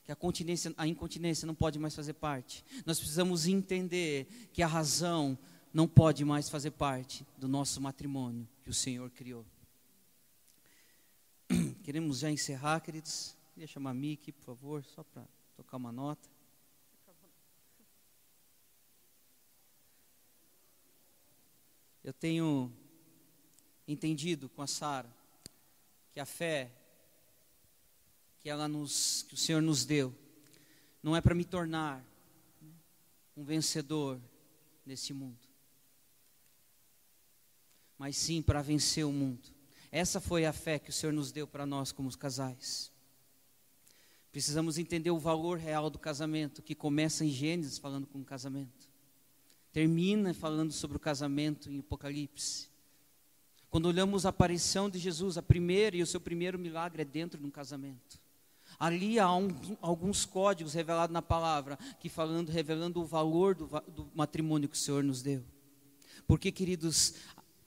que 0.04 0.10
a, 0.10 0.16
continência, 0.16 0.72
a 0.76 0.86
incontinência 0.86 1.46
não 1.46 1.54
pode 1.54 1.78
mais 1.78 1.94
fazer 1.94 2.14
parte. 2.14 2.64
Nós 2.84 2.98
precisamos 2.98 3.46
entender 3.46 4.26
que 4.52 4.62
a 4.62 4.66
razão 4.66 5.38
não 5.72 5.86
pode 5.86 6.24
mais 6.24 6.48
fazer 6.48 6.70
parte 6.70 7.26
do 7.36 7.46
nosso 7.46 7.80
matrimônio 7.80 8.48
que 8.64 8.70
o 8.70 8.74
Senhor 8.74 9.10
criou. 9.10 9.44
Queremos 11.82 12.18
já 12.18 12.30
encerrar, 12.30 12.80
queridos. 12.80 13.36
Queria 13.52 13.66
chamar 13.66 13.90
a 13.90 13.94
Miki, 13.94 14.32
por 14.32 14.44
favor, 14.44 14.84
só 14.84 15.02
para 15.02 15.26
tocar 15.56 15.76
uma 15.76 15.92
nota. 15.92 16.28
Eu 22.04 22.12
tenho 22.12 22.72
entendido 23.88 24.48
com 24.48 24.62
a 24.62 24.66
Sara 24.66 25.12
que 26.12 26.20
a 26.20 26.26
fé 26.26 26.70
que 28.38 28.48
ela 28.48 28.68
nos, 28.68 29.24
que 29.28 29.34
o 29.34 29.36
Senhor 29.36 29.60
nos 29.60 29.84
deu, 29.84 30.14
não 31.02 31.16
é 31.16 31.20
para 31.20 31.34
me 31.34 31.44
tornar 31.44 32.04
um 33.36 33.42
vencedor 33.42 34.20
nesse 34.84 35.12
mundo, 35.12 35.40
mas 37.98 38.16
sim 38.16 38.40
para 38.40 38.62
vencer 38.62 39.04
o 39.04 39.10
mundo. 39.10 39.55
Essa 39.96 40.20
foi 40.20 40.44
a 40.44 40.52
fé 40.52 40.78
que 40.78 40.90
o 40.90 40.92
Senhor 40.92 41.10
nos 41.10 41.32
deu 41.32 41.46
para 41.46 41.64
nós 41.64 41.90
como 41.90 42.14
casais. 42.18 42.92
Precisamos 44.30 44.76
entender 44.76 45.10
o 45.10 45.18
valor 45.18 45.56
real 45.56 45.88
do 45.88 45.98
casamento, 45.98 46.60
que 46.60 46.74
começa 46.74 47.24
em 47.24 47.30
Gênesis 47.30 47.78
falando 47.78 48.06
com 48.06 48.18
o 48.18 48.24
casamento. 48.24 48.90
Termina 49.72 50.34
falando 50.34 50.70
sobre 50.70 50.98
o 50.98 51.00
casamento 51.00 51.70
em 51.70 51.78
Apocalipse. 51.78 52.68
Quando 53.70 53.86
olhamos 53.86 54.26
a 54.26 54.28
aparição 54.28 54.90
de 54.90 54.98
Jesus, 54.98 55.38
a 55.38 55.42
primeira 55.42 55.96
e 55.96 56.02
o 56.02 56.06
seu 56.06 56.20
primeiro 56.20 56.58
milagre 56.58 57.00
é 57.00 57.04
dentro 57.06 57.40
de 57.40 57.46
um 57.46 57.50
casamento. 57.50 58.20
Ali 58.78 59.18
há 59.18 59.34
um, 59.34 59.48
alguns 59.80 60.26
códigos 60.26 60.74
revelados 60.74 61.14
na 61.14 61.22
palavra, 61.22 61.78
que 61.98 62.10
falando, 62.10 62.50
revelando 62.50 63.00
o 63.00 63.06
valor 63.06 63.54
do, 63.54 63.66
do 63.88 64.06
matrimônio 64.14 64.68
que 64.68 64.76
o 64.76 64.78
Senhor 64.78 65.02
nos 65.02 65.22
deu. 65.22 65.42
Porque, 66.26 66.50
queridos, 66.50 67.14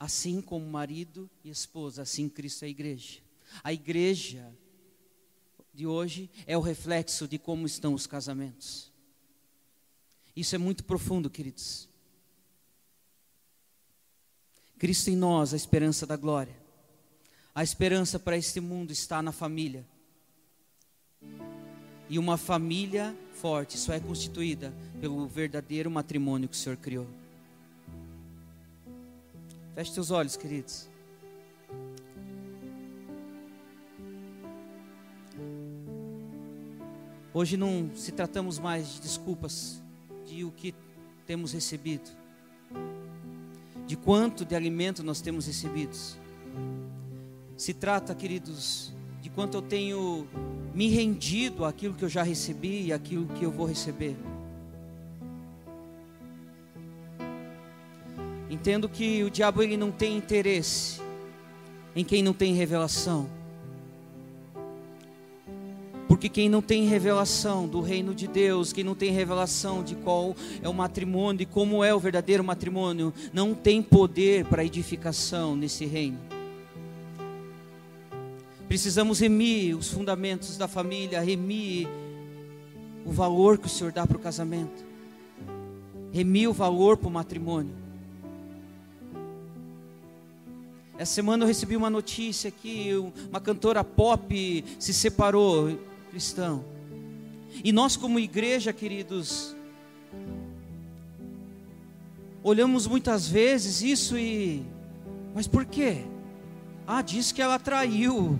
Assim 0.00 0.40
como 0.40 0.64
marido 0.64 1.28
e 1.44 1.50
esposa, 1.50 2.00
assim 2.00 2.26
Cristo 2.26 2.64
é 2.64 2.68
a 2.68 2.70
igreja. 2.70 3.20
A 3.62 3.70
igreja 3.70 4.50
de 5.74 5.86
hoje 5.86 6.30
é 6.46 6.56
o 6.56 6.62
reflexo 6.62 7.28
de 7.28 7.38
como 7.38 7.66
estão 7.66 7.92
os 7.92 8.06
casamentos. 8.06 8.90
Isso 10.34 10.54
é 10.54 10.58
muito 10.58 10.84
profundo, 10.84 11.28
queridos. 11.28 11.86
Cristo 14.78 15.10
em 15.10 15.16
nós, 15.16 15.52
a 15.52 15.56
esperança 15.56 16.06
da 16.06 16.16
glória. 16.16 16.56
A 17.54 17.62
esperança 17.62 18.18
para 18.18 18.38
este 18.38 18.58
mundo 18.58 18.92
está 18.92 19.20
na 19.20 19.32
família. 19.32 19.86
E 22.08 22.18
uma 22.18 22.38
família 22.38 23.14
forte 23.34 23.76
só 23.76 23.92
é 23.92 24.00
constituída 24.00 24.72
pelo 24.98 25.28
verdadeiro 25.28 25.90
matrimônio 25.90 26.48
que 26.48 26.56
o 26.56 26.58
Senhor 26.58 26.78
criou. 26.78 27.06
Feche 29.74 29.92
seus 29.92 30.10
olhos, 30.10 30.36
queridos. 30.36 30.88
Hoje 37.32 37.56
não 37.56 37.90
se 37.94 38.10
tratamos 38.10 38.58
mais 38.58 38.94
de 38.94 39.00
desculpas 39.02 39.80
de 40.26 40.44
o 40.44 40.50
que 40.50 40.74
temos 41.24 41.52
recebido, 41.52 42.10
de 43.86 43.96
quanto 43.96 44.44
de 44.44 44.56
alimento 44.56 45.04
nós 45.04 45.20
temos 45.20 45.46
recebido. 45.46 45.96
Se 47.56 47.72
trata, 47.72 48.14
queridos, 48.14 48.92
de 49.22 49.30
quanto 49.30 49.58
eu 49.58 49.62
tenho 49.62 50.26
me 50.74 50.88
rendido 50.88 51.64
àquilo 51.64 51.94
que 51.94 52.04
eu 52.04 52.08
já 52.08 52.24
recebi 52.24 52.86
e 52.86 52.92
àquilo 52.92 53.26
que 53.26 53.44
eu 53.44 53.52
vou 53.52 53.66
receber. 53.66 54.16
Entendo 58.60 58.90
que 58.90 59.24
o 59.24 59.30
diabo 59.30 59.62
ele 59.62 59.74
não 59.74 59.90
tem 59.90 60.18
interesse 60.18 61.00
em 61.96 62.04
quem 62.04 62.22
não 62.22 62.34
tem 62.34 62.52
revelação. 62.52 63.26
Porque 66.06 66.28
quem 66.28 66.46
não 66.46 66.60
tem 66.60 66.84
revelação 66.84 67.66
do 67.66 67.80
reino 67.80 68.14
de 68.14 68.26
Deus, 68.26 68.70
quem 68.70 68.84
não 68.84 68.94
tem 68.94 69.12
revelação 69.12 69.82
de 69.82 69.94
qual 69.94 70.36
é 70.62 70.68
o 70.68 70.74
matrimônio 70.74 71.42
e 71.42 71.46
como 71.46 71.82
é 71.82 71.94
o 71.94 71.98
verdadeiro 71.98 72.44
matrimônio, 72.44 73.14
não 73.32 73.54
tem 73.54 73.82
poder 73.82 74.44
para 74.44 74.62
edificação 74.62 75.56
nesse 75.56 75.86
reino. 75.86 76.18
Precisamos 78.68 79.20
remir 79.20 79.74
os 79.74 79.88
fundamentos 79.88 80.58
da 80.58 80.68
família, 80.68 81.22
remir 81.22 81.88
o 83.06 83.10
valor 83.10 83.56
que 83.56 83.68
o 83.68 83.70
Senhor 83.70 83.90
dá 83.90 84.06
para 84.06 84.18
o 84.18 84.20
casamento, 84.20 84.84
remir 86.12 86.46
o 86.46 86.52
valor 86.52 86.98
para 86.98 87.08
o 87.08 87.10
matrimônio. 87.10 87.79
Essa 91.00 91.14
semana 91.14 91.44
eu 91.44 91.48
recebi 91.48 91.76
uma 91.76 91.88
notícia 91.88 92.50
que 92.50 92.92
uma 93.30 93.40
cantora 93.40 93.82
pop 93.82 94.62
se 94.78 94.92
separou, 94.92 95.78
cristão. 96.10 96.62
E 97.64 97.72
nós, 97.72 97.96
como 97.96 98.20
igreja, 98.20 98.70
queridos, 98.70 99.56
olhamos 102.42 102.86
muitas 102.86 103.26
vezes 103.26 103.80
isso 103.80 104.18
e. 104.18 104.62
Mas 105.34 105.46
por 105.46 105.64
quê? 105.64 106.04
Ah, 106.86 107.00
diz 107.00 107.32
que 107.32 107.40
ela 107.40 107.58
traiu. 107.58 108.38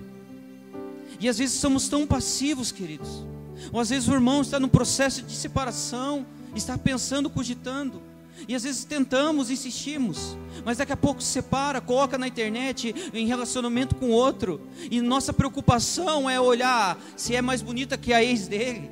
E 1.18 1.30
às 1.30 1.38
vezes 1.38 1.58
somos 1.58 1.88
tão 1.88 2.06
passivos, 2.06 2.70
queridos. 2.70 3.24
Ou 3.72 3.80
às 3.80 3.88
vezes 3.88 4.06
o 4.06 4.12
irmão 4.12 4.42
está 4.42 4.60
no 4.60 4.68
processo 4.68 5.22
de 5.22 5.34
separação, 5.34 6.26
está 6.54 6.76
pensando, 6.76 7.30
cogitando. 7.30 8.02
E 8.48 8.54
às 8.54 8.62
vezes 8.62 8.84
tentamos, 8.84 9.50
insistimos, 9.50 10.36
mas 10.64 10.78
daqui 10.78 10.92
a 10.92 10.96
pouco 10.96 11.22
se 11.22 11.28
separa, 11.28 11.80
coloca 11.80 12.18
na 12.18 12.26
internet 12.26 12.94
em 13.12 13.26
relacionamento 13.26 13.94
com 13.94 14.10
outro, 14.10 14.60
e 14.90 15.00
nossa 15.00 15.32
preocupação 15.32 16.28
é 16.28 16.40
olhar 16.40 16.98
se 17.16 17.34
é 17.34 17.42
mais 17.42 17.62
bonita 17.62 17.98
que 17.98 18.12
a 18.12 18.22
ex 18.22 18.48
dele. 18.48 18.90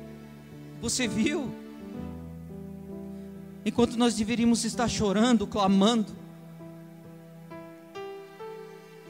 Você 0.81 1.07
viu? 1.07 1.51
Enquanto 3.65 3.97
nós 3.97 4.15
deveríamos 4.15 4.63
estar 4.63 4.87
chorando, 4.87 5.45
clamando, 5.45 6.17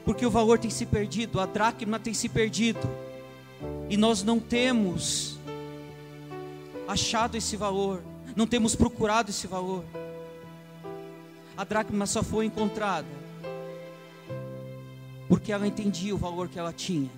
porque 0.03 0.25
o 0.25 0.31
valor 0.31 0.57
tem 0.57 0.71
se 0.71 0.85
perdido, 0.85 1.39
a 1.39 1.45
dracma 1.45 1.99
tem 1.99 2.13
se 2.13 2.27
perdido, 2.27 2.89
e 3.89 3.95
nós 3.95 4.23
não 4.23 4.39
temos 4.39 5.37
achado 6.87 7.35
esse 7.35 7.55
valor, 7.55 8.01
não 8.35 8.47
temos 8.47 8.75
procurado 8.75 9.29
esse 9.29 9.45
valor 9.45 9.83
a 11.59 11.65
dracma 11.65 12.05
só 12.05 12.23
foi 12.23 12.45
encontrada 12.45 13.05
porque 15.27 15.51
ela 15.51 15.67
entendia 15.67 16.15
o 16.15 16.17
valor 16.17 16.47
que 16.47 16.57
ela 16.57 16.71
tinha. 16.71 17.09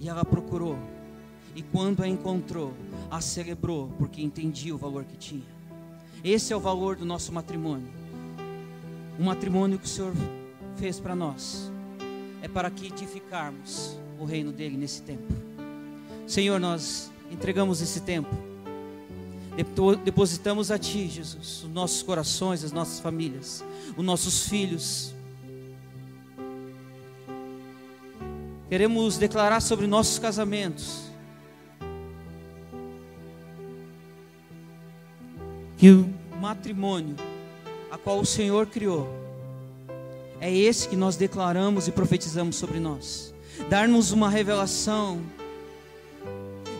E 0.00 0.08
ela 0.08 0.24
procurou. 0.24 0.76
E 1.54 1.62
quando 1.62 2.02
a 2.02 2.08
encontrou, 2.08 2.74
a 3.08 3.20
celebrou 3.20 3.92
porque 3.96 4.20
entendia 4.20 4.74
o 4.74 4.78
valor 4.78 5.04
que 5.04 5.16
tinha. 5.16 5.44
Esse 6.24 6.52
é 6.52 6.56
o 6.56 6.58
valor 6.58 6.96
do 6.96 7.04
nosso 7.04 7.32
matrimônio. 7.32 7.86
O 9.16 9.22
matrimônio 9.22 9.78
que 9.78 9.86
o 9.86 9.88
Senhor 9.88 10.12
fez 10.74 10.98
para 10.98 11.14
nós 11.14 11.70
é 12.42 12.48
para 12.48 12.72
que 12.72 12.88
edificarmos 12.88 13.96
o 14.18 14.24
reino 14.24 14.50
dele 14.50 14.76
nesse 14.76 15.00
tempo. 15.00 15.32
Senhor, 16.26 16.58
nós 16.58 17.08
entregamos 17.30 17.80
esse 17.80 18.00
tempo 18.00 18.51
Depositamos 20.04 20.70
a 20.70 20.78
Ti, 20.78 21.08
Jesus, 21.08 21.64
os 21.64 21.70
nossos 21.70 22.02
corações, 22.02 22.64
as 22.64 22.72
nossas 22.72 23.00
famílias, 23.00 23.64
os 23.96 24.04
nossos 24.04 24.48
filhos. 24.48 25.14
Queremos 28.68 29.18
declarar 29.18 29.60
sobre 29.60 29.86
nossos 29.86 30.18
casamentos 30.18 31.02
que 35.76 35.90
o 35.90 36.08
matrimônio 36.40 37.16
a 37.90 37.98
qual 37.98 38.20
o 38.20 38.24
Senhor 38.24 38.66
criou 38.66 39.22
é 40.42 40.52
esse 40.52 40.88
que 40.88 40.96
nós 40.96 41.14
declaramos 41.14 41.86
e 41.86 41.92
profetizamos 41.92 42.56
sobre 42.56 42.80
nós. 42.80 43.32
Dar-nos 43.70 44.10
uma 44.10 44.28
revelação 44.28 45.22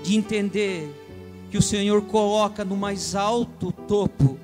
de 0.03 0.17
entender 0.17 0.93
que 1.53 1.59
o 1.59 1.63
Senhor 1.63 2.01
coloca 2.07 2.65
no 2.65 2.75
mais 2.75 3.15
alto 3.15 3.71
topo. 3.71 4.39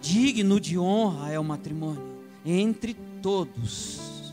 Digno 0.00 0.60
de 0.60 0.78
honra 0.78 1.32
é 1.32 1.38
o 1.38 1.42
matrimônio 1.42 2.22
entre 2.46 2.94
todos. 3.20 4.32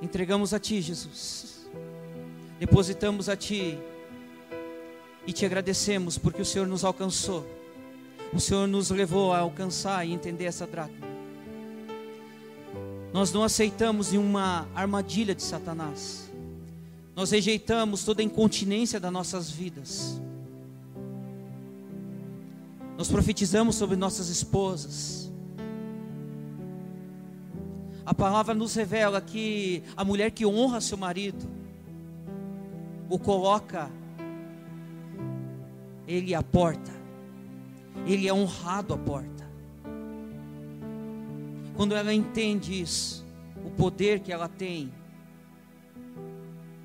Entregamos 0.00 0.54
a 0.54 0.60
Ti, 0.60 0.80
Jesus. 0.80 1.68
Depositamos 2.60 3.28
a 3.28 3.34
Ti 3.34 3.76
e 5.26 5.32
te 5.32 5.44
agradecemos 5.44 6.16
porque 6.16 6.42
o 6.42 6.46
Senhor 6.46 6.68
nos 6.68 6.84
alcançou. 6.84 7.44
O 8.32 8.38
Senhor 8.38 8.68
nos 8.68 8.88
levou 8.90 9.32
a 9.32 9.40
alcançar 9.40 10.06
e 10.06 10.12
entender 10.12 10.44
essa 10.44 10.64
dracma. 10.64 11.09
Nós 13.12 13.32
não 13.32 13.42
aceitamos 13.42 14.12
nenhuma 14.12 14.68
armadilha 14.74 15.34
de 15.34 15.42
Satanás. 15.42 16.30
Nós 17.16 17.30
rejeitamos 17.30 18.04
toda 18.04 18.22
a 18.22 18.24
incontinência 18.24 19.00
das 19.00 19.12
nossas 19.12 19.50
vidas. 19.50 20.20
Nós 22.96 23.08
profetizamos 23.08 23.76
sobre 23.76 23.96
nossas 23.96 24.28
esposas. 24.28 25.30
A 28.04 28.14
palavra 28.14 28.54
nos 28.54 28.74
revela 28.74 29.20
que 29.20 29.82
a 29.96 30.04
mulher 30.04 30.30
que 30.30 30.46
honra 30.46 30.80
seu 30.80 30.98
marido, 30.98 31.48
o 33.08 33.18
coloca, 33.18 33.90
ele 36.06 36.34
à 36.34 36.42
porta, 36.42 36.90
ele 38.06 38.28
é 38.28 38.34
honrado 38.34 38.94
à 38.94 38.98
porta. 38.98 39.39
Quando 41.80 41.96
ela 41.96 42.12
entende 42.12 42.78
isso, 42.78 43.24
o 43.64 43.70
poder 43.70 44.20
que 44.20 44.30
ela 44.30 44.50
tem 44.50 44.92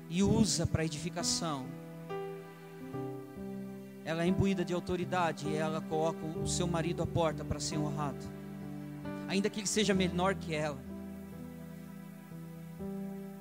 e 0.08 0.22
usa 0.22 0.66
para 0.66 0.86
edificação, 0.86 1.66
ela 4.06 4.22
é 4.22 4.26
imbuída 4.26 4.64
de 4.64 4.72
autoridade 4.72 5.48
e 5.48 5.54
ela 5.54 5.82
coloca 5.82 6.24
o 6.24 6.48
seu 6.48 6.66
marido 6.66 7.02
à 7.02 7.06
porta 7.06 7.44
para 7.44 7.60
ser 7.60 7.76
honrado, 7.76 8.24
ainda 9.28 9.50
que 9.50 9.60
ele 9.60 9.66
seja 9.66 9.92
menor 9.92 10.34
que 10.34 10.54
ela. 10.54 10.78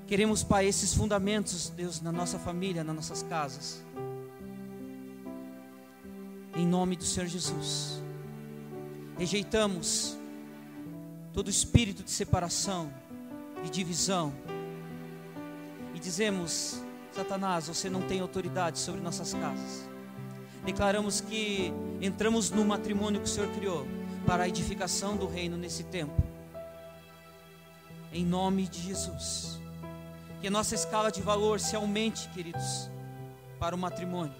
Queremos, 0.07 0.43
Pai, 0.43 0.65
esses 0.65 0.93
fundamentos, 0.93 1.69
Deus, 1.69 2.01
na 2.01 2.11
nossa 2.11 2.37
família, 2.37 2.83
nas 2.83 2.95
nossas 2.97 3.23
casas. 3.23 3.81
Em 6.53 6.67
nome 6.67 6.97
do 6.97 7.05
Senhor 7.05 7.27
Jesus. 7.27 8.03
Rejeitamos 9.17 10.17
todo 11.35 11.49
espírito 11.49 12.01
de 12.01 12.11
separação, 12.11 12.89
de 13.61 13.69
divisão. 13.69 14.33
E 15.93 15.99
dizemos: 15.99 16.81
Satanás, 17.11 17.67
você 17.67 17.89
não 17.89 18.01
tem 18.01 18.21
autoridade 18.21 18.79
sobre 18.79 19.01
nossas 19.01 19.33
casas. 19.33 19.85
Declaramos 20.65 21.19
que 21.19 21.73
entramos 22.01 22.49
no 22.49 22.63
matrimônio 22.63 23.19
que 23.19 23.27
o 23.27 23.29
Senhor 23.29 23.49
criou 23.51 23.85
para 24.25 24.45
a 24.45 24.47
edificação 24.47 25.17
do 25.17 25.27
reino 25.27 25.57
nesse 25.57 25.83
tempo. 25.83 26.23
Em 28.13 28.25
nome 28.25 28.67
de 28.67 28.81
Jesus. 28.81 29.59
Que 30.39 30.47
a 30.47 30.51
nossa 30.51 30.73
escala 30.73 31.11
de 31.11 31.21
valor 31.21 31.59
se 31.59 31.75
aumente, 31.75 32.29
queridos, 32.29 32.89
para 33.59 33.75
o 33.75 33.77
matrimônio. 33.77 34.33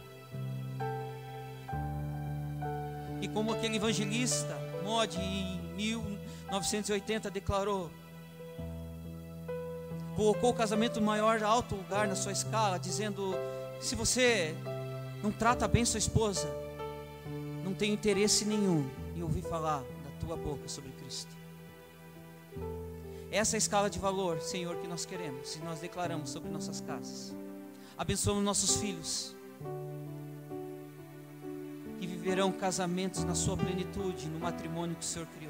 E 3.21 3.27
como 3.27 3.51
aquele 3.51 3.75
evangelista, 3.75 4.57
Mode, 4.83 5.19
em 5.19 5.59
mil 5.75 6.14
1980 6.59 7.29
declarou, 7.31 7.91
colocou 10.15 10.51
o 10.51 10.53
casamento 10.53 10.99
no 10.99 11.05
maior 11.05 11.43
alto 11.43 11.75
lugar 11.75 12.07
na 12.07 12.15
sua 12.15 12.31
escala, 12.31 12.77
dizendo: 12.77 13.35
se 13.79 13.95
você 13.95 14.55
não 15.21 15.31
trata 15.31 15.67
bem 15.67 15.85
sua 15.85 15.97
esposa, 15.97 16.47
não 17.63 17.73
tem 17.73 17.91
interesse 17.91 18.45
nenhum 18.45 18.89
em 19.15 19.21
ouvir 19.21 19.41
falar 19.41 19.79
da 19.79 20.11
tua 20.19 20.35
boca 20.35 20.67
sobre 20.67 20.91
Cristo. 20.91 21.35
Essa 23.31 23.55
é 23.55 23.57
a 23.57 23.59
escala 23.59 23.89
de 23.89 23.99
valor, 23.99 24.39
Senhor, 24.39 24.77
que 24.77 24.87
nós 24.87 25.05
queremos 25.05 25.55
e 25.55 25.59
nós 25.59 25.79
declaramos 25.79 26.29
sobre 26.29 26.49
nossas 26.49 26.79
casas. 26.79 27.35
Abençoamos 27.97 28.43
nossos 28.43 28.77
filhos. 28.77 29.35
Que 31.99 32.07
viverão 32.07 32.51
casamentos 32.51 33.23
na 33.23 33.35
sua 33.35 33.57
plenitude, 33.57 34.27
no 34.27 34.39
matrimônio 34.39 34.95
que 34.95 35.01
o 35.01 35.05
Senhor 35.05 35.27
criou. 35.37 35.44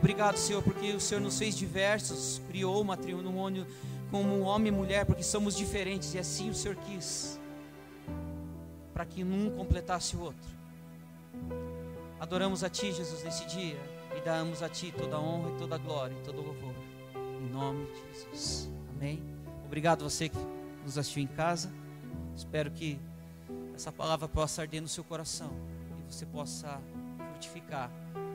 Obrigado, 0.00 0.38
Senhor, 0.38 0.62
porque 0.62 0.92
o 0.94 1.00
Senhor 1.00 1.20
nos 1.20 1.38
fez 1.38 1.54
diversos, 1.54 2.40
criou 2.48 2.80
o 2.80 2.84
matrimônio 2.84 3.66
como 4.10 4.40
homem 4.40 4.72
e 4.72 4.74
mulher, 4.74 5.04
porque 5.04 5.22
somos 5.22 5.54
diferentes 5.54 6.14
e 6.14 6.18
assim 6.18 6.48
o 6.48 6.54
Senhor 6.54 6.74
quis, 6.74 7.38
para 8.94 9.04
que 9.04 9.22
um 9.22 9.50
completasse 9.50 10.16
o 10.16 10.22
outro. 10.22 10.48
Adoramos 12.18 12.64
a 12.64 12.70
Ti, 12.70 12.92
Jesus, 12.92 13.22
nesse 13.22 13.44
dia 13.44 13.78
e 14.16 14.20
damos 14.22 14.62
a 14.62 14.70
Ti 14.70 14.90
toda 14.96 15.16
a 15.16 15.20
honra 15.20 15.50
e 15.50 15.58
toda 15.58 15.74
a 15.74 15.78
glória 15.78 16.16
e 16.18 16.24
todo 16.24 16.40
o 16.40 16.46
louvor. 16.46 16.74
Em 17.14 17.52
nome 17.52 17.84
de 17.84 18.30
Jesus. 18.32 18.70
Amém. 18.96 19.22
Obrigado 19.66 20.02
você 20.02 20.30
que 20.30 20.38
nos 20.82 20.96
assistiu 20.96 21.22
em 21.22 21.26
casa. 21.26 21.70
Espero 22.34 22.70
que 22.70 22.98
essa 23.74 23.92
palavra 23.92 24.26
possa 24.26 24.62
arder 24.62 24.80
no 24.80 24.88
seu 24.88 25.04
coração 25.04 25.52
e 26.08 26.10
você 26.10 26.24
possa 26.24 26.80
frutificar 27.32 27.90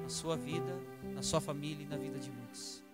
na 0.05 0.09
sua 0.09 0.37
vida, 0.37 0.79
na 1.15 1.23
sua 1.23 1.41
família 1.41 1.83
e 1.83 1.87
na 1.87 1.97
vida 1.97 2.19
de 2.19 2.29
muitos. 2.29 2.84